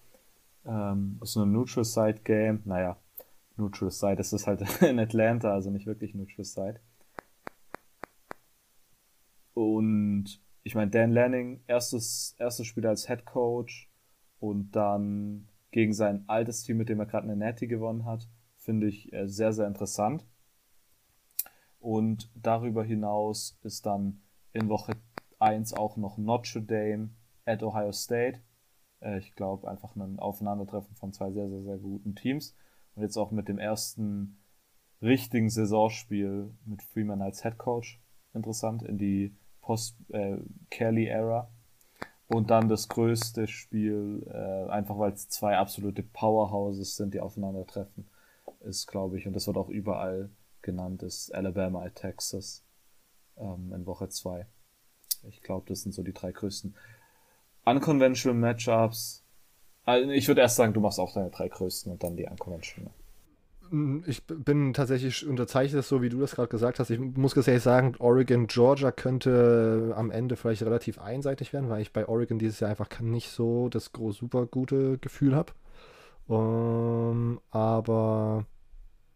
Ähm, 0.66 1.20
ist 1.22 1.36
ein 1.36 1.52
Neutral 1.52 1.84
Side 1.84 2.20
Game. 2.24 2.62
Naja, 2.64 2.96
Neutral 3.56 3.92
Side 3.92 4.18
ist 4.18 4.32
es 4.32 4.48
halt 4.48 4.62
in 4.82 4.98
Atlanta, 4.98 5.52
also 5.52 5.70
nicht 5.70 5.86
wirklich 5.86 6.14
Neutral 6.16 6.44
Side. 6.44 6.80
Und 9.52 10.40
ich 10.64 10.74
meine, 10.74 10.90
Dan 10.90 11.12
Lanning, 11.12 11.62
erstes, 11.68 12.34
erstes 12.40 12.66
Spiel 12.66 12.86
als 12.88 13.06
Head 13.06 13.24
Coach 13.24 13.88
und 14.40 14.72
dann 14.72 15.46
gegen 15.70 15.92
sein 15.92 16.24
altes 16.26 16.64
Team, 16.64 16.78
mit 16.78 16.88
dem 16.88 16.98
er 16.98 17.06
gerade 17.06 17.24
eine 17.24 17.36
Natty 17.36 17.68
gewonnen 17.68 18.04
hat, 18.04 18.26
finde 18.56 18.88
ich 18.88 19.12
äh, 19.12 19.28
sehr, 19.28 19.52
sehr 19.52 19.68
interessant. 19.68 20.24
Und 21.84 22.30
darüber 22.34 22.82
hinaus 22.82 23.58
ist 23.62 23.84
dann 23.84 24.22
in 24.54 24.70
Woche 24.70 24.94
1 25.38 25.74
auch 25.74 25.98
noch 25.98 26.16
Notre 26.16 26.62
Dame 26.62 27.10
at 27.44 27.62
Ohio 27.62 27.92
State. 27.92 28.40
Äh, 29.00 29.18
ich 29.18 29.34
glaube, 29.34 29.68
einfach 29.68 29.94
ein 29.94 30.18
Aufeinandertreffen 30.18 30.96
von 30.96 31.12
zwei 31.12 31.30
sehr, 31.30 31.50
sehr, 31.50 31.62
sehr 31.62 31.76
guten 31.76 32.14
Teams. 32.14 32.56
Und 32.94 33.02
jetzt 33.02 33.18
auch 33.18 33.30
mit 33.32 33.48
dem 33.48 33.58
ersten 33.58 34.38
richtigen 35.02 35.50
Saisonspiel 35.50 36.54
mit 36.64 36.82
Freeman 36.82 37.20
als 37.20 37.42
Head 37.42 37.58
Coach 37.58 38.00
interessant 38.32 38.82
in 38.82 38.96
die 38.96 39.36
Post-Kelly-Ära. 39.60 41.50
Äh, 41.50 42.34
und 42.34 42.48
dann 42.48 42.70
das 42.70 42.88
größte 42.88 43.46
Spiel, 43.46 44.26
äh, 44.32 44.70
einfach 44.70 44.98
weil 44.98 45.12
es 45.12 45.28
zwei 45.28 45.58
absolute 45.58 46.02
Powerhouses 46.02 46.96
sind, 46.96 47.12
die 47.12 47.20
aufeinandertreffen, 47.20 48.08
ist, 48.60 48.86
glaube 48.86 49.18
ich, 49.18 49.26
und 49.26 49.34
das 49.34 49.46
wird 49.46 49.58
auch 49.58 49.68
überall 49.68 50.30
genannt, 50.64 51.04
ist 51.04 51.32
Alabama 51.32 51.84
at 51.84 51.94
Texas 51.94 52.64
ähm, 53.36 53.72
in 53.72 53.86
Woche 53.86 54.08
2. 54.08 54.46
Ich 55.28 55.42
glaube, 55.42 55.66
das 55.68 55.82
sind 55.82 55.92
so 55.92 56.02
die 56.02 56.12
drei 56.12 56.32
größten 56.32 56.74
Unconventional 57.64 58.38
Matchups. 58.38 59.24
Also 59.84 60.10
ich 60.10 60.28
würde 60.28 60.40
erst 60.40 60.56
sagen, 60.56 60.72
du 60.72 60.80
machst 60.80 60.98
auch 60.98 61.14
deine 61.14 61.30
drei 61.30 61.48
größten 61.48 61.92
und 61.92 62.02
dann 62.02 62.16
die 62.16 62.26
Unconventional. 62.26 62.92
Mm, 63.70 64.00
ich 64.06 64.24
bin 64.26 64.72
tatsächlich 64.72 65.26
unterzeichnet 65.26 65.84
so, 65.84 66.02
wie 66.02 66.08
du 66.08 66.20
das 66.20 66.34
gerade 66.34 66.48
gesagt 66.48 66.78
hast. 66.78 66.90
Ich 66.90 66.98
muss 66.98 67.36
ehrlich 67.36 67.62
sagen, 67.62 67.94
Oregon, 67.98 68.46
Georgia 68.46 68.92
könnte 68.92 69.94
am 69.96 70.10
Ende 70.10 70.36
vielleicht 70.36 70.62
relativ 70.62 70.98
einseitig 70.98 71.52
werden, 71.52 71.70
weil 71.70 71.82
ich 71.82 71.92
bei 71.92 72.06
Oregon 72.06 72.38
dieses 72.38 72.60
Jahr 72.60 72.70
einfach 72.70 73.00
nicht 73.00 73.30
so 73.30 73.68
das 73.68 73.92
groß 73.92 74.16
super 74.16 74.46
gute 74.46 74.98
Gefühl 74.98 75.34
habe. 75.34 75.52
Um, 76.26 77.38
aber 77.50 78.46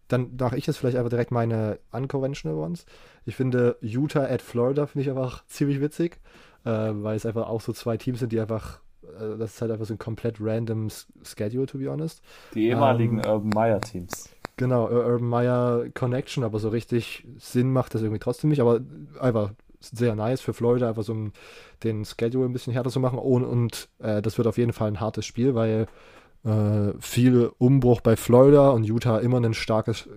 dann 0.08 0.36
mache 0.38 0.56
ich 0.56 0.66
jetzt 0.66 0.78
vielleicht 0.78 0.96
einfach 0.96 1.10
direkt 1.10 1.30
meine 1.30 1.78
unconventional 1.92 2.58
ones. 2.58 2.86
Ich 3.24 3.36
finde 3.36 3.76
Utah 3.80 4.24
at 4.24 4.42
Florida 4.42 4.86
finde 4.86 5.02
ich 5.02 5.10
einfach 5.10 5.44
ziemlich 5.46 5.80
witzig, 5.80 6.18
äh, 6.64 6.70
weil 6.70 7.16
es 7.16 7.26
einfach 7.26 7.46
auch 7.46 7.60
so 7.60 7.72
zwei 7.72 7.96
Teams 7.96 8.20
sind, 8.20 8.32
die 8.32 8.40
einfach, 8.40 8.80
äh, 9.02 9.36
das 9.38 9.54
ist 9.54 9.60
halt 9.60 9.70
einfach 9.70 9.86
so 9.86 9.94
ein 9.94 9.98
komplett 9.98 10.36
random 10.40 10.88
Schedule, 11.22 11.66
to 11.66 11.78
be 11.78 11.90
honest. 11.90 12.22
Die 12.54 12.68
ehemaligen 12.68 13.18
ähm, 13.18 13.30
Urban 13.30 13.50
Meyer 13.50 13.80
Teams. 13.80 14.30
Genau, 14.56 14.88
Urban 14.88 15.28
Meyer 15.28 15.84
Connection, 15.94 16.42
aber 16.42 16.58
so 16.58 16.70
richtig 16.70 17.26
Sinn 17.36 17.72
macht 17.72 17.94
das 17.94 18.02
irgendwie 18.02 18.18
trotzdem 18.18 18.50
nicht, 18.50 18.60
aber 18.60 18.80
einfach 19.20 19.52
sehr 19.80 20.16
nice 20.16 20.40
für 20.40 20.54
Florida, 20.54 20.88
einfach 20.88 21.04
so 21.04 21.30
den 21.84 22.04
Schedule 22.04 22.46
ein 22.46 22.52
bisschen 22.52 22.72
härter 22.72 22.90
zu 22.90 22.98
machen 22.98 23.18
und, 23.18 23.44
und 23.44 23.88
äh, 24.00 24.20
das 24.20 24.36
wird 24.38 24.48
auf 24.48 24.58
jeden 24.58 24.72
Fall 24.72 24.88
ein 24.88 25.00
hartes 25.00 25.26
Spiel, 25.26 25.54
weil 25.54 25.86
äh, 26.44 26.92
viel 27.00 27.50
Umbruch 27.58 28.00
bei 28.00 28.16
Florida 28.16 28.70
und 28.70 28.84
Utah 28.84 29.18
immer 29.18 29.40
ein 29.40 29.54
starkes 29.54 30.08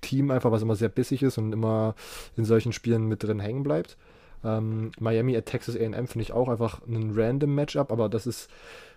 Team, 0.00 0.30
einfach 0.30 0.52
was 0.52 0.62
immer 0.62 0.76
sehr 0.76 0.88
bissig 0.88 1.22
ist 1.22 1.38
und 1.38 1.52
immer 1.52 1.94
in 2.36 2.44
solchen 2.44 2.72
Spielen 2.72 3.06
mit 3.06 3.22
drin 3.22 3.40
hängen 3.40 3.62
bleibt. 3.62 3.96
Ähm, 4.44 4.92
Miami 5.00 5.36
at 5.36 5.46
Texas 5.46 5.76
AM 5.76 6.06
finde 6.06 6.22
ich 6.22 6.32
auch 6.32 6.48
einfach 6.48 6.86
ein 6.86 7.12
random 7.14 7.54
Matchup, 7.54 7.90
aber 7.90 8.08
das 8.08 8.26
ist 8.26 8.50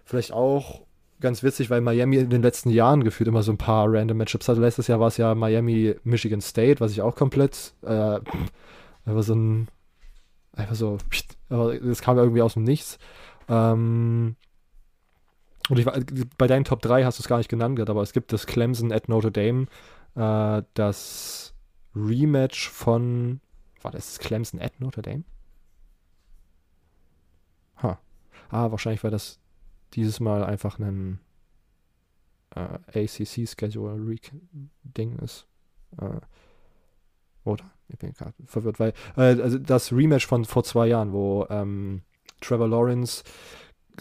vielleicht 0.04 0.32
auch 0.34 0.82
ganz 1.20 1.42
witzig, 1.42 1.70
weil 1.70 1.82
Miami 1.82 2.18
in 2.18 2.30
den 2.30 2.42
letzten 2.44 2.70
Jahren 2.70 3.04
gefühlt 3.04 3.28
immer 3.28 3.44
so 3.44 3.52
ein 3.52 3.58
paar 3.58 3.92
random 3.92 4.18
Matchups 4.18 4.48
hatte. 4.48 4.62
Letztes 4.62 4.88
Jahr 4.88 5.00
war 5.00 5.08
es 5.08 5.18
ja 5.18 5.34
Miami 5.34 5.96
Michigan 6.04 6.42
State, 6.42 6.80
was 6.80 6.92
ich 6.92 7.02
auch 7.02 7.16
komplett 7.16 7.74
äh, 7.82 8.20
einfach 9.06 9.24
so 9.24 9.34
ein 9.34 9.68
einfach 10.54 10.76
so, 10.76 10.98
aber 11.50 11.78
das 11.78 12.02
kam 12.02 12.18
irgendwie 12.18 12.42
aus 12.42 12.54
dem 12.54 12.64
Nichts. 12.64 12.98
Ähm, 13.48 14.36
und 15.70 15.80
ich, 15.80 15.86
bei 16.38 16.48
deinen 16.48 16.66
Top 16.66 16.82
3 16.82 17.04
hast 17.04 17.20
du 17.20 17.24
es 17.24 17.28
gar 17.28 17.38
nicht 17.38 17.50
genannt, 17.50 17.80
aber 17.80 18.02
es 18.02 18.14
gibt 18.14 18.34
das 18.34 18.48
Clemson 18.48 18.92
at 18.92 19.10
Notre 19.10 19.32
Dame, 19.32 19.68
äh, 20.16 20.64
das 20.74 21.54
Rematch 21.96 22.70
von, 22.70 23.42
war 23.82 23.92
das 23.92 24.18
Clemson 24.20 24.62
at 24.62 24.80
Notre 24.80 25.02
Dame? 25.02 25.24
Ha. 27.82 28.00
Ah, 28.50 28.72
wahrscheinlich, 28.72 29.04
weil 29.04 29.12
das 29.12 29.40
dieses 29.94 30.20
Mal 30.20 30.44
einfach 30.44 30.80
ein 30.80 31.20
äh, 32.56 32.80
ACC-Schedule-Ding 32.94 35.20
ist. 35.20 35.46
Äh, 36.00 36.20
oder? 37.44 37.66
Ich 37.90 37.98
bin 37.98 38.14
gerade 38.14 38.34
verwirrt, 38.46 38.80
weil 38.80 38.94
äh, 39.16 39.42
also 39.42 39.58
das 39.58 39.94
Rematch 39.94 40.28
von 40.28 40.46
vor 40.46 40.64
zwei 40.64 40.88
Jahren, 40.88 41.12
wo 41.14 41.46
ähm, 41.50 42.04
Trevor 42.42 42.68
Lawrence 42.68 43.24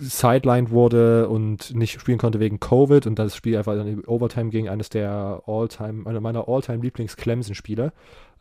sidelined 0.01 0.71
wurde 0.71 1.29
und 1.29 1.75
nicht 1.75 2.01
spielen 2.01 2.19
konnte 2.19 2.41
wegen 2.41 2.61
Covid 2.61 3.07
und 3.07 3.19
das 3.19 3.37
Spiel 3.37 3.57
einfach 3.57 3.75
in 3.75 4.05
Overtime 4.05 4.51
ging, 4.51 4.69
eines 4.69 4.89
der 4.89 5.43
All-Time, 5.47 6.07
einer 6.07 6.21
meiner 6.21 6.49
All-Time 6.49 6.83
Lieblings-Clemson-Spiele. 6.83 7.93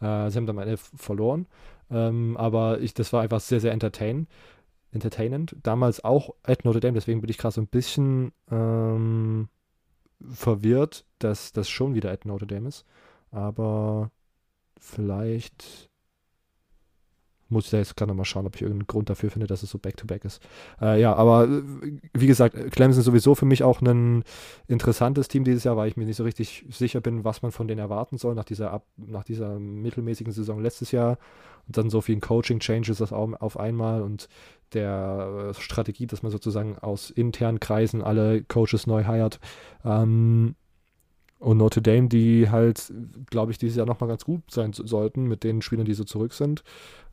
Äh, 0.02 0.30
sie 0.30 0.38
haben 0.38 0.46
dann 0.46 0.60
eine 0.60 0.78
verloren, 0.78 1.48
ähm, 1.90 2.36
aber 2.38 2.80
ich, 2.82 2.94
das 2.94 3.14
war 3.14 3.22
einfach 3.22 3.40
sehr, 3.40 3.60
sehr 3.60 3.72
entertain, 3.72 4.28
entertainend. 4.92 5.56
Damals 5.64 6.04
auch 6.04 6.36
at 6.44 6.66
Notre 6.66 6.80
Dame, 6.80 6.96
deswegen 6.96 7.22
bin 7.22 7.30
ich 7.30 7.38
gerade 7.38 7.54
so 7.54 7.62
ein 7.62 7.68
bisschen 7.68 8.32
ähm, 8.52 9.50
verwirrt, 10.30 11.06
dass 11.20 11.52
das 11.52 11.70
schon 11.70 11.96
wieder 11.96 12.12
at 12.12 12.26
Notre 12.26 12.48
Dame 12.48 12.68
ist. 12.68 12.86
Aber 13.32 14.12
vielleicht 14.80 15.90
muss 17.50 17.66
ich 17.66 17.72
da 17.72 17.78
jetzt 17.78 17.96
gerade 17.96 18.10
nochmal 18.10 18.26
schauen, 18.26 18.46
ob 18.46 18.56
ich 18.56 18.62
irgendeinen 18.62 18.88
Grund 18.88 19.10
dafür 19.10 19.30
finde, 19.30 19.48
dass 19.48 19.64
es 19.64 19.70
so 19.70 19.78
Back-to-Back 19.78 20.24
-back 20.24 20.26
ist. 20.26 20.42
Äh, 20.82 21.00
ja, 21.00 21.14
aber 21.14 21.46
äh, 21.46 21.62
wie 22.14 22.28
gesagt, 22.28 22.56
Clemson 22.72 23.00
ist 23.00 23.06
sowieso 23.06 23.36
für 23.36 23.46
mich 23.46 23.64
auch 23.64 23.82
ein 23.82 24.24
interessantes 24.68 25.28
Team 25.28 25.44
dieses 25.44 25.64
Jahr, 25.64 25.78
weil 25.78 25.88
ich 25.88 25.98
mir 25.98 26.06
nicht 26.06 26.18
so 26.18 26.24
richtig 26.24 26.66
sicher 26.70 27.02
bin, 27.02 27.24
was 27.24 27.42
man 27.42 27.52
von 27.52 27.68
denen 27.68 27.80
erwarten 27.80 28.18
soll 28.18 28.36
nach 28.36 28.46
dieser, 28.46 28.72
ab, 28.72 28.86
nach 28.98 29.24
dieser 29.24 29.60
mittelmäßigen 29.60 30.34
Saison 30.34 30.62
letztes 30.62 30.92
Jahr 30.92 31.18
und 31.68 31.78
dann 31.78 31.90
so 31.90 32.02
vielen 32.02 32.22
Coaching-Changes 32.22 33.02
auf 33.12 33.60
einmal 33.60 34.02
und 34.02 34.28
der 34.74 35.52
äh, 35.52 35.62
Strategie, 35.62 36.08
dass 36.08 36.24
man 36.24 36.32
sozusagen 36.32 36.78
aus 36.80 37.10
internen 37.10 37.60
Kreisen 37.60 38.02
alle 38.02 38.44
Coaches 38.44 38.88
neu 38.88 39.06
heiert. 39.06 39.40
Ähm, 39.84 40.56
und 41.40 41.58
Notre 41.58 41.82
Dame, 41.82 42.08
die 42.08 42.50
halt, 42.50 42.92
glaube 43.30 43.52
ich, 43.52 43.58
dieses 43.58 43.78
Jahr 43.78 43.86
nochmal 43.86 44.10
ganz 44.10 44.24
gut 44.26 44.50
sein 44.50 44.74
sollten 44.74 45.26
mit 45.26 45.44
den 45.44 45.62
Spielern, 45.62 45.86
die 45.86 45.94
so 45.94 46.04
zurück 46.04 46.34
sind. 46.34 46.64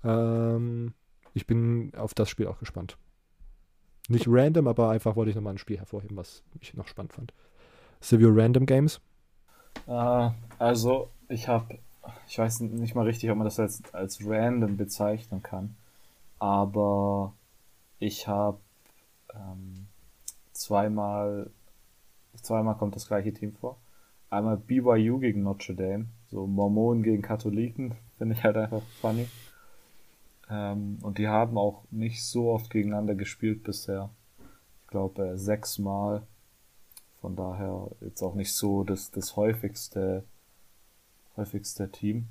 Ähm, 0.05 0.95
ich 1.35 1.47
bin 1.47 1.93
auf 1.97 2.15
das 2.15 2.29
Spiel 2.29 2.47
auch 2.47 2.59
gespannt. 2.59 2.97
Nicht 4.09 4.27
random, 4.29 4.67
aber 4.67 4.91
einfach 4.91 5.17
wollte 5.17 5.31
ich 5.31 5.37
nochmal 5.37 5.55
ein 5.55 5.59
Spiel 5.59 5.79
hervorheben, 5.79 6.17
was 6.17 6.43
ich 6.61 6.75
noch 6.75 6.89
spannend 6.89 7.13
fand. 7.13 7.33
Silvio 8.01 8.31
Random 8.33 8.67
Games? 8.67 9.01
Äh, 9.87 10.31
also, 10.59 11.09
ich 11.29 11.49
habe, 11.49 11.79
ich 12.29 12.39
weiß 12.39 12.61
nicht 12.61 12.95
mal 12.95 13.05
richtig, 13.05 13.31
ob 13.31 13.37
man 13.39 13.45
das 13.45 13.59
als, 13.61 13.83
als 13.93 14.19
random 14.25 14.77
bezeichnen 14.77 15.43
kann, 15.43 15.77
aber 16.39 17.33
ich 17.99 18.27
habe 18.27 18.59
ähm, 19.35 19.87
zweimal, 20.53 21.51
zweimal 22.43 22.77
kommt 22.77 22.97
das 22.97 23.07
gleiche 23.07 23.33
Team 23.33 23.53
vor. 23.53 23.77
Einmal 24.33 24.57
BYU 24.57 25.19
gegen 25.19 25.43
Notre 25.43 25.75
Dame, 25.75 26.07
so 26.31 26.47
Mormonen 26.47 27.03
gegen 27.03 27.21
Katholiken, 27.21 27.97
finde 28.17 28.35
ich 28.35 28.43
halt 28.43 28.57
einfach 28.57 28.81
funny. 29.03 29.29
Ähm, 30.49 30.99
und 31.03 31.19
die 31.19 31.29
haben 31.29 31.59
auch 31.59 31.85
nicht 31.91 32.25
so 32.25 32.51
oft 32.51 32.71
gegeneinander 32.71 33.15
gespielt 33.15 33.63
bisher. 33.63 34.09
Ich 34.85 34.89
glaube 34.89 35.29
äh, 35.29 35.37
sechsmal. 35.37 36.23
Von 37.21 37.37
daher 37.37 37.89
jetzt 38.01 38.23
auch 38.23 38.35
nicht 38.35 38.55
so 38.55 38.85
das, 38.85 39.11
das 39.11 39.37
häufigste, 39.37 40.25
häufigste 41.37 41.91
Team. 41.91 42.25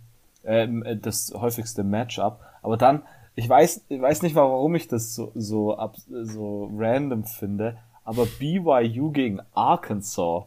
Ähm, 0.43 0.81
äh, 0.81 0.97
das 0.97 1.31
häufigste 1.35 1.83
Matchup. 1.83 2.39
Aber 2.63 2.77
dann, 2.77 3.03
ich 3.35 3.47
weiß, 3.47 3.85
ich 3.89 4.01
weiß 4.01 4.23
nicht, 4.23 4.33
warum 4.33 4.73
ich 4.73 4.87
das 4.87 5.13
so, 5.13 5.31
so, 5.35 5.77
ab, 5.77 5.97
so 6.09 6.67
random 6.75 7.25
finde, 7.25 7.77
aber 8.03 8.25
BYU 8.25 9.11
gegen 9.11 9.39
Arkansas 9.53 10.45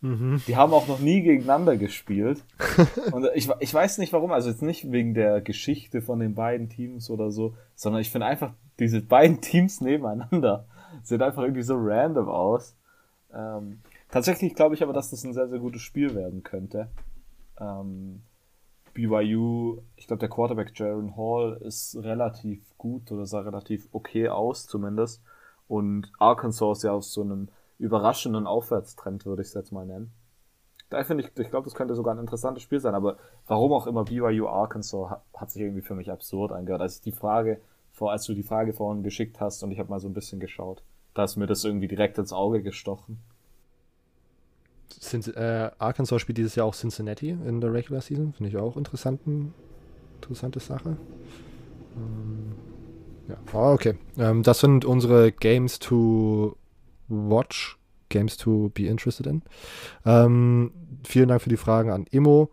Mhm. 0.00 0.42
Die 0.46 0.56
haben 0.56 0.72
auch 0.72 0.86
noch 0.88 1.00
nie 1.00 1.22
gegeneinander 1.22 1.76
gespielt. 1.76 2.44
Und 3.12 3.28
ich, 3.34 3.48
ich 3.60 3.72
weiß 3.72 3.98
nicht 3.98 4.12
warum, 4.12 4.32
also 4.32 4.50
jetzt 4.50 4.62
nicht 4.62 4.90
wegen 4.92 5.14
der 5.14 5.40
Geschichte 5.40 6.02
von 6.02 6.20
den 6.20 6.34
beiden 6.34 6.68
Teams 6.68 7.10
oder 7.10 7.30
so, 7.30 7.54
sondern 7.74 8.02
ich 8.02 8.10
finde 8.10 8.26
einfach 8.26 8.52
diese 8.78 9.00
beiden 9.00 9.40
Teams 9.40 9.80
nebeneinander 9.80 10.66
sehen 11.02 11.22
einfach 11.22 11.42
irgendwie 11.42 11.62
so 11.62 11.76
random 11.78 12.28
aus. 12.28 12.76
Ähm, 13.32 13.80
tatsächlich 14.10 14.54
glaube 14.54 14.74
ich 14.74 14.82
aber, 14.82 14.92
dass 14.92 15.10
das 15.10 15.24
ein 15.24 15.34
sehr, 15.34 15.48
sehr 15.48 15.58
gutes 15.58 15.82
Spiel 15.82 16.14
werden 16.14 16.42
könnte. 16.42 16.88
Ähm, 17.60 18.22
BYU, 18.94 19.82
ich 19.96 20.06
glaube, 20.06 20.20
der 20.20 20.28
Quarterback 20.28 20.72
Jaron 20.74 21.16
Hall 21.16 21.60
ist 21.62 21.96
relativ 21.96 22.62
gut 22.78 23.12
oder 23.12 23.26
sah 23.26 23.40
relativ 23.40 23.88
okay 23.92 24.28
aus 24.28 24.66
zumindest. 24.66 25.22
Und 25.68 26.10
Arkansas 26.18 26.78
ist 26.78 26.84
ja 26.84 26.92
aus 26.92 27.12
so 27.12 27.22
einem 27.22 27.48
überraschenden 27.78 28.46
Aufwärtstrend, 28.46 29.26
würde 29.26 29.42
ich 29.42 29.48
es 29.48 29.54
jetzt 29.54 29.72
mal 29.72 29.86
nennen. 29.86 30.12
Da 30.88 31.02
finde 31.02 31.24
ich, 31.24 31.36
ich 31.38 31.50
glaube, 31.50 31.64
das 31.64 31.74
könnte 31.74 31.94
sogar 31.94 32.14
ein 32.14 32.20
interessantes 32.20 32.62
Spiel 32.62 32.78
sein, 32.78 32.94
aber 32.94 33.16
warum 33.46 33.72
auch 33.72 33.86
immer 33.86 34.04
BYU 34.04 34.46
Arkansas 34.46 35.10
hat, 35.10 35.24
hat 35.34 35.50
sich 35.50 35.62
irgendwie 35.62 35.82
für 35.82 35.94
mich 35.94 36.10
absurd 36.10 36.52
angehört. 36.52 36.80
Als 36.80 37.00
die 37.00 37.12
Frage, 37.12 37.60
als 37.98 38.24
du 38.24 38.34
die 38.34 38.44
Frage 38.44 38.72
vorhin 38.72 39.02
geschickt 39.02 39.40
hast 39.40 39.62
und 39.62 39.72
ich 39.72 39.78
habe 39.78 39.90
mal 39.90 39.98
so 39.98 40.08
ein 40.08 40.14
bisschen 40.14 40.38
geschaut, 40.38 40.82
da 41.14 41.24
ist 41.24 41.36
mir 41.36 41.46
das 41.46 41.64
irgendwie 41.64 41.88
direkt 41.88 42.18
ins 42.18 42.32
Auge 42.32 42.62
gestochen. 42.62 43.18
äh, 45.12 45.70
Arkansas 45.78 46.20
spielt 46.20 46.38
dieses 46.38 46.54
Jahr 46.54 46.66
auch 46.66 46.74
Cincinnati 46.74 47.30
in 47.30 47.60
der 47.60 47.72
Regular 47.72 48.00
Season. 48.00 48.32
Finde 48.32 48.50
ich 48.50 48.56
auch 48.56 48.76
interessanten, 48.76 49.54
interessante 50.16 50.60
Sache. 50.60 50.96
Ähm, 51.96 52.52
ja, 53.28 53.36
oh, 53.52 53.72
okay. 53.72 53.98
Ähm, 54.18 54.42
das 54.42 54.60
sind 54.60 54.84
unsere 54.84 55.32
Games 55.32 55.78
to 55.80 56.56
watch, 57.08 57.78
Games 58.08 58.36
to 58.36 58.70
be 58.74 58.86
interested 58.86 59.26
in. 59.26 59.42
Ähm, 60.04 60.72
vielen 61.04 61.28
Dank 61.28 61.42
für 61.42 61.48
die 61.48 61.56
Fragen 61.56 61.90
an 61.90 62.06
Immo. 62.10 62.50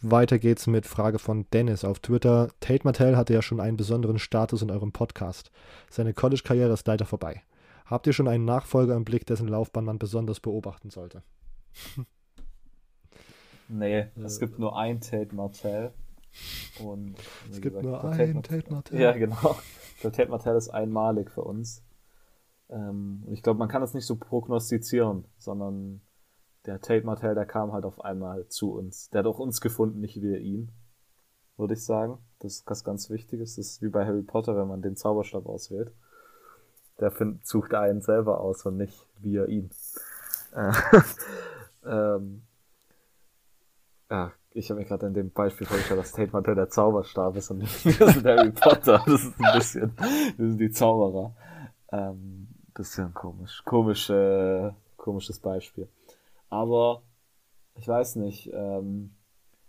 Weiter 0.00 0.38
geht's 0.38 0.66
mit 0.66 0.86
Frage 0.86 1.18
von 1.18 1.46
Dennis 1.52 1.84
auf 1.84 1.98
Twitter. 1.98 2.50
Tate 2.60 2.84
Martell 2.84 3.16
hatte 3.16 3.34
ja 3.34 3.42
schon 3.42 3.60
einen 3.60 3.76
besonderen 3.76 4.18
Status 4.18 4.62
in 4.62 4.70
eurem 4.70 4.92
Podcast. 4.92 5.50
Seine 5.90 6.14
College-Karriere 6.14 6.72
ist 6.72 6.86
leider 6.86 7.04
vorbei. 7.04 7.42
Habt 7.84 8.06
ihr 8.06 8.12
schon 8.12 8.28
einen 8.28 8.44
Nachfolger 8.44 8.94
im 8.94 9.04
Blick, 9.04 9.26
dessen 9.26 9.48
Laufbahn 9.48 9.84
man 9.84 9.98
besonders 9.98 10.40
beobachten 10.40 10.90
sollte? 10.90 11.22
nee, 13.68 14.06
es 14.22 14.38
gibt 14.38 14.58
nur 14.58 14.78
ein 14.78 15.00
Tate 15.00 15.34
Martell. 15.34 15.92
Und 16.78 17.16
es 17.50 17.60
gibt 17.60 17.76
gesagt, 17.76 17.84
nur 17.84 18.04
einen 18.04 18.42
Tate 18.42 18.70
Martell. 18.70 19.00
Ja, 19.00 19.12
genau. 19.12 19.58
Der 20.02 20.12
Tate 20.12 20.30
Martell 20.30 20.56
ist 20.56 20.68
einmalig 20.68 21.30
für 21.30 21.42
uns. 21.42 21.82
Ähm, 22.70 23.22
und 23.26 23.32
ich 23.32 23.42
glaube, 23.42 23.58
man 23.58 23.68
kann 23.68 23.80
das 23.80 23.94
nicht 23.94 24.06
so 24.06 24.16
prognostizieren, 24.16 25.24
sondern 25.38 26.00
der 26.66 26.80
Tate 26.80 27.06
Martell, 27.06 27.34
der 27.34 27.46
kam 27.46 27.72
halt 27.72 27.84
auf 27.84 28.04
einmal 28.04 28.46
zu 28.48 28.72
uns. 28.72 29.10
Der 29.10 29.20
hat 29.20 29.26
auch 29.26 29.38
uns 29.38 29.60
gefunden, 29.60 30.00
nicht 30.00 30.20
wir 30.20 30.38
ihn, 30.38 30.70
würde 31.56 31.74
ich 31.74 31.84
sagen. 31.84 32.18
Das 32.40 32.56
ist 32.56 32.70
was 32.70 32.84
ganz 32.84 33.10
Wichtiges. 33.10 33.56
Das 33.56 33.66
ist 33.66 33.82
wie 33.82 33.88
bei 33.88 34.04
Harry 34.04 34.22
Potter, 34.22 34.56
wenn 34.56 34.68
man 34.68 34.82
den 34.82 34.96
Zauberstab 34.96 35.46
auswählt. 35.46 35.92
Der 37.00 37.10
find, 37.10 37.46
sucht 37.46 37.74
einen 37.74 38.00
selber 38.00 38.40
aus 38.40 38.66
und 38.66 38.76
nicht 38.76 39.06
wir 39.18 39.48
ihn. 39.48 39.70
Äh, 40.52 40.72
ähm, 41.86 42.42
ja, 44.10 44.32
ich 44.50 44.70
habe 44.70 44.80
mir 44.80 44.86
gerade 44.86 45.06
in 45.06 45.14
dem 45.14 45.30
Beispiel 45.30 45.66
vorgestellt, 45.66 46.00
dass 46.00 46.12
Tate 46.12 46.32
Martell 46.32 46.54
der 46.54 46.68
Zauberstab 46.68 47.36
ist 47.36 47.50
und 47.50 47.60
wir 47.84 48.12
sind 48.12 48.26
Harry 48.26 48.50
Potter. 48.50 49.02
Das 49.06 49.24
ist 49.24 49.40
ein 49.40 49.58
bisschen, 49.58 49.92
wir 50.36 50.48
sind 50.48 50.58
die 50.58 50.70
Zauberer. 50.70 51.34
Ähm, 51.92 52.48
bisschen 52.78 53.12
komisch. 53.12 53.62
Komisch, 53.64 54.08
äh, 54.08 54.72
komisches 54.96 55.38
Beispiel. 55.40 55.88
Aber 56.48 57.02
ich 57.74 57.86
weiß 57.86 58.16
nicht. 58.16 58.50
Ähm, 58.52 59.14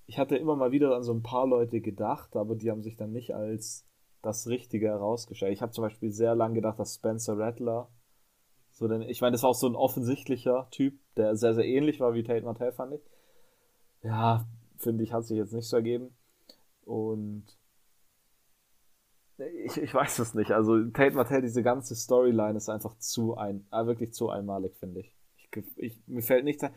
ich 0.05 0.17
hatte 0.17 0.37
immer 0.37 0.55
mal 0.55 0.71
wieder 0.71 0.95
an 0.95 1.03
so 1.03 1.13
ein 1.13 1.21
paar 1.21 1.45
Leute 1.45 1.81
gedacht, 1.81 2.35
aber 2.35 2.55
die 2.55 2.71
haben 2.71 2.81
sich 2.81 2.95
dann 2.95 3.11
nicht 3.11 3.35
als 3.35 3.85
das 4.21 4.47
Richtige 4.47 4.87
herausgestellt. 4.87 5.53
Ich 5.53 5.61
habe 5.61 5.71
zum 5.71 5.83
Beispiel 5.83 6.09
sehr 6.09 6.33
lange 6.33 6.55
gedacht, 6.55 6.79
dass 6.79 6.95
Spencer 6.95 7.37
Rattler 7.37 7.89
so 8.79 8.87
denn 8.87 9.01
ich 9.01 9.19
meine, 9.19 9.33
das 9.33 9.43
war 9.43 9.49
auch 9.49 9.55
so 9.55 9.67
ein 9.67 9.75
offensichtlicher 9.75 10.69
Typ, 10.71 10.97
der 11.17 11.35
sehr, 11.35 11.53
sehr 11.53 11.65
ähnlich 11.65 11.99
war 11.99 12.13
wie 12.13 12.23
Tate 12.23 12.45
Martell, 12.45 12.71
fand 12.71 12.93
ich. 12.93 13.01
Ja, 14.03 14.45
finde 14.77 15.03
ich, 15.03 15.11
hat 15.11 15.25
sich 15.25 15.37
jetzt 15.37 15.51
nicht 15.51 15.67
so 15.67 15.75
ergeben. 15.75 16.15
Und 16.85 17.43
ich, 19.65 19.77
ich 19.77 19.93
weiß 19.93 20.19
es 20.19 20.33
nicht. 20.33 20.51
Also 20.51 20.83
Tate 20.89 21.15
Martell, 21.15 21.41
diese 21.41 21.63
ganze 21.63 21.95
Storyline 21.95 22.57
ist 22.57 22.69
einfach 22.69 22.97
zu 22.97 23.35
ein, 23.37 23.65
äh, 23.71 23.85
wirklich 23.85 24.13
zu 24.13 24.29
einmalig, 24.29 24.75
finde 24.77 25.01
ich. 25.01 25.15
ich. 25.37 25.77
Ich, 25.77 26.01
Mir 26.07 26.21
fällt 26.21 26.43
nichts 26.43 26.63
ein. 26.63 26.71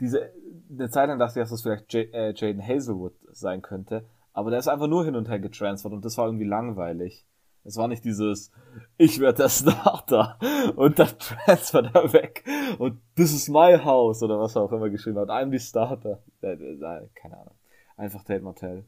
Diese, 0.00 0.32
eine 0.70 0.90
Zeit 0.90 1.08
lang 1.08 1.18
dachte 1.18 1.38
ich, 1.38 1.42
dass 1.42 1.50
das 1.50 1.62
vielleicht 1.62 1.92
J, 1.92 2.12
äh, 2.12 2.32
Jaden 2.34 2.66
Hazelwood 2.66 3.14
sein 3.30 3.62
könnte, 3.62 4.04
aber 4.32 4.50
der 4.50 4.58
ist 4.58 4.68
einfach 4.68 4.88
nur 4.88 5.04
hin 5.04 5.16
und 5.16 5.28
her 5.28 5.38
getransfert 5.38 5.92
und 5.92 6.04
das 6.04 6.18
war 6.18 6.26
irgendwie 6.26 6.46
langweilig. 6.46 7.26
Es 7.64 7.76
war 7.76 7.86
nicht 7.86 8.04
dieses, 8.04 8.50
ich 8.96 9.20
werde 9.20 9.42
der 9.42 9.48
Starter 9.48 10.38
und 10.74 10.98
dann 10.98 11.08
transfert 11.18 11.94
er 11.94 12.12
weg 12.12 12.44
und 12.78 13.00
this 13.14 13.32
is 13.32 13.48
my 13.48 13.78
house 13.78 14.22
oder 14.22 14.40
was 14.40 14.56
er 14.56 14.62
auch 14.62 14.72
immer 14.72 14.90
geschrieben 14.90 15.18
hat. 15.18 15.28
I'm 15.28 15.50
the 15.50 15.60
Starter. 15.60 16.22
Äh, 16.40 16.54
äh, 16.54 17.08
keine 17.14 17.38
Ahnung. 17.38 17.54
Einfach 17.96 18.24
Tate 18.24 18.42
Martell. 18.42 18.84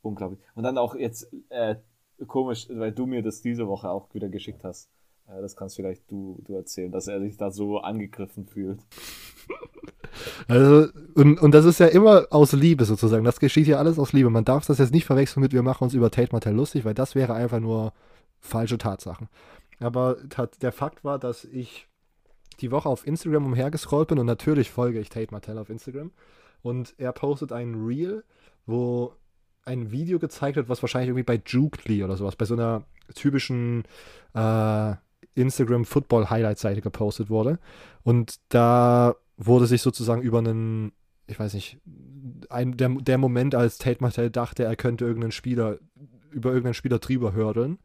Unglaublich. 0.00 0.40
Und 0.56 0.64
dann 0.64 0.78
auch 0.78 0.96
jetzt, 0.96 1.32
äh, 1.50 1.76
komisch, 2.26 2.68
weil 2.70 2.92
du 2.92 3.06
mir 3.06 3.22
das 3.22 3.42
diese 3.42 3.66
Woche 3.66 3.90
auch 3.90 4.12
wieder 4.14 4.28
geschickt 4.28 4.64
hast. 4.64 4.90
Äh, 5.28 5.40
das 5.40 5.56
kannst 5.56 5.76
vielleicht 5.76 6.10
du, 6.10 6.40
du 6.44 6.54
erzählen, 6.54 6.92
dass 6.92 7.08
er 7.08 7.20
sich 7.20 7.36
da 7.36 7.50
so 7.50 7.78
angegriffen 7.78 8.46
fühlt. 8.46 8.80
Also, 10.46 10.88
und, 11.14 11.40
und 11.40 11.52
das 11.52 11.64
ist 11.64 11.80
ja 11.80 11.86
immer 11.86 12.26
aus 12.30 12.52
Liebe 12.52 12.84
sozusagen. 12.84 13.24
Das 13.24 13.40
geschieht 13.40 13.66
ja 13.66 13.78
alles 13.78 13.98
aus 13.98 14.12
Liebe. 14.12 14.30
Man 14.30 14.44
darf 14.44 14.66
das 14.66 14.78
jetzt 14.78 14.92
nicht 14.92 15.06
verwechseln 15.06 15.42
mit, 15.42 15.52
wir 15.52 15.62
machen 15.62 15.84
uns 15.84 15.94
über 15.94 16.10
Tate 16.10 16.32
Martell 16.32 16.54
lustig, 16.54 16.84
weil 16.84 16.94
das 16.94 17.14
wäre 17.14 17.34
einfach 17.34 17.60
nur 17.60 17.92
falsche 18.40 18.78
Tatsachen. 18.78 19.28
Aber 19.80 20.16
der 20.60 20.72
Fakt 20.72 21.02
war, 21.02 21.18
dass 21.18 21.44
ich 21.44 21.88
die 22.60 22.70
Woche 22.70 22.88
auf 22.88 23.06
Instagram 23.06 23.46
umhergescrollt 23.46 24.08
bin 24.08 24.18
und 24.18 24.26
natürlich 24.26 24.70
folge 24.70 25.00
ich 25.00 25.08
Tate 25.08 25.32
Martell 25.32 25.58
auf 25.58 25.70
Instagram. 25.70 26.12
Und 26.62 26.94
er 26.98 27.12
postet 27.12 27.52
ein 27.52 27.74
Reel, 27.74 28.22
wo 28.66 29.14
ein 29.64 29.90
Video 29.92 30.18
gezeigt 30.18 30.56
wird, 30.56 30.68
was 30.68 30.82
wahrscheinlich 30.82 31.08
irgendwie 31.08 31.24
bei 31.24 31.40
Jukely 31.44 32.02
oder 32.02 32.16
sowas, 32.16 32.36
bei 32.36 32.44
so 32.44 32.54
einer 32.54 32.84
typischen 33.14 33.84
äh, 34.34 34.94
Instagram 35.34 35.84
Football 35.84 36.30
Highlight 36.30 36.58
Seite 36.58 36.80
gepostet 36.80 37.30
wurde. 37.30 37.58
Und 38.02 38.36
da 38.48 39.14
wurde 39.36 39.66
sich 39.66 39.82
sozusagen 39.82 40.22
über 40.22 40.38
einen, 40.38 40.92
ich 41.26 41.38
weiß 41.38 41.54
nicht, 41.54 41.78
ein, 42.48 42.76
der, 42.76 42.88
der 42.88 43.18
Moment, 43.18 43.54
als 43.54 43.78
Tate 43.78 44.02
Martell 44.02 44.30
dachte, 44.30 44.64
er 44.64 44.76
könnte 44.76 45.04
irgendeinen 45.04 45.32
Spieler, 45.32 45.78
über 46.30 46.50
irgendeinen 46.50 46.74
Spieler 46.74 46.98
drüber 46.98 47.32
hördeln. 47.32 47.78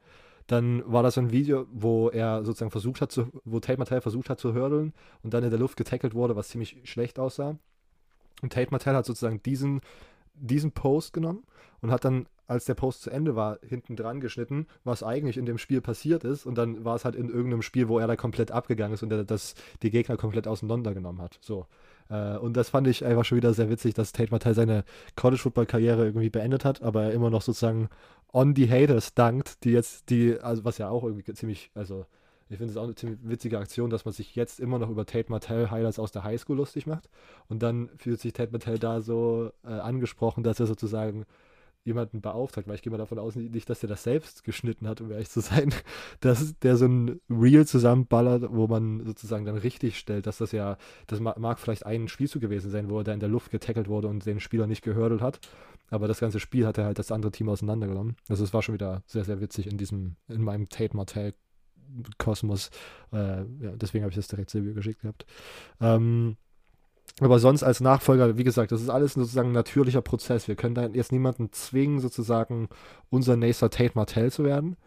Dann 0.47 0.81
war 0.85 1.03
das 1.03 1.17
ein 1.17 1.31
Video, 1.31 1.67
wo 1.71 2.09
er 2.09 2.45
sozusagen 2.45 2.71
versucht 2.71 3.01
hat 3.01 3.11
zu, 3.11 3.27
wo 3.43 3.59
Tate 3.59 3.77
Martell 3.77 4.01
versucht 4.01 4.29
hat 4.29 4.39
zu 4.39 4.53
hördeln 4.53 4.93
und 5.21 5.33
dann 5.33 5.43
in 5.43 5.49
der 5.49 5.59
Luft 5.59 5.77
getackelt 5.77 6.13
wurde, 6.13 6.35
was 6.35 6.47
ziemlich 6.47 6.77
schlecht 6.85 7.19
aussah. 7.19 7.57
Und 8.41 8.53
Tate 8.53 8.71
Martell 8.71 8.95
hat 8.95 9.05
sozusagen 9.05 9.41
diesen, 9.43 9.81
diesen 10.39 10.71
Post 10.71 11.13
genommen 11.13 11.43
und 11.81 11.91
hat 11.91 12.05
dann, 12.05 12.27
als 12.47 12.65
der 12.65 12.75
Post 12.75 13.01
zu 13.01 13.09
Ende 13.09 13.35
war, 13.35 13.59
hinten 13.61 13.95
dran 13.95 14.21
geschnitten, 14.21 14.67
was 14.83 15.03
eigentlich 15.03 15.37
in 15.37 15.45
dem 15.45 15.57
Spiel 15.57 15.81
passiert 15.81 16.23
ist. 16.23 16.45
Und 16.45 16.55
dann 16.55 16.85
war 16.85 16.95
es 16.95 17.05
halt 17.05 17.15
in 17.15 17.29
irgendeinem 17.29 17.61
Spiel, 17.61 17.87
wo 17.87 17.99
er 17.99 18.07
da 18.07 18.15
komplett 18.15 18.51
abgegangen 18.51 18.93
ist 18.93 19.03
und 19.03 19.09
der, 19.09 19.23
das 19.23 19.55
die 19.81 19.91
Gegner 19.91 20.17
komplett 20.17 20.47
auseinandergenommen 20.47 21.21
hat. 21.21 21.37
So. 21.41 21.67
Äh, 22.09 22.37
und 22.37 22.55
das 22.55 22.69
fand 22.69 22.87
ich 22.87 23.05
einfach 23.05 23.25
schon 23.25 23.37
wieder 23.37 23.53
sehr 23.53 23.69
witzig, 23.69 23.93
dass 23.93 24.13
Tate 24.13 24.31
Martell 24.31 24.53
seine 24.53 24.83
College-Football-Karriere 25.15 26.05
irgendwie 26.05 26.29
beendet 26.29 26.65
hat, 26.65 26.81
aber 26.81 27.03
er 27.03 27.11
immer 27.11 27.29
noch 27.29 27.41
sozusagen 27.41 27.89
on 28.33 28.55
the 28.55 28.69
Haters 28.69 29.13
dankt, 29.13 29.63
die 29.63 29.71
jetzt, 29.71 30.09
die, 30.09 30.39
also 30.39 30.63
was 30.65 30.77
ja 30.77 30.89
auch 30.89 31.03
irgendwie 31.03 31.33
ziemlich, 31.33 31.71
also 31.73 32.05
ich 32.49 32.57
finde 32.57 32.71
es 32.71 32.77
auch 32.77 32.83
eine 32.83 32.95
ziemlich 32.95 33.19
witzige 33.23 33.59
Aktion, 33.59 33.89
dass 33.89 34.05
man 34.05 34.13
sich 34.13 34.35
jetzt 34.35 34.59
immer 34.59 34.79
noch 34.79 34.89
über 34.89 35.05
Tate 35.05 35.29
Martell 35.29 35.69
Highlights 35.69 35.99
aus 35.99 36.11
der 36.11 36.23
Highschool 36.23 36.57
lustig 36.57 36.87
macht. 36.87 37.09
Und 37.47 37.61
dann 37.63 37.89
fühlt 37.97 38.19
sich 38.19 38.33
Tate 38.33 38.51
Martell 38.51 38.79
da 38.79 39.01
so 39.01 39.51
äh, 39.63 39.69
angesprochen, 39.69 40.43
dass 40.43 40.59
er 40.59 40.67
sozusagen 40.67 41.25
jemanden 41.87 42.19
beauftragt, 42.21 42.67
weil 42.67 42.75
ich 42.75 42.81
gehe 42.81 42.91
mal 42.91 42.97
davon 42.97 43.17
aus, 43.17 43.35
nicht, 43.35 43.69
dass 43.69 43.81
er 43.81 43.87
das 43.87 44.03
selbst 44.03 44.43
geschnitten 44.43 44.87
hat, 44.87 44.99
um 44.99 45.09
ehrlich 45.09 45.29
zu 45.29 45.39
sein, 45.39 45.73
dass 46.19 46.59
der 46.59 46.75
so 46.75 46.85
ein 46.85 47.21
Reel 47.29 47.65
zusammenballert, 47.65 48.43
wo 48.49 48.67
man 48.67 49.05
sozusagen 49.05 49.45
dann 49.45 49.57
richtig 49.57 49.97
stellt, 49.97 50.27
dass 50.27 50.37
das 50.37 50.51
ja, 50.51 50.77
das 51.07 51.21
mag 51.21 51.59
vielleicht 51.59 51.85
ein 51.85 52.09
Spielzug 52.09 52.41
gewesen 52.41 52.69
sein, 52.69 52.89
wo 52.89 52.99
er 52.99 53.03
da 53.05 53.13
in 53.13 53.21
der 53.21 53.29
Luft 53.29 53.51
getackelt 53.51 53.87
wurde 53.87 54.09
und 54.09 54.25
den 54.25 54.41
Spieler 54.41 54.67
nicht 54.67 54.83
gehördelt 54.83 55.21
hat, 55.21 55.39
aber 55.89 56.09
das 56.09 56.19
ganze 56.19 56.41
Spiel 56.41 56.67
hat 56.67 56.77
er 56.77 56.85
halt 56.85 56.99
das 56.99 57.11
andere 57.11 57.31
Team 57.31 57.47
auseinandergenommen. 57.47 58.17
Also 58.27 58.43
es 58.43 58.53
war 58.53 58.61
schon 58.61 58.75
wieder 58.75 59.01
sehr, 59.05 59.23
sehr 59.23 59.39
witzig 59.39 59.67
in 59.67 59.77
diesem, 59.77 60.17
in 60.27 60.41
meinem 60.41 60.67
Tate 60.67 60.95
Martell 60.95 61.33
Kosmos. 62.17 62.69
Äh, 63.11 63.39
ja, 63.39 63.71
deswegen 63.75 64.03
habe 64.03 64.11
ich 64.11 64.17
das 64.17 64.27
direkt 64.27 64.49
Silvio 64.49 64.73
geschickt 64.73 65.01
gehabt. 65.01 65.25
Ähm, 65.81 66.37
aber 67.19 67.39
sonst 67.39 67.63
als 67.63 67.79
Nachfolger, 67.79 68.37
wie 68.37 68.43
gesagt, 68.43 68.71
das 68.71 68.81
ist 68.81 68.89
alles 68.89 69.13
sozusagen 69.13 69.49
ein 69.49 69.53
natürlicher 69.53 70.01
Prozess. 70.01 70.47
Wir 70.47 70.55
können 70.55 70.75
da 70.75 70.85
jetzt 70.87 71.11
niemanden 71.11 71.51
zwingen, 71.51 71.99
sozusagen 71.99 72.69
unser 73.09 73.35
nächster 73.35 73.69
Tate 73.69 73.93
Martell 73.95 74.31
zu 74.31 74.43
werden. 74.43 74.77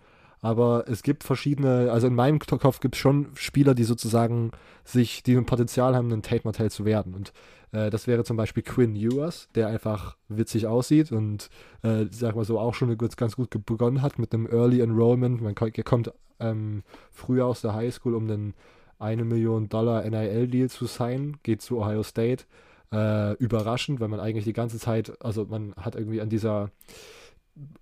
Aber 0.42 0.84
es 0.88 1.02
gibt 1.02 1.24
verschiedene, 1.24 1.90
also 1.90 2.06
in 2.06 2.14
meinem 2.14 2.38
Kopf 2.38 2.80
gibt 2.80 2.94
es 2.94 3.00
schon 3.00 3.28
Spieler, 3.34 3.74
die 3.74 3.84
sozusagen 3.84 4.52
sich, 4.84 5.22
die 5.22 5.36
ein 5.36 5.44
Potenzial 5.44 5.94
haben, 5.94 6.10
ein 6.12 6.22
Tate 6.22 6.42
Martell 6.44 6.70
zu 6.70 6.84
werden. 6.84 7.14
Und 7.14 7.32
äh, 7.72 7.90
das 7.90 8.06
wäre 8.06 8.24
zum 8.24 8.36
Beispiel 8.36 8.62
Quinn 8.62 8.96
Ewers, 8.96 9.48
der 9.54 9.68
einfach 9.68 10.16
witzig 10.28 10.66
aussieht 10.66 11.12
und, 11.12 11.50
äh, 11.82 12.06
sag 12.10 12.36
mal 12.36 12.44
so, 12.44 12.58
auch 12.58 12.74
schon 12.74 12.96
ganz 12.96 13.36
gut 13.36 13.50
begonnen 13.66 14.02
hat 14.02 14.18
mit 14.18 14.32
einem 14.32 14.46
Early 14.46 14.80
Enrollment. 14.80 15.40
Man 15.40 15.54
kommt 15.54 16.12
ähm, 16.38 16.82
früher 17.10 17.46
aus 17.46 17.60
der 17.60 17.74
Highschool, 17.74 18.14
um 18.14 18.28
einen 18.30 18.54
eine 19.00 19.24
Million 19.24 19.68
Dollar 19.68 20.04
NIL-Deal 20.08 20.68
zu 20.68 20.84
sein, 20.84 21.38
geht 21.42 21.62
zu 21.62 21.78
Ohio 21.78 22.02
State. 22.02 22.44
Äh, 22.92 23.34
überraschend, 23.34 24.00
weil 24.00 24.08
man 24.08 24.20
eigentlich 24.20 24.44
die 24.44 24.52
ganze 24.52 24.78
Zeit, 24.78 25.12
also 25.24 25.46
man 25.46 25.74
hat 25.76 25.94
irgendwie 25.94 26.20
an 26.20 26.28
dieser 26.28 26.70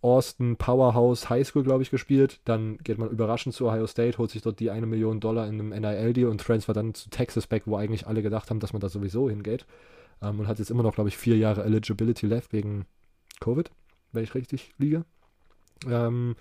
Austin 0.01 0.57
Powerhouse 0.57 1.29
High 1.29 1.47
School, 1.47 1.65
glaube 1.65 1.83
ich, 1.83 1.91
gespielt. 1.91 2.41
Dann 2.45 2.79
geht 2.79 2.99
man 2.99 3.11
überraschend 3.11 3.55
zu 3.55 3.67
Ohio 3.67 3.87
State, 3.87 4.19
holt 4.19 4.31
sich 4.31 4.43
dort 4.43 4.61
die 4.61 4.71
eine 4.71 4.87
Million 4.87 5.21
Dollar 5.21 5.47
in 5.47 5.61
einem 5.61 5.69
NIL-Deal 5.71 6.29
und 6.29 6.41
transfert 6.41 6.77
dann 6.77 6.95
zu 6.95 7.11
Texas 7.11 7.47
back, 7.47 7.63
wo 7.67 7.77
eigentlich 7.77 8.07
alle 8.07 8.23
gedacht 8.23 8.51
haben, 8.51 8.61
dass 8.61 8.73
man 8.73 8.81
da 8.81 8.89
sowieso 8.89 9.29
hingeht. 9.29 9.67
Ähm, 10.23 10.41
und 10.41 10.49
hat 10.49 10.59
jetzt 10.59 10.71
immer 10.71 10.83
noch, 10.83 10.95
glaube 10.95 11.09
ich, 11.09 11.17
vier 11.17 11.37
Jahre 11.37 11.65
Eligibility 11.65 12.27
left 12.27 12.53
wegen 12.53 12.87
Covid, 13.41 13.71
wenn 14.13 14.25
ich 14.25 14.35
richtig 14.35 14.73
liege. 14.79 15.05
Ähm, 15.87 16.37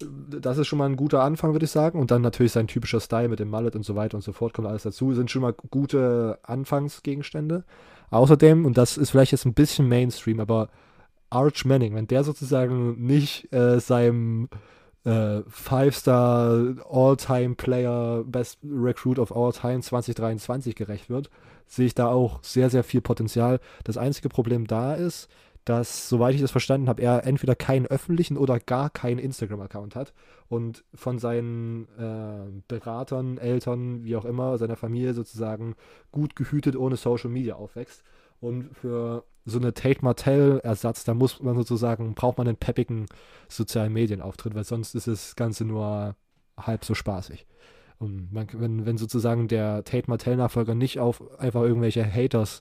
das 0.00 0.58
ist 0.58 0.66
schon 0.66 0.78
mal 0.78 0.86
ein 0.86 0.96
guter 0.96 1.22
Anfang, 1.22 1.52
würde 1.52 1.64
ich 1.64 1.70
sagen. 1.70 2.00
Und 2.00 2.10
dann 2.10 2.22
natürlich 2.22 2.52
sein 2.52 2.66
typischer 2.66 3.00
Style 3.00 3.28
mit 3.28 3.38
dem 3.38 3.50
Mallet 3.50 3.76
und 3.76 3.84
so 3.84 3.94
weiter 3.94 4.16
und 4.16 4.22
so 4.22 4.32
fort 4.32 4.52
kommt 4.52 4.68
alles 4.68 4.82
dazu. 4.82 5.14
Sind 5.14 5.30
schon 5.30 5.42
mal 5.42 5.54
gute 5.70 6.38
Anfangsgegenstände. 6.42 7.64
Außerdem, 8.10 8.66
und 8.66 8.76
das 8.76 8.96
ist 8.96 9.10
vielleicht 9.10 9.32
jetzt 9.32 9.46
ein 9.46 9.54
bisschen 9.54 9.88
Mainstream, 9.88 10.40
aber 10.40 10.68
Arch 11.32 11.64
Manning, 11.64 11.94
wenn 11.94 12.06
der 12.06 12.24
sozusagen 12.24 13.04
nicht 13.04 13.52
äh, 13.52 13.80
seinem 13.80 14.48
äh, 15.04 15.40
Five-Star 15.48 16.76
All-Time 16.88 17.54
Player, 17.54 18.24
Best 18.24 18.58
Recruit 18.62 19.18
of 19.18 19.34
All 19.34 19.52
Time 19.52 19.80
2023 19.80 20.74
gerecht 20.74 21.10
wird, 21.10 21.30
sehe 21.66 21.86
ich 21.86 21.94
da 21.94 22.08
auch 22.08 22.42
sehr, 22.42 22.70
sehr 22.70 22.84
viel 22.84 23.00
Potenzial. 23.00 23.60
Das 23.84 23.96
einzige 23.96 24.28
Problem 24.28 24.66
da 24.66 24.94
ist, 24.94 25.28
dass, 25.64 26.08
soweit 26.08 26.34
ich 26.34 26.40
das 26.40 26.50
verstanden 26.50 26.88
habe, 26.88 27.02
er 27.02 27.24
entweder 27.24 27.54
keinen 27.54 27.86
öffentlichen 27.86 28.36
oder 28.36 28.58
gar 28.58 28.90
keinen 28.90 29.18
Instagram-Account 29.18 29.94
hat 29.94 30.12
und 30.48 30.84
von 30.92 31.18
seinen 31.18 31.86
äh, 31.98 32.62
Beratern, 32.66 33.38
Eltern, 33.38 34.04
wie 34.04 34.16
auch 34.16 34.24
immer, 34.24 34.58
seiner 34.58 34.76
Familie 34.76 35.14
sozusagen 35.14 35.76
gut 36.10 36.34
gehütet 36.34 36.76
ohne 36.76 36.96
Social 36.96 37.30
Media 37.30 37.54
aufwächst. 37.54 38.02
Und 38.40 38.76
für 38.76 39.24
so 39.44 39.58
eine 39.58 39.74
Tate 39.74 40.04
Martell-Ersatz, 40.04 41.04
da 41.04 41.14
muss 41.14 41.40
man 41.42 41.56
sozusagen, 41.56 42.14
braucht 42.14 42.38
man 42.38 42.46
einen 42.46 42.56
peppigen 42.56 43.06
sozialen 43.48 43.92
Medienauftritt, 43.92 44.54
weil 44.54 44.64
sonst 44.64 44.94
ist 44.94 45.08
das 45.08 45.36
Ganze 45.36 45.64
nur 45.64 46.16
halb 46.56 46.84
so 46.84 46.94
spaßig. 46.94 47.46
Und 47.98 48.32
man, 48.32 48.46
wenn, 48.52 48.86
wenn 48.86 48.98
sozusagen 48.98 49.48
der 49.48 49.84
Tate 49.84 50.08
Martell-Nachfolger 50.08 50.74
nicht 50.74 50.98
auf 50.98 51.38
einfach 51.38 51.62
irgendwelche 51.62 52.04
Haters 52.04 52.60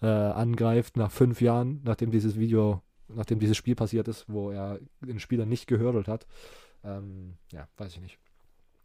äh, 0.00 0.06
angreift 0.06 0.96
nach 0.96 1.10
fünf 1.10 1.40
Jahren, 1.40 1.80
nachdem 1.84 2.10
dieses 2.10 2.38
Video, 2.38 2.82
nachdem 3.08 3.38
dieses 3.38 3.56
Spiel 3.56 3.74
passiert 3.74 4.08
ist, 4.08 4.24
wo 4.28 4.50
er 4.50 4.78
den 5.00 5.20
Spieler 5.20 5.46
nicht 5.46 5.66
gehördelt 5.66 6.08
hat, 6.08 6.26
ähm, 6.84 7.34
ja, 7.52 7.68
weiß 7.76 7.94
ich 7.94 8.00
nicht. 8.00 8.18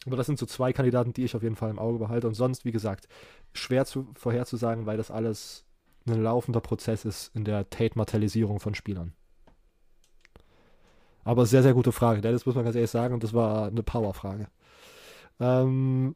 Aber 0.05 0.17
das 0.17 0.25
sind 0.25 0.39
so 0.39 0.45
zwei 0.45 0.73
Kandidaten, 0.73 1.13
die 1.13 1.23
ich 1.23 1.35
auf 1.35 1.43
jeden 1.43 1.55
Fall 1.55 1.69
im 1.69 1.79
Auge 1.79 1.99
behalte. 1.99 2.27
Und 2.27 2.33
sonst, 2.33 2.65
wie 2.65 2.71
gesagt, 2.71 3.07
schwer 3.53 3.85
zu, 3.85 4.07
vorherzusagen, 4.15 4.85
weil 4.85 4.97
das 4.97 5.11
alles 5.11 5.65
ein 6.05 6.21
laufender 6.21 6.61
Prozess 6.61 7.05
ist 7.05 7.35
in 7.35 7.45
der 7.45 7.69
Tate-Martellisierung 7.69 8.59
von 8.59 8.75
Spielern. 8.75 9.13
Aber 11.23 11.45
sehr, 11.45 11.63
sehr 11.63 11.73
gute 11.73 11.91
Frage. 11.91 12.21
Das 12.21 12.45
muss 12.45 12.55
man 12.55 12.65
ganz 12.65 12.75
ehrlich 12.75 12.91
sagen. 12.91 13.13
Und 13.13 13.23
das 13.23 13.33
war 13.33 13.67
eine 13.67 13.83
Power-Frage. 13.83 14.47
Ähm, 15.39 16.15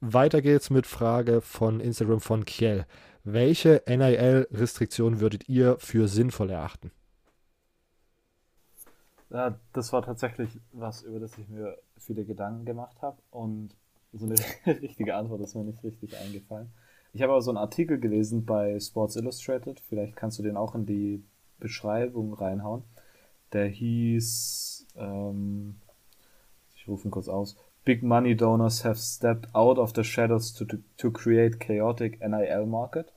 weiter 0.00 0.42
geht's 0.42 0.70
mit 0.70 0.86
Frage 0.86 1.40
von 1.40 1.80
Instagram 1.80 2.20
von 2.20 2.44
Kiel. 2.44 2.86
Welche 3.24 3.82
NIL-Restriktion 3.86 5.20
würdet 5.20 5.48
ihr 5.48 5.78
für 5.78 6.08
sinnvoll 6.08 6.50
erachten? 6.50 6.90
Ja, 9.30 9.58
das 9.72 9.92
war 9.92 10.02
tatsächlich 10.02 10.58
was, 10.72 11.02
über 11.02 11.20
das 11.20 11.36
ich 11.36 11.48
mir 11.48 11.76
viele 11.98 12.24
Gedanken 12.24 12.64
gemacht 12.64 12.96
habe. 13.02 13.18
Und 13.30 13.76
so 14.12 14.26
eine 14.26 14.36
richtige 14.80 15.14
Antwort 15.14 15.42
ist 15.42 15.54
mir 15.54 15.64
nicht 15.64 15.82
richtig 15.84 16.16
eingefallen. 16.16 16.72
Ich 17.18 17.22
habe 17.22 17.32
aber 17.32 17.42
so 17.42 17.50
einen 17.50 17.58
Artikel 17.58 17.98
gelesen 17.98 18.44
bei 18.44 18.78
Sports 18.78 19.16
Illustrated. 19.16 19.80
Vielleicht 19.88 20.14
kannst 20.14 20.38
du 20.38 20.44
den 20.44 20.56
auch 20.56 20.76
in 20.76 20.86
die 20.86 21.24
Beschreibung 21.58 22.32
reinhauen. 22.32 22.84
Der 23.52 23.66
hieß, 23.66 24.86
ähm, 24.94 25.80
ich 26.76 26.86
rufe 26.86 27.08
ihn 27.08 27.10
kurz 27.10 27.28
aus, 27.28 27.56
Big 27.84 28.04
money 28.04 28.36
donors 28.36 28.84
have 28.84 29.00
stepped 29.00 29.52
out 29.52 29.78
of 29.78 29.94
the 29.96 30.04
shadows 30.04 30.52
to, 30.52 30.64
to, 30.64 30.76
to 30.96 31.10
create 31.10 31.58
chaotic 31.58 32.20
NIL 32.20 32.66
market. 32.66 33.12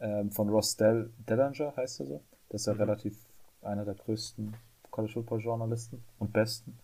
Ähm, 0.00 0.30
von 0.32 0.48
Ross 0.48 0.78
Del 0.78 1.10
Dellinger 1.28 1.74
heißt 1.76 2.00
er 2.00 2.06
so. 2.06 2.22
Das 2.48 2.62
ist 2.62 2.68
ja 2.68 2.72
mhm. 2.72 2.80
relativ 2.80 3.18
einer 3.60 3.84
der 3.84 3.96
größten 3.96 4.54
College 4.90 5.12
Football 5.12 5.40
Journalisten 5.40 6.02
und 6.18 6.32
besten. 6.32 6.78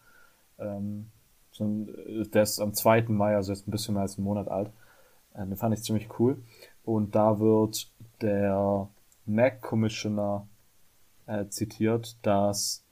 Ähm, 0.59 1.07
so 1.51 1.65
ein, 1.65 2.31
der 2.31 2.43
ist 2.43 2.61
am 2.61 2.75
2. 2.75 3.05
Mai, 3.09 3.37
also 3.37 3.55
jetzt 3.55 3.67
ein 3.67 3.71
bisschen 3.71 3.95
mehr 3.95 4.03
als 4.03 4.19
einen 4.19 4.27
Monat 4.27 4.49
alt. 4.49 4.71
Äh, 5.35 5.47
den 5.47 5.57
fand 5.57 5.75
ich 5.75 5.83
ziemlich 5.83 6.19
cool. 6.19 6.43
Und 6.85 7.15
da 7.15 7.39
wird 7.39 7.91
der 8.21 8.89
Mac 9.27 9.63
Commissioner 9.63 10.49
äh, 11.27 11.47
zitiert, 11.47 12.17
dass 12.23 12.85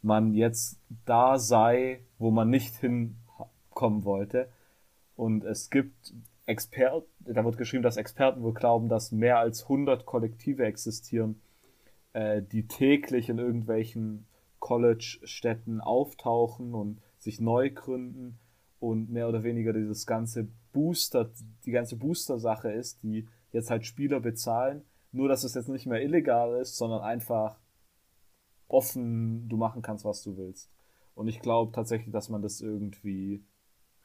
man 0.00 0.34
jetzt 0.34 0.78
da 1.06 1.38
sei, 1.38 2.00
wo 2.18 2.30
man 2.30 2.50
nicht 2.50 2.76
hinkommen 2.76 4.04
wollte. 4.04 4.48
Und 5.16 5.44
es 5.44 5.70
gibt 5.70 6.14
Experten, 6.46 7.06
da 7.20 7.44
wird 7.44 7.56
geschrieben, 7.56 7.82
dass 7.82 7.96
Experten 7.96 8.42
wohl 8.42 8.54
glauben, 8.54 8.88
dass 8.88 9.12
mehr 9.12 9.38
als 9.38 9.62
100 9.64 10.06
Kollektive 10.06 10.64
existieren, 10.64 11.40
äh, 12.12 12.42
die 12.42 12.66
täglich 12.66 13.28
in 13.28 13.38
irgendwelchen 13.38 14.26
College-Städten 14.58 15.80
auftauchen 15.80 16.74
und 16.74 17.00
sich 17.18 17.40
neu 17.40 17.70
gründen 17.70 18.38
und 18.80 19.10
mehr 19.10 19.28
oder 19.28 19.44
weniger 19.44 19.72
dieses 19.72 20.06
ganze 20.06 20.48
Booster, 20.72 21.30
die 21.64 21.70
ganze 21.70 21.96
Booster-Sache 21.96 22.70
ist, 22.70 23.02
die 23.02 23.28
jetzt 23.52 23.70
halt 23.70 23.86
Spieler 23.86 24.20
bezahlen. 24.20 24.82
Nur, 25.12 25.28
dass 25.28 25.44
es 25.44 25.54
jetzt 25.54 25.68
nicht 25.68 25.86
mehr 25.86 26.02
illegal 26.02 26.60
ist, 26.60 26.76
sondern 26.76 27.02
einfach 27.02 27.58
offen 28.68 29.48
du 29.48 29.56
machen 29.56 29.82
kannst, 29.82 30.04
was 30.04 30.22
du 30.22 30.36
willst. 30.36 30.70
Und 31.14 31.28
ich 31.28 31.40
glaube 31.40 31.72
tatsächlich, 31.72 32.10
dass 32.10 32.30
man 32.30 32.40
das 32.40 32.60
irgendwie 32.60 33.44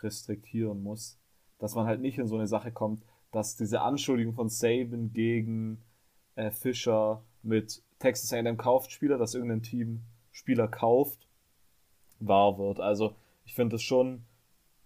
restriktieren 0.02 0.84
muss. 0.84 1.18
Dass 1.58 1.76
man 1.76 1.88
halt 1.88 2.02
nicht 2.02 2.18
in 2.18 2.28
so 2.28 2.36
eine 2.36 2.48
Sache 2.48 2.72
kommt, 2.72 3.04
dass 3.32 3.56
diese 3.56 3.82
Anschuldigung 3.82 4.34
von 4.34 4.50
Saban 4.50 5.14
gegen 5.14 5.82
äh, 6.36 6.52
Fischer 6.52 7.24
mit 7.42 7.82
Texas 8.00 8.34
A&M 8.34 8.58
kauft 8.58 8.92
Spieler, 8.92 9.18
dass 9.18 9.34
irgendein 9.34 9.64
Team 9.64 10.04
Spieler 10.32 10.68
kauft, 10.68 11.28
wahr 12.20 12.58
wird. 12.60 12.80
Also 12.80 13.16
ich 13.46 13.56
finde 13.56 13.78
es 13.78 13.84
schon 13.84 14.24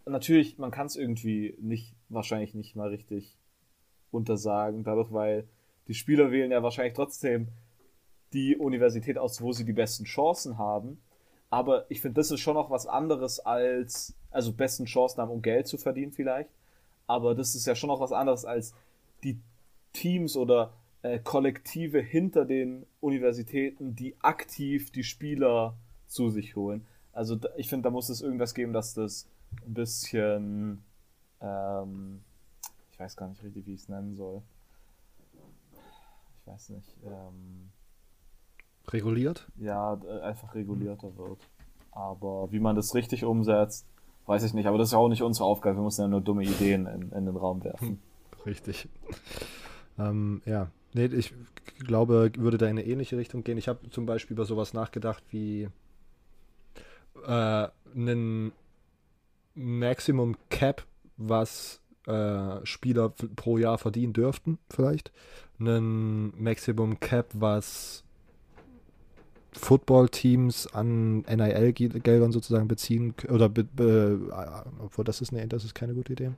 natürlich, 0.06 0.58
man 0.58 0.72
kann 0.72 0.88
es 0.88 0.96
irgendwie 0.96 1.56
nicht, 1.60 1.96
wahrscheinlich 2.10 2.54
nicht 2.54 2.76
mal 2.76 2.90
richtig 2.90 3.38
untersagen, 4.12 4.84
dadurch, 4.84 5.12
weil 5.12 5.48
die 5.88 5.94
Spieler 5.94 6.32
wählen 6.32 6.52
ja 6.52 6.64
wahrscheinlich 6.64 6.94
trotzdem 6.94 7.50
die 8.34 8.56
Universität 8.56 9.18
aus, 9.18 9.42
wo 9.42 9.52
sie 9.52 9.66
die 9.66 9.74
besten 9.74 10.06
Chancen 10.06 10.58
haben. 10.58 11.02
Aber 11.50 11.86
ich 11.90 12.02
finde, 12.02 12.16
das 12.16 12.32
ist 12.32 12.40
schon 12.40 12.54
noch 12.54 12.70
was 12.70 12.88
anderes 12.88 13.40
als, 13.40 14.16
also 14.30 14.54
besten 14.54 14.86
Chancen 14.86 15.22
haben, 15.22 15.32
um 15.32 15.42
Geld 15.42 15.68
zu 15.68 15.78
verdienen 15.78 16.14
vielleicht. 16.14 16.50
Aber 17.08 17.36
das 17.36 17.56
ist 17.56 17.66
ja 17.66 17.76
schon 17.76 17.90
noch 17.90 18.00
was 18.00 18.14
anderes 18.14 18.46
als 18.46 18.74
die 19.24 19.38
Teams 19.92 20.38
oder 20.38 20.72
äh, 21.02 21.20
Kollektive 21.20 22.00
hinter 22.00 22.46
den 22.46 22.86
Universitäten, 23.02 23.96
die 23.96 24.16
aktiv 24.22 24.92
die 24.92 25.04
Spieler 25.04 25.76
zu 26.08 26.30
sich 26.30 26.56
holen. 26.56 26.86
Also 27.12 27.38
ich 27.58 27.68
finde, 27.68 27.84
da 27.84 27.90
muss 27.90 28.10
es 28.10 28.22
irgendwas 28.22 28.54
geben, 28.54 28.72
dass 28.72 28.94
das 28.94 29.28
ein 29.66 29.74
bisschen, 29.74 30.84
ähm, 31.42 32.22
ich 32.92 33.00
weiß 33.00 33.16
gar 33.16 33.28
nicht 33.28 33.44
richtig, 33.44 33.66
wie 33.66 33.74
ich 33.74 33.82
es 33.82 33.90
nennen 33.90 34.16
soll. 34.16 34.42
Ich 36.40 36.48
weiß 36.48 36.70
nicht. 36.70 36.98
Ähm, 37.06 37.70
Reguliert? 38.88 39.48
Ja, 39.58 40.00
äh, 40.06 40.22
einfach 40.22 40.56
regulierter 40.56 41.16
wird. 41.18 41.40
Aber 41.92 42.52
wie 42.52 42.60
man 42.60 42.76
das 42.76 42.96
richtig 42.96 43.26
umsetzt, 43.26 43.86
weiß 44.26 44.44
ich 44.44 44.54
nicht. 44.54 44.66
Aber 44.68 44.78
das 44.78 44.90
ist 44.90 44.94
ja 44.94 44.98
auch 44.98 45.10
nicht 45.10 45.24
unsere 45.24 45.46
Aufgabe. 45.46 45.78
Wir 45.78 45.84
müssen 45.84 46.02
ja 46.02 46.08
nur 46.08 46.22
dumme 46.22 46.44
Ideen 46.44 46.88
in, 46.88 47.12
in 47.12 47.26
den 47.26 47.36
Raum 47.36 47.64
werfen. 47.64 48.02
Richtig. 48.46 48.90
Ähm, 50.00 50.42
ja, 50.46 50.72
nee, 50.94 51.06
ich 51.06 51.34
glaube, 51.80 52.32
würde 52.38 52.58
da 52.58 52.66
in 52.66 52.72
eine 52.72 52.86
ähnliche 52.86 53.18
Richtung 53.18 53.44
gehen. 53.44 53.58
Ich 53.58 53.68
habe 53.68 53.90
zum 53.90 54.06
Beispiel 54.06 54.36
über 54.36 54.46
sowas 54.46 54.74
nachgedacht 54.74 55.24
wie 55.30 55.70
äh, 57.26 57.68
einen 57.96 58.52
Maximum 59.56 60.36
Cap, 60.50 60.86
was 61.18 61.82
äh, 62.08 62.66
Spieler 62.66 63.10
pro 63.10 63.58
Jahr 63.58 63.78
verdienen 63.78 64.14
dürften, 64.14 64.58
vielleicht. 64.70 65.12
Einen 65.60 66.34
Maximum 66.42 67.00
Cap, 67.00 67.28
was 67.34 68.04
Football-Teams 69.54 70.74
an 70.74 71.22
NIL-Geldern 71.22 72.32
sozusagen 72.32 72.68
beziehen 72.68 73.14
oder 73.30 73.50
be, 73.50 73.64
be, 73.64 74.30
äh, 74.32 74.84
obwohl 74.84 75.04
das 75.04 75.22
ist, 75.22 75.32
nee, 75.32 75.46
das 75.46 75.66
ist 75.66 75.76
keine 75.76 75.94
gute 75.94 76.14
Idee. 76.14 76.32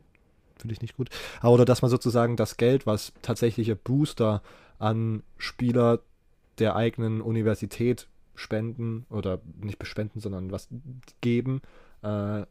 Finde 0.58 0.73
ich 0.73 0.82
nicht 0.82 0.97
gut. 0.97 1.10
Aber 1.39 1.54
oder 1.54 1.65
dass 1.65 1.82
man 1.82 1.91
sozusagen 1.91 2.36
das 2.36 2.58
Geld, 2.58 2.86
was 2.86 3.13
tatsächliche 3.21 3.76
Booster 3.76 4.41
an 4.80 5.23
Spieler 5.38 5.99
der 6.60 6.76
eigenen 6.76 7.21
Universität 7.21 8.08
spenden 8.36 9.06
oder 9.10 9.39
nicht 9.62 9.80
bespenden, 9.80 10.21
sondern 10.21 10.52
was 10.52 10.67
geben, 11.21 11.62
äh, 12.02 12.44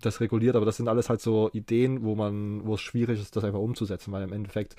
das 0.00 0.20
reguliert, 0.20 0.56
aber 0.56 0.66
das 0.66 0.76
sind 0.76 0.88
alles 0.88 1.08
halt 1.08 1.20
so 1.20 1.50
Ideen, 1.52 2.02
wo 2.02 2.14
man, 2.14 2.64
wo 2.64 2.74
es 2.74 2.80
schwierig 2.80 3.20
ist, 3.20 3.36
das 3.36 3.44
einfach 3.44 3.60
umzusetzen, 3.60 4.12
weil 4.12 4.22
im 4.22 4.32
Endeffekt 4.32 4.76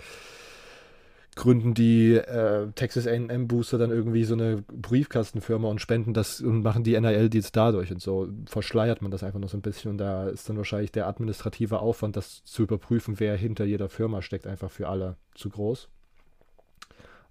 gründen 1.36 1.74
die 1.74 2.16
äh, 2.16 2.72
Texas 2.74 3.08
A&M 3.08 3.48
Booster 3.48 3.78
dann 3.78 3.90
irgendwie 3.90 4.26
so 4.26 4.34
eine 4.34 4.64
Briefkastenfirma 4.68 5.70
und 5.70 5.80
spenden 5.80 6.14
das 6.14 6.42
und 6.42 6.62
machen 6.62 6.84
die 6.84 7.00
NIL-Deals 7.00 7.54
dadurch 7.54 7.92
und 7.92 8.02
so 8.02 8.28
verschleiert 8.46 9.02
man 9.02 9.12
das 9.12 9.24
einfach 9.24 9.40
noch 9.40 9.48
so 9.48 9.58
ein 9.58 9.62
bisschen 9.62 9.92
und 9.92 9.98
da 9.98 10.28
ist 10.28 10.50
dann 10.50 10.58
wahrscheinlich 10.58 10.92
der 10.92 11.08
administrative 11.08 11.80
Aufwand, 11.80 12.18
das 12.18 12.44
zu 12.44 12.64
überprüfen, 12.64 13.20
wer 13.20 13.38
hinter 13.38 13.64
jeder 13.64 13.88
Firma 13.88 14.22
steckt, 14.22 14.46
einfach 14.46 14.70
für 14.70 14.90
alle 14.90 15.16
zu 15.34 15.50
groß. 15.50 15.88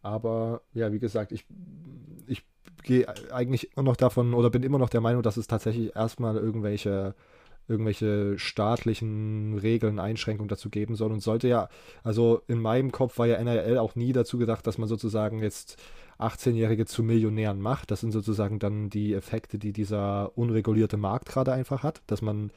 Aber 0.03 0.63
ja, 0.73 0.93
wie 0.93 0.99
gesagt, 0.99 1.31
ich, 1.31 1.45
ich 2.27 2.43
gehe 2.83 3.07
eigentlich 3.33 3.77
immer 3.77 3.83
noch 3.83 3.97
davon 3.97 4.33
oder 4.33 4.49
bin 4.49 4.63
immer 4.63 4.79
noch 4.79 4.89
der 4.89 5.03
Meinung, 5.03 5.23
dass 5.23 5.37
es 5.37 5.47
tatsächlich 5.47 5.95
erstmal 5.95 6.37
irgendwelche 6.37 7.15
irgendwelche 7.71 8.39
staatlichen 8.39 9.57
Regeln, 9.59 9.99
Einschränkungen 9.99 10.49
dazu 10.49 10.69
geben 10.69 10.97
soll 10.97 11.13
und 11.13 11.21
sollte 11.21 11.49
ja, 11.49 11.69
also 12.03 12.43
in 12.49 12.61
meinem 12.61 12.93
Kopf 12.93 13.19
war 13.19 13.27
ja 13.27 13.37
NRL 13.37 13.79
auch 13.79 13.95
nie 13.95 14.13
dazu 14.13 14.37
gedacht, 14.37 14.67
dass 14.67 14.77
man 14.77 14.89
sozusagen 14.89 15.41
jetzt 15.41 15.81
18-Jährige 16.19 16.85
zu 16.85 17.03
Millionären 17.03 17.61
macht. 17.61 17.91
Das 17.91 18.01
sind 18.01 18.11
sozusagen 18.11 18.59
dann 18.59 18.91
die 18.91 19.15
Effekte, 19.15 19.59
die 19.59 19.73
dieser 19.73 20.37
unregulierte 20.37 20.97
Markt 20.97 21.29
gerade 21.29 21.53
einfach 21.53 21.83
hat, 21.83 22.03
dass 22.09 22.21
man 22.21 22.51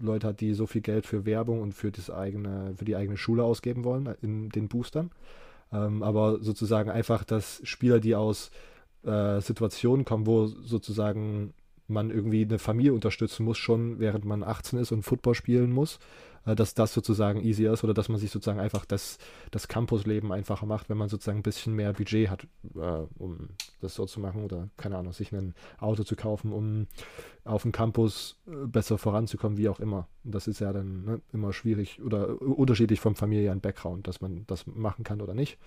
Leute 0.00 0.28
hat, 0.28 0.40
die 0.40 0.54
so 0.54 0.66
viel 0.66 0.82
Geld 0.82 1.06
für 1.06 1.24
Werbung 1.24 1.60
und 1.60 1.72
für 1.72 1.90
das 1.90 2.10
eigene, 2.10 2.74
für 2.76 2.84
die 2.84 2.96
eigene 2.96 3.16
Schule 3.16 3.42
ausgeben 3.42 3.84
wollen 3.84 4.14
in 4.22 4.50
den 4.50 4.68
Boostern. 4.68 5.10
Ähm, 5.72 6.02
aber 6.02 6.42
sozusagen 6.42 6.90
einfach, 6.90 7.24
dass 7.24 7.60
Spieler, 7.64 8.00
die 8.00 8.14
aus 8.14 8.50
äh, 9.04 9.40
Situationen 9.40 10.04
kommen, 10.04 10.26
wo 10.26 10.46
sozusagen 10.46 11.54
man 11.90 12.10
irgendwie 12.10 12.44
eine 12.44 12.58
Familie 12.58 12.94
unterstützen 12.94 13.44
muss, 13.44 13.58
schon 13.58 13.98
während 13.98 14.24
man 14.24 14.42
18 14.42 14.78
ist 14.78 14.92
und 14.92 15.02
Football 15.02 15.34
spielen 15.34 15.72
muss, 15.72 15.98
äh, 16.46 16.54
dass 16.54 16.74
das 16.74 16.94
sozusagen 16.94 17.40
easier 17.40 17.72
ist 17.72 17.84
oder 17.84 17.94
dass 17.94 18.08
man 18.08 18.18
sich 18.18 18.30
sozusagen 18.30 18.60
einfach 18.60 18.84
das, 18.84 19.18
das 19.50 19.68
Campusleben 19.68 20.32
einfacher 20.32 20.66
macht, 20.66 20.88
wenn 20.88 20.96
man 20.96 21.08
sozusagen 21.08 21.40
ein 21.40 21.42
bisschen 21.42 21.74
mehr 21.74 21.92
Budget 21.92 22.30
hat, 22.30 22.46
äh, 22.74 23.06
um 23.18 23.50
das 23.80 23.94
so 23.94 24.06
zu 24.06 24.20
machen 24.20 24.44
oder 24.44 24.68
keine 24.76 24.96
Ahnung, 24.96 25.12
sich 25.12 25.32
ein 25.32 25.54
Auto 25.78 26.02
zu 26.02 26.16
kaufen, 26.16 26.52
um 26.52 26.86
auf 27.44 27.62
dem 27.62 27.72
Campus 27.72 28.38
äh, 28.46 28.66
besser 28.66 28.98
voranzukommen, 28.98 29.58
wie 29.58 29.68
auch 29.68 29.80
immer. 29.80 30.08
Und 30.24 30.34
das 30.34 30.46
ist 30.46 30.60
ja 30.60 30.72
dann 30.72 31.04
ne, 31.04 31.20
immer 31.32 31.52
schwierig 31.52 32.00
oder 32.02 32.40
unterschiedlich 32.40 33.00
vom 33.00 33.14
familiären 33.14 33.60
Background, 33.60 34.06
dass 34.06 34.20
man 34.20 34.44
das 34.46 34.66
machen 34.66 35.04
kann 35.04 35.20
oder 35.20 35.34
nicht. 35.34 35.58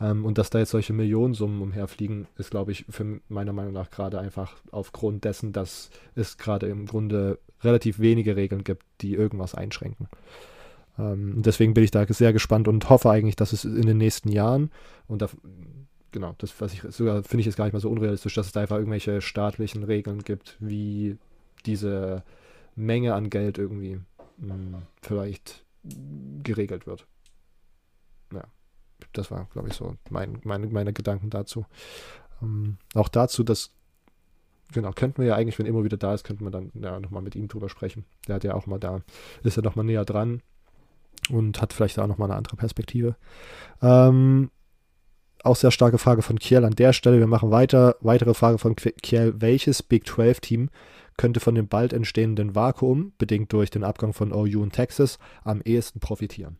Ähm, 0.00 0.24
und 0.24 0.38
dass 0.38 0.50
da 0.50 0.58
jetzt 0.58 0.70
solche 0.70 0.92
Millionensummen 0.92 1.60
umherfliegen, 1.60 2.26
ist, 2.38 2.50
glaube 2.50 2.72
ich, 2.72 2.84
für 2.88 3.20
meiner 3.28 3.52
Meinung 3.52 3.72
nach 3.72 3.90
gerade 3.90 4.18
einfach 4.18 4.54
aufgrund 4.70 5.24
dessen, 5.24 5.52
dass 5.52 5.90
es 6.14 6.38
gerade 6.38 6.66
im 6.66 6.86
Grunde 6.86 7.38
relativ 7.62 7.98
wenige 7.98 8.36
Regeln 8.36 8.64
gibt, 8.64 8.84
die 9.00 9.14
irgendwas 9.14 9.54
einschränken. 9.54 10.08
Ähm, 10.98 11.42
deswegen 11.42 11.74
bin 11.74 11.84
ich 11.84 11.90
da 11.90 12.04
sehr 12.06 12.32
gespannt 12.32 12.68
und 12.68 12.88
hoffe 12.90 13.10
eigentlich, 13.10 13.36
dass 13.36 13.52
es 13.52 13.64
in 13.64 13.86
den 13.86 13.98
nächsten 13.98 14.30
Jahren 14.30 14.70
und 15.08 15.22
da, 15.22 15.28
genau, 16.10 16.34
das 16.38 16.60
was 16.60 16.72
ich 16.72 16.82
sogar 16.90 17.22
finde 17.22 17.40
ich 17.40 17.46
jetzt 17.46 17.56
gar 17.56 17.64
nicht 17.64 17.72
mal 17.72 17.80
so 17.80 17.90
unrealistisch, 17.90 18.34
dass 18.34 18.46
es 18.46 18.52
da 18.52 18.60
einfach 18.60 18.76
irgendwelche 18.76 19.20
staatlichen 19.20 19.84
Regeln 19.84 20.22
gibt, 20.22 20.56
wie 20.60 21.16
diese 21.64 22.22
Menge 22.76 23.14
an 23.14 23.30
Geld 23.30 23.58
irgendwie 23.58 24.00
mh, 24.38 24.54
hm, 24.54 24.74
vielleicht 25.00 25.64
geregelt 26.42 26.86
wird. 26.86 27.06
Das 29.12 29.30
war, 29.30 29.46
glaube 29.52 29.68
ich, 29.68 29.74
so 29.74 29.96
mein, 30.10 30.40
meine, 30.44 30.66
meine 30.66 30.92
Gedanken 30.92 31.30
dazu. 31.30 31.66
Ähm, 32.42 32.78
auch 32.94 33.08
dazu, 33.08 33.42
dass 33.42 33.70
genau, 34.72 34.92
könnten 34.92 35.22
wir 35.22 35.28
ja 35.28 35.36
eigentlich, 35.36 35.58
wenn 35.58 35.66
immer 35.66 35.84
wieder 35.84 35.96
da 35.96 36.14
ist, 36.14 36.24
könnten 36.24 36.44
wir 36.44 36.50
dann 36.50 36.72
ja 36.74 36.98
nochmal 36.98 37.22
mit 37.22 37.36
ihm 37.36 37.48
drüber 37.48 37.68
sprechen. 37.68 38.04
Der 38.26 38.36
hat 38.36 38.44
ja 38.44 38.54
auch 38.54 38.66
mal 38.66 38.78
da, 38.78 39.00
ist 39.42 39.56
ja 39.56 39.62
nochmal 39.62 39.84
näher 39.84 40.04
dran 40.04 40.42
und 41.30 41.60
hat 41.60 41.72
vielleicht 41.72 41.98
auch 41.98 42.06
nochmal 42.06 42.30
eine 42.30 42.38
andere 42.38 42.56
Perspektive. 42.56 43.16
Ähm, 43.80 44.50
auch 45.44 45.56
sehr 45.56 45.70
starke 45.70 45.98
Frage 45.98 46.22
von 46.22 46.38
Kiel 46.38 46.64
an 46.64 46.74
der 46.74 46.92
Stelle. 46.92 47.18
Wir 47.18 47.26
machen 47.26 47.50
weiter. 47.50 47.96
Weitere 48.00 48.34
Frage 48.34 48.58
von 48.58 48.76
Kiel. 48.76 49.34
Welches 49.36 49.82
Big 49.82 50.04
12-Team 50.04 50.70
könnte 51.16 51.40
von 51.40 51.54
dem 51.54 51.68
bald 51.68 51.92
entstehenden 51.92 52.54
Vakuum, 52.54 53.12
bedingt 53.18 53.52
durch 53.52 53.70
den 53.70 53.84
Abgang 53.84 54.12
von 54.12 54.32
OU 54.32 54.62
und 54.62 54.72
Texas, 54.72 55.18
am 55.44 55.60
ehesten 55.62 56.00
profitieren? 56.00 56.58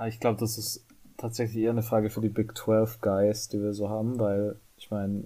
Ah, 0.00 0.08
ich 0.08 0.18
glaube, 0.18 0.40
das 0.40 0.56
ist 0.56 0.86
tatsächlich 1.18 1.62
eher 1.62 1.72
eine 1.72 1.82
Frage 1.82 2.08
für 2.08 2.22
die 2.22 2.30
Big 2.30 2.56
12 2.56 3.02
Guys, 3.02 3.50
die 3.50 3.60
wir 3.60 3.74
so 3.74 3.90
haben, 3.90 4.18
weil 4.18 4.58
ich 4.78 4.90
meine, 4.90 5.24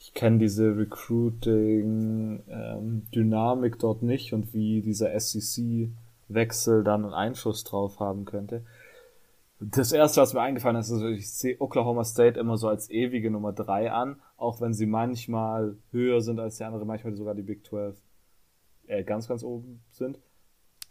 ich 0.00 0.14
kenne 0.14 0.38
diese 0.38 0.78
Recruiting-Dynamik 0.78 3.72
ähm, 3.74 3.78
dort 3.78 4.02
nicht 4.02 4.32
und 4.32 4.54
wie 4.54 4.80
dieser 4.80 5.10
SEC-Wechsel 5.20 6.84
dann 6.84 7.04
einen 7.04 7.12
Einfluss 7.12 7.64
drauf 7.64 8.00
haben 8.00 8.24
könnte. 8.24 8.64
Das 9.60 9.92
erste, 9.92 10.22
was 10.22 10.32
mir 10.32 10.40
eingefallen 10.40 10.76
ist, 10.76 10.88
ist, 10.88 11.02
ich 11.02 11.30
sehe 11.30 11.60
Oklahoma 11.60 12.04
State 12.04 12.40
immer 12.40 12.56
so 12.56 12.68
als 12.68 12.88
ewige 12.88 13.30
Nummer 13.30 13.52
drei 13.52 13.92
an, 13.92 14.22
auch 14.38 14.62
wenn 14.62 14.72
sie 14.72 14.86
manchmal 14.86 15.76
höher 15.90 16.22
sind 16.22 16.40
als 16.40 16.56
die 16.56 16.64
andere, 16.64 16.86
manchmal 16.86 17.14
sogar 17.14 17.34
die 17.34 17.42
Big 17.42 17.66
12 17.66 17.94
äh, 18.86 19.04
ganz, 19.04 19.28
ganz 19.28 19.42
oben 19.42 19.82
sind. 19.90 20.18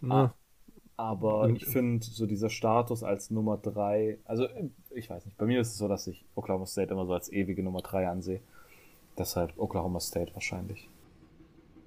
Ah, 0.08 0.36
aber 0.98 1.50
ich 1.50 1.66
finde 1.66 2.06
so 2.06 2.26
dieser 2.26 2.50
Status 2.50 3.04
als 3.04 3.30
Nummer 3.30 3.58
drei, 3.58 4.18
also 4.26 4.48
ich 4.92 5.10
weiß 5.10 5.26
nicht, 5.26 5.38
bei 5.38 5.46
mir 5.46 5.60
ist 5.60 5.70
es 5.70 5.78
so, 5.78 5.88
dass 5.88 6.08
ich 6.08 6.26
Oklahoma 6.36 6.66
State 6.66 6.94
immer 6.94 7.06
so 7.06 7.14
als 7.14 7.32
ewige 7.32 7.64
Nummer 7.64 7.82
drei 7.82 8.08
ansehe. 8.08 8.42
Deshalb 9.18 9.54
Oklahoma 9.58 10.00
State 10.00 10.34
wahrscheinlich. 10.34 10.90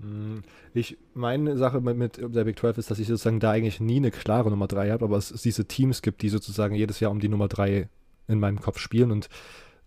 Hm, 0.01 0.43
ich, 0.75 0.97
meine 1.15 1.57
Sache 1.57 1.81
mit, 1.81 1.97
mit 1.97 2.19
der 2.19 2.45
Big 2.45 2.59
12 2.59 2.79
ist, 2.79 2.91
dass 2.91 2.99
ich 2.99 3.09
sozusagen 3.09 3.41
da 3.41 3.51
eigentlich 3.51 3.81
nie 3.81 3.97
eine 3.97 4.11
klare 4.11 4.51
Nummer 4.51 4.69
3 4.69 4.91
habe, 4.91 5.05
aber 5.07 5.17
es, 5.17 5.31
es 5.31 5.43
diese 5.43 5.65
Teams 5.65 6.03
gibt, 6.03 6.23
die 6.23 6.29
sozusagen 6.29 6.75
jedes 6.75 7.01
Jahr 7.01 7.11
um 7.11 7.21
die 7.21 7.29
Nummer 7.29 7.49
3 7.49 7.89
in 8.29 8.41
meinem 8.41 8.61
Kopf 8.61 8.79
spielen 8.79 9.11
und 9.11 9.29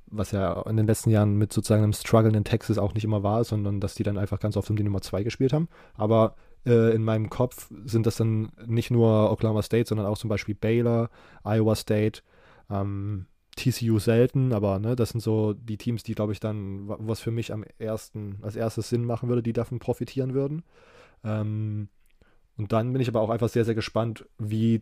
was 0.07 0.31
ja 0.31 0.61
in 0.63 0.75
den 0.75 0.87
letzten 0.87 1.09
Jahren 1.09 1.37
mit 1.37 1.53
sozusagen 1.53 1.83
einem 1.83 1.93
Struggle 1.93 2.35
in 2.35 2.43
Texas 2.43 2.77
auch 2.77 2.93
nicht 2.93 3.05
immer 3.05 3.23
war, 3.23 3.43
sondern 3.45 3.79
dass 3.79 3.95
die 3.95 4.03
dann 4.03 4.17
einfach 4.17 4.39
ganz 4.39 4.57
oft 4.57 4.69
um 4.69 4.75
die 4.75 4.83
Nummer 4.83 5.01
2 5.01 5.23
gespielt 5.23 5.53
haben. 5.53 5.69
Aber 5.93 6.35
äh, 6.65 6.93
in 6.93 7.03
meinem 7.03 7.29
Kopf 7.29 7.71
sind 7.85 8.05
das 8.05 8.17
dann 8.17 8.51
nicht 8.65 8.91
nur 8.91 9.31
Oklahoma 9.31 9.61
State, 9.61 9.87
sondern 9.87 10.07
auch 10.07 10.17
zum 10.17 10.29
Beispiel 10.29 10.55
Baylor, 10.55 11.09
Iowa 11.43 11.75
State, 11.75 12.21
ähm, 12.69 13.25
TCU 13.55 13.99
selten, 13.99 14.53
aber 14.53 14.79
ne, 14.79 14.95
das 14.95 15.09
sind 15.09 15.21
so 15.21 15.53
die 15.53 15.77
Teams, 15.77 16.03
die, 16.03 16.15
glaube 16.15 16.31
ich, 16.31 16.39
dann, 16.39 16.87
was 16.87 17.19
für 17.19 17.31
mich 17.31 17.51
am 17.51 17.65
ersten, 17.79 18.37
als 18.41 18.55
erstes 18.55 18.89
Sinn 18.89 19.05
machen 19.05 19.27
würde, 19.29 19.43
die 19.43 19.53
davon 19.53 19.79
profitieren 19.79 20.33
würden. 20.33 20.63
Ähm, 21.23 21.89
und 22.57 22.71
dann 22.71 22.93
bin 22.93 23.01
ich 23.01 23.09
aber 23.09 23.21
auch 23.21 23.29
einfach 23.29 23.49
sehr, 23.49 23.65
sehr 23.65 23.75
gespannt, 23.75 24.25
wie 24.37 24.81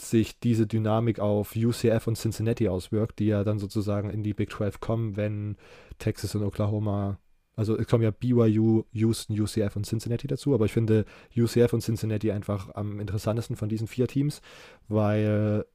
sich 0.00 0.38
diese 0.40 0.66
Dynamik 0.66 1.18
auf 1.18 1.54
UCF 1.56 2.06
und 2.06 2.16
Cincinnati 2.16 2.68
auswirkt, 2.68 3.18
die 3.18 3.26
ja 3.26 3.44
dann 3.44 3.58
sozusagen 3.58 4.10
in 4.10 4.22
die 4.22 4.34
Big 4.34 4.52
12 4.52 4.80
kommen, 4.80 5.16
wenn 5.16 5.56
Texas 5.98 6.34
und 6.34 6.42
Oklahoma, 6.42 7.18
also 7.56 7.76
es 7.76 7.86
kommen 7.86 8.02
ja 8.04 8.10
BYU, 8.10 8.84
Houston, 8.92 9.38
UCF 9.38 9.76
und 9.76 9.86
Cincinnati 9.86 10.26
dazu, 10.26 10.54
aber 10.54 10.64
ich 10.64 10.72
finde 10.72 11.04
UCF 11.36 11.72
und 11.72 11.82
Cincinnati 11.82 12.30
einfach 12.32 12.74
am 12.74 13.00
interessantesten 13.00 13.56
von 13.56 13.68
diesen 13.68 13.86
vier 13.86 14.08
Teams, 14.08 14.40
weil 14.88 15.66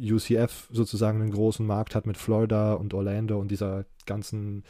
UCF 0.00 0.68
sozusagen 0.72 1.20
einen 1.20 1.30
großen 1.30 1.66
Markt 1.66 1.94
hat 1.94 2.06
mit 2.06 2.16
Florida 2.16 2.74
und 2.74 2.94
Orlando 2.94 3.38
und 3.38 3.50
dieser 3.50 3.84
ganzen 4.06 4.64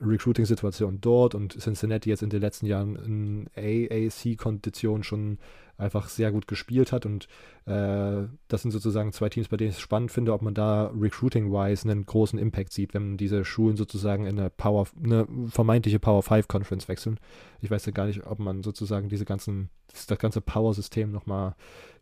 Recruiting-Situation 0.00 1.00
dort 1.00 1.34
und 1.34 1.60
Cincinnati 1.60 2.10
jetzt 2.10 2.22
in 2.22 2.30
den 2.30 2.40
letzten 2.40 2.66
Jahren 2.66 2.96
in 2.96 3.48
AAC-Konditionen 3.56 5.02
schon 5.02 5.38
einfach 5.78 6.08
sehr 6.08 6.32
gut 6.32 6.48
gespielt 6.48 6.92
hat 6.92 7.04
und 7.04 7.28
äh, 7.66 8.26
das 8.48 8.62
sind 8.62 8.70
sozusagen 8.70 9.12
zwei 9.12 9.28
Teams, 9.28 9.48
bei 9.48 9.56
denen 9.56 9.70
ich 9.70 9.76
es 9.76 9.82
spannend 9.82 10.10
finde, 10.10 10.32
ob 10.32 10.42
man 10.42 10.54
da 10.54 10.86
recruiting-wise 10.98 11.88
einen 11.88 12.06
großen 12.06 12.38
Impact 12.38 12.72
sieht, 12.72 12.94
wenn 12.94 13.16
diese 13.16 13.44
Schulen 13.44 13.76
sozusagen 13.76 14.26
in 14.26 14.38
eine 14.38 14.50
Power, 14.50 14.86
eine 15.02 15.26
vermeintliche 15.48 15.98
Power 15.98 16.22
5 16.22 16.48
Conference 16.48 16.88
wechseln. 16.88 17.18
Ich 17.60 17.70
weiß 17.70 17.84
ja 17.86 17.92
gar 17.92 18.06
nicht, 18.06 18.26
ob 18.26 18.38
man 18.38 18.62
sozusagen 18.62 19.08
diese 19.08 19.24
ganzen, 19.24 19.68
das, 19.92 20.06
das 20.06 20.18
ganze 20.18 20.40
Power-System 20.40 21.12
nochmal 21.12 21.54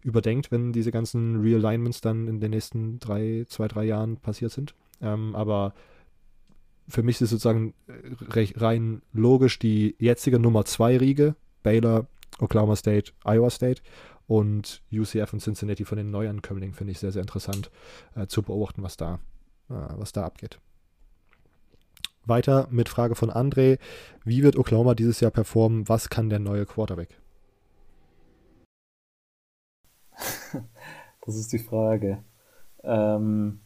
überdenkt, 0.02 0.52
wenn 0.52 0.72
diese 0.72 0.92
ganzen 0.92 1.40
Realignments 1.40 2.00
dann 2.00 2.28
in 2.28 2.40
den 2.40 2.50
nächsten 2.50 3.00
drei, 3.00 3.44
zwei, 3.48 3.66
drei 3.66 3.84
Jahren 3.84 4.18
passiert 4.18 4.52
sind. 4.52 4.74
Ähm, 5.00 5.34
aber 5.34 5.74
für 6.88 7.02
mich 7.02 7.20
ist 7.20 7.30
sozusagen 7.30 7.74
äh, 7.86 8.46
rein 8.56 9.02
logisch 9.12 9.58
die 9.58 9.96
jetzige 9.98 10.38
Nummer 10.38 10.64
2 10.64 10.98
Riege, 10.98 11.34
Baylor, 11.62 12.06
Oklahoma 12.40 12.76
State, 12.76 13.12
Iowa 13.24 13.50
State 13.50 13.82
und 14.26 14.82
UCF 14.92 15.32
und 15.32 15.40
Cincinnati 15.40 15.84
von 15.84 15.98
den 15.98 16.10
Neuankömmlingen 16.10 16.74
finde 16.74 16.92
ich 16.92 16.98
sehr, 16.98 17.12
sehr 17.12 17.22
interessant 17.22 17.70
äh, 18.14 18.26
zu 18.26 18.42
beobachten, 18.42 18.82
was 18.82 18.96
da, 18.96 19.20
äh, 19.70 19.74
was 19.96 20.12
da 20.12 20.24
abgeht. 20.24 20.58
Weiter 22.26 22.68
mit 22.70 22.88
Frage 22.88 23.14
von 23.14 23.30
André. 23.30 23.78
Wie 24.24 24.42
wird 24.42 24.56
Oklahoma 24.56 24.94
dieses 24.94 25.20
Jahr 25.20 25.30
performen? 25.30 25.88
Was 25.88 26.08
kann 26.08 26.30
der 26.30 26.38
neue 26.38 26.64
Quarterback? 26.64 27.20
das 31.26 31.36
ist 31.36 31.52
die 31.52 31.58
Frage. 31.58 32.24
Ähm, 32.82 33.60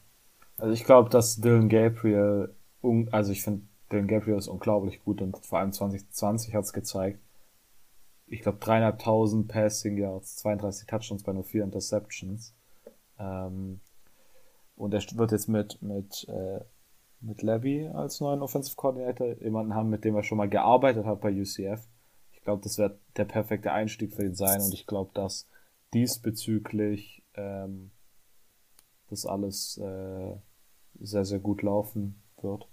also 0.57 0.73
ich 0.73 0.85
glaube, 0.85 1.09
dass 1.09 1.37
Dylan 1.37 1.69
Gabriel, 1.69 2.55
also 3.11 3.33
ich 3.33 3.43
finde, 3.43 3.67
Dylan 3.91 4.07
Gabriel 4.07 4.39
ist 4.39 4.49
unglaublich 4.49 5.03
gut 5.05 5.23
und 5.23 5.37
vor 5.45 5.59
allem 5.59 5.73
2020 5.73 6.55
hat 6.55 6.65
es 6.65 6.73
gezeigt 6.73 7.21
ich 8.31 8.43
glaube, 8.43 8.59
dreieinhalbtausend 8.59 9.49
Passing 9.49 9.97
Yards, 9.97 10.37
32 10.37 10.87
Touchdowns 10.87 11.23
bei 11.23 11.33
nur 11.33 11.45
vier 11.45 11.65
Interceptions. 11.65 12.55
Ähm, 13.19 13.81
und 14.77 14.95
er 14.95 15.03
wird 15.15 15.33
jetzt 15.33 15.49
mit, 15.49 15.81
mit, 15.83 16.29
äh, 16.29 16.61
mit 17.21 17.43
Levy 17.43 17.89
als 17.89 18.21
neuen 18.21 18.43
Offensive 18.43 18.77
Coordinator 18.77 19.35
jemanden 19.41 19.75
haben, 19.75 19.89
mit 19.89 20.05
dem 20.05 20.15
er 20.15 20.23
schon 20.23 20.39
mal 20.39 20.49
gearbeitet 20.49 21.05
hat 21.05 21.21
bei 21.21 21.33
UCF. 21.33 21.89
Ich 22.33 22.43
glaube, 22.43 22.63
das 22.63 22.79
wird 22.79 23.01
der 23.17 23.25
perfekte 23.25 23.73
Einstieg 23.73 24.15
für 24.15 24.25
ihn 24.25 24.35
sein 24.35 24.61
und 24.61 24.73
ich 24.73 24.87
glaube, 24.87 25.11
dass 25.15 25.49
diesbezüglich 25.95 27.25
ähm, 27.35 27.91
das 29.09 29.27
alles 29.27 29.79
äh, 29.79 30.37
sehr, 31.01 31.25
sehr 31.25 31.39
gut 31.41 31.63
laufen 31.63 32.23
wird. 32.43 32.67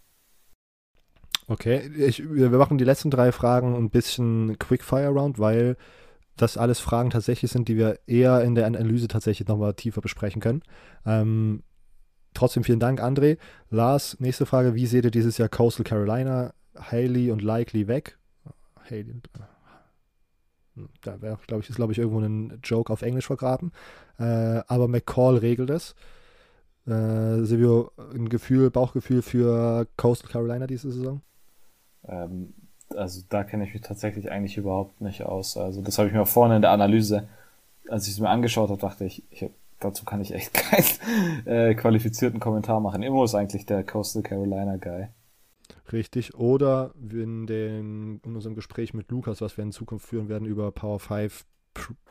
Okay, 1.48 1.92
ich, 1.98 2.28
wir 2.28 2.50
machen 2.50 2.78
die 2.78 2.84
letzten 2.84 3.12
drei 3.12 3.32
Fragen 3.32 3.76
ein 3.76 3.92
bisschen 3.92 4.58
Quickfire-Round, 4.58 5.38
weil 5.38 5.78
das 6.38 6.58
alles 6.58 6.80
Fragen 6.80 7.12
tatsächlich 7.12 7.52
sind, 7.52 7.68
die 7.68 7.78
wir 7.78 8.00
eher 8.08 8.42
in 8.42 8.56
der 8.56 8.66
Analyse 8.66 9.08
tatsächlich 9.08 9.48
nochmal 9.48 9.74
tiefer 9.74 10.02
besprechen 10.02 10.42
können. 10.42 10.64
Ähm, 11.06 11.64
trotzdem 12.34 12.64
vielen 12.64 12.80
Dank, 12.80 13.02
André. 13.02 13.38
Lars, 13.70 14.20
nächste 14.20 14.46
Frage. 14.46 14.74
Wie 14.74 14.88
seht 14.88 15.06
ihr 15.06 15.12
dieses 15.12 15.38
Jahr 15.38 15.48
Coastal 15.48 15.86
Carolina, 15.86 16.54
Haley 16.78 17.32
und 17.32 17.42
Likely 17.42 17.88
weg? 17.88 18.18
Haley, 18.90 19.22
hm, 20.76 20.90
da 21.02 21.22
wäre, 21.22 21.38
glaube 21.48 21.64
ich, 21.64 21.70
ist, 21.70 21.78
glaube 21.78 21.94
ich, 21.94 22.00
irgendwo 22.00 22.20
ein 22.20 22.60
Joke 22.64 22.92
auf 22.92 23.02
Englisch 23.02 23.28
vergraben. 23.28 23.72
Äh, 24.20 24.62
aber 24.68 24.88
McCall 24.88 25.38
regelt 25.38 25.70
es. 25.70 25.96
Äh, 26.88 27.44
Silvio, 27.44 27.92
ein 28.14 28.30
Gefühl, 28.30 28.70
Bauchgefühl 28.70 29.22
für 29.22 29.88
Coastal 29.98 30.32
Carolina 30.32 30.68
diese 30.68 30.92
Saison? 30.92 31.22
Ähm, 32.08 32.54
also 32.96 33.22
da 33.30 33.44
kenne 33.44 33.66
ich 33.66 33.74
mich 33.74 33.82
tatsächlich 33.82 34.32
eigentlich 34.32 34.58
überhaupt 34.58 35.02
nicht 35.02 35.24
aus. 35.24 35.58
Also 35.58 35.82
das 35.82 35.98
habe 35.98 36.08
ich 36.08 36.14
mir 36.14 36.26
vorne 36.26 36.58
in 36.58 36.62
der 36.62 36.72
Analyse, 36.72 37.28
als 37.90 38.08
ich 38.08 38.14
es 38.14 38.20
mir 38.20 38.30
angeschaut 38.30 38.70
habe, 38.70 38.80
dachte 38.80 39.06
ich, 39.06 39.24
ich 39.32 39.50
dazu 39.80 40.06
kann 40.06 40.22
ich 40.22 40.34
echt 40.34 40.54
keinen 41.46 41.48
äh, 41.48 41.76
qualifizierten 41.76 42.40
Kommentar 42.40 42.80
machen. 42.80 43.04
Immo 43.04 43.24
ist 43.24 43.36
eigentlich 43.36 43.66
der 43.66 43.84
Coastal 43.84 44.24
Carolina 44.24 44.78
Guy. 44.78 45.08
Richtig. 45.92 46.36
Oder 46.36 46.92
in, 47.12 47.48
den, 47.48 48.20
in 48.24 48.36
unserem 48.36 48.56
Gespräch 48.56 48.94
mit 48.94 49.10
Lukas, 49.12 49.42
was 49.42 49.58
wir 49.58 49.64
in 49.64 49.72
Zukunft 49.72 50.08
führen 50.08 50.30
werden 50.30 50.48
über 50.48 50.72
Power 50.72 51.00
5, 51.00 51.46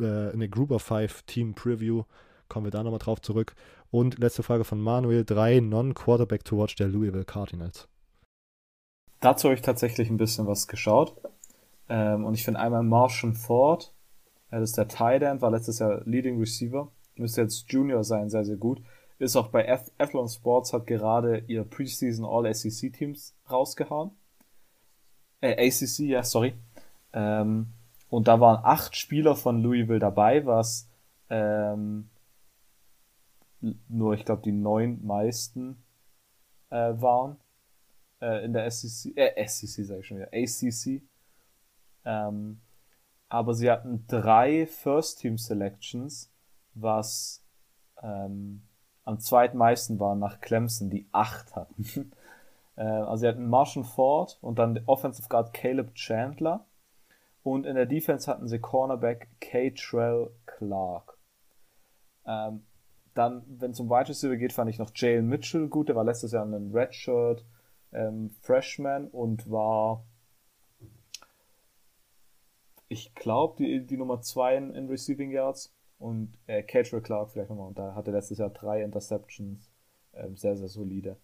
äh, 0.00 0.32
eine 0.32 0.48
Group 0.48 0.70
of 0.70 0.82
5 0.82 1.22
Team 1.22 1.54
Preview, 1.54 2.04
kommen 2.48 2.66
wir 2.66 2.70
da 2.70 2.82
nochmal 2.82 2.98
drauf 2.98 3.20
zurück. 3.20 3.54
Und 3.94 4.18
letzte 4.18 4.42
Frage 4.42 4.64
von 4.64 4.80
Manuel: 4.80 5.24
drei 5.24 5.60
Non-Quarterback 5.60 6.44
to 6.44 6.58
watch 6.58 6.74
der 6.74 6.88
Louisville 6.88 7.24
Cardinals. 7.24 7.86
Dazu 9.20 9.44
habe 9.44 9.54
ich 9.54 9.62
tatsächlich 9.62 10.10
ein 10.10 10.16
bisschen 10.16 10.48
was 10.48 10.66
geschaut. 10.66 11.14
Ähm, 11.88 12.24
und 12.24 12.34
ich 12.34 12.44
finde 12.44 12.58
einmal 12.58 12.82
Martian 12.82 13.34
Ford, 13.34 13.94
er 14.50 14.62
ist 14.62 14.76
der 14.76 14.88
Tight 14.88 15.22
End, 15.22 15.42
war 15.42 15.52
letztes 15.52 15.78
Jahr 15.78 16.02
Leading 16.06 16.40
Receiver, 16.40 16.90
müsste 17.14 17.42
jetzt 17.42 17.70
Junior 17.70 18.02
sein, 18.02 18.30
sehr, 18.30 18.44
sehr 18.44 18.56
gut. 18.56 18.82
Ist 19.20 19.36
auch 19.36 19.46
bei 19.46 19.80
Athlon 19.98 20.28
Sports, 20.28 20.72
hat 20.72 20.88
gerade 20.88 21.44
ihr 21.46 21.62
Preseason 21.62 22.24
All-SEC 22.24 22.92
Teams 22.92 23.36
rausgehauen. 23.48 24.10
Äh, 25.40 25.68
ACC, 25.68 26.00
ja, 26.00 26.24
sorry. 26.24 26.54
Ähm, 27.12 27.68
und 28.10 28.26
da 28.26 28.40
waren 28.40 28.58
acht 28.64 28.96
Spieler 28.96 29.36
von 29.36 29.62
Louisville 29.62 30.00
dabei, 30.00 30.44
was 30.46 30.88
ähm, 31.30 32.08
nur, 33.88 34.14
ich 34.14 34.24
glaube, 34.24 34.42
die 34.42 34.52
neun 34.52 35.04
meisten 35.04 35.82
äh, 36.70 36.92
waren 37.00 37.38
äh, 38.20 38.44
in 38.44 38.52
der 38.52 38.70
SEC, 38.70 39.16
äh, 39.16 39.46
SEC 39.46 39.84
sage 39.84 40.00
ich 40.00 40.06
schon 40.06 40.18
wieder, 40.18 40.30
ACC. 40.32 41.02
Ähm, 42.04 42.60
aber 43.28 43.54
sie 43.54 43.70
hatten 43.70 44.06
drei 44.06 44.66
First-Team-Selections, 44.66 46.32
was 46.74 47.44
ähm, 48.02 48.62
am 49.04 49.18
zweitmeisten 49.18 49.98
waren 50.00 50.18
nach 50.18 50.40
Clemson, 50.40 50.90
die 50.90 51.08
acht 51.12 51.54
hatten. 51.54 52.12
äh, 52.76 52.82
also 52.82 53.22
sie 53.22 53.28
hatten 53.28 53.48
Martian 53.48 53.84
Ford 53.84 54.38
und 54.40 54.58
dann 54.58 54.80
Offensive 54.86 55.28
Guard 55.28 55.52
Caleb 55.52 55.94
Chandler. 55.94 56.66
Und 57.42 57.66
in 57.66 57.74
der 57.74 57.86
Defense 57.86 58.30
hatten 58.30 58.48
sie 58.48 58.58
Cornerback 58.58 59.28
K. 59.40 59.70
Trell 59.70 60.30
Clark. 60.46 61.18
Ähm, 62.26 62.64
dann, 63.14 63.44
wenn 63.46 63.70
es 63.70 63.80
um 63.80 63.88
Wide 63.88 64.08
Receiver 64.08 64.36
geht, 64.36 64.52
fand 64.52 64.70
ich 64.70 64.78
noch 64.78 64.90
Jalen 64.94 65.28
Mitchell 65.28 65.68
gut. 65.68 65.88
Der 65.88 65.96
war 65.96 66.04
letztes 66.04 66.32
Jahr 66.32 66.44
ein 66.44 66.72
Redshirt 66.72 67.44
ähm, 67.92 68.30
Freshman 68.40 69.08
und 69.08 69.50
war, 69.50 70.04
ich 72.88 73.14
glaube, 73.14 73.56
die, 73.58 73.86
die 73.86 73.96
Nummer 73.96 74.20
2 74.20 74.56
in, 74.56 74.74
in, 74.74 74.88
Receiving 74.88 75.30
Yards. 75.30 75.72
Und 75.98 76.36
äh, 76.48 76.62
Catrell 76.62 77.00
Clark 77.00 77.30
vielleicht 77.30 77.50
nochmal. 77.50 77.68
Und 77.68 77.78
da 77.78 77.94
hatte 77.94 78.10
letztes 78.10 78.38
Jahr 78.38 78.50
drei 78.50 78.82
Interceptions. 78.82 79.70
Ähm, 80.12 80.36
sehr, 80.36 80.56
sehr 80.56 80.68
solide. 80.68 81.16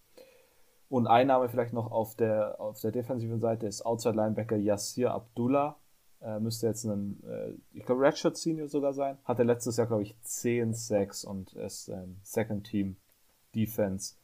Und 0.88 1.06
ein 1.06 1.26
Name 1.26 1.48
vielleicht 1.48 1.72
noch 1.72 1.90
auf 1.90 2.14
der, 2.14 2.60
auf 2.60 2.80
der 2.80 2.92
defensiven 2.92 3.40
Seite 3.40 3.66
ist 3.66 3.84
Outside 3.84 4.14
Linebacker 4.14 4.56
Yassir 4.56 5.12
Abdullah. 5.12 5.76
Äh, 6.22 6.38
müsste 6.38 6.66
jetzt 6.66 6.84
ein, 6.84 7.22
äh, 7.24 7.54
ich 7.72 7.84
glaube, 7.84 8.02
Redshirt 8.02 8.36
Senior 8.36 8.68
sogar 8.68 8.92
sein. 8.92 9.18
Hatte 9.24 9.42
letztes 9.42 9.76
Jahr, 9.76 9.86
glaube 9.86 10.02
ich, 10.02 10.14
10 10.22 10.74
Sacks 10.74 11.24
und 11.24 11.54
ist 11.54 11.88
ähm, 11.88 12.18
Second 12.22 12.66
Team 12.66 12.96
Defense 13.54 14.14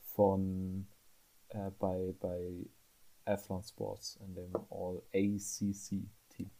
von 0.00 0.86
äh, 1.48 1.70
bei, 1.78 2.14
bei 2.20 2.66
Athlon 3.24 3.62
Sports 3.62 4.18
in 4.24 4.34
dem 4.34 4.52
All-ACC-Team. 4.70 6.50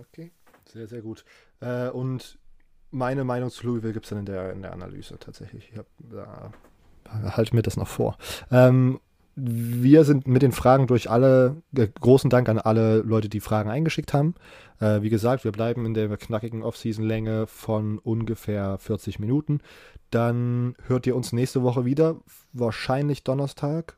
Okay, 0.00 0.32
sehr, 0.66 0.86
sehr 0.86 1.02
gut. 1.02 1.24
Äh, 1.60 1.90
und 1.90 2.38
meine 2.90 3.24
Meinung 3.24 3.50
zu 3.50 3.66
Louisville 3.66 3.92
gibt 3.92 4.06
es 4.06 4.10
dann 4.10 4.20
in 4.20 4.26
der, 4.26 4.52
in 4.52 4.62
der 4.62 4.72
Analyse 4.72 5.18
tatsächlich. 5.18 5.70
Ich 5.72 5.78
hab, 5.78 5.86
da 5.98 6.52
halte 7.08 7.54
mir 7.54 7.62
das 7.62 7.76
noch 7.76 7.88
vor. 7.88 8.16
Ähm, 8.50 9.00
wir 9.36 10.04
sind 10.04 10.28
mit 10.28 10.42
den 10.42 10.52
Fragen 10.52 10.86
durch 10.86 11.10
alle, 11.10 11.62
äh, 11.76 11.88
großen 12.00 12.30
Dank 12.30 12.48
an 12.48 12.58
alle 12.58 12.98
Leute, 12.98 13.28
die 13.28 13.40
Fragen 13.40 13.70
eingeschickt 13.70 14.12
haben. 14.12 14.34
Äh, 14.80 15.02
wie 15.02 15.10
gesagt, 15.10 15.44
wir 15.44 15.52
bleiben 15.52 15.86
in 15.86 15.94
der 15.94 16.16
knackigen 16.16 16.62
Off-Season-Länge 16.62 17.46
von 17.46 17.98
ungefähr 17.98 18.78
40 18.78 19.18
Minuten. 19.18 19.60
Dann 20.10 20.76
hört 20.86 21.06
ihr 21.06 21.16
uns 21.16 21.32
nächste 21.32 21.62
Woche 21.62 21.84
wieder, 21.84 22.16
wahrscheinlich 22.52 23.24
Donnerstag. 23.24 23.96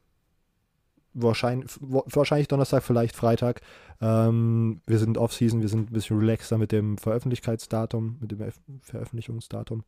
Wahrscheinlich, 1.13 1.71
wahrscheinlich 1.81 2.49
Donnerstag, 2.49 2.83
vielleicht 2.83 3.17
Freitag. 3.17 3.61
Ähm, 4.01 4.81
wir 4.87 4.99
sind 4.99 5.19
Off-Season, 5.19 5.61
wir 5.61 5.69
sind 5.69 5.91
ein 5.91 5.93
bisschen 5.93 6.19
relaxter 6.19 6.59
mit 6.59 6.73
dem 6.73 6.99
Veröffentlichkeitsdatum, 6.99 8.17
mit 8.21 8.33
dem 8.33 8.41
Veröffentlichungsdatum. 8.83 9.85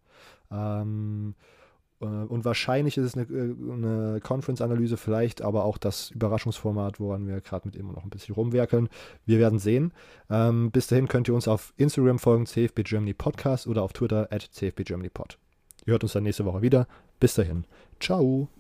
Ähm, 0.51 1.35
äh, 1.37 1.58
und 2.05 2.45
wahrscheinlich 2.45 2.97
ist 2.97 3.05
es 3.05 3.15
eine, 3.17 3.25
äh, 3.25 3.73
eine 3.73 4.21
Conference-Analyse, 4.21 4.97
vielleicht 4.97 5.43
aber 5.43 5.65
auch 5.65 5.79
das 5.79 6.11
Überraschungsformat, 6.11 7.01
woran 7.01 7.27
wir 7.27 7.41
gerade 7.41 7.67
mit 7.67 7.77
immer 7.77 7.93
noch 7.93 8.05
ein 8.05 8.11
bisschen 8.11 8.35
rumwerkeln. 8.35 8.89
Wir 9.27 9.39
werden 9.39 9.59
sehen. 9.59 9.93
Ähm, 10.31 10.71
bis 10.71 10.87
dahin 10.87 11.09
könnt 11.09 11.29
ihr 11.29 11.35
uns 11.35 11.49
auf 11.49 11.73
Instagram 11.77 12.19
folgen, 12.19 12.47
CFB 12.47 12.83
Germany 12.85 13.15
Podcast 13.15 13.67
oder 13.67 13.83
auf 13.83 13.93
Twitter 13.93 14.29
at 14.31 14.43
CFB 14.43 14.85
Germany 14.85 15.11
Pod. 15.11 15.39
Ihr 15.87 15.93
hört 15.93 16.03
uns 16.05 16.13
dann 16.13 16.23
nächste 16.23 16.45
Woche 16.45 16.63
wieder. 16.63 16.87
Bis 17.19 17.35
dahin. 17.35 17.65
Ciao. 17.99 18.49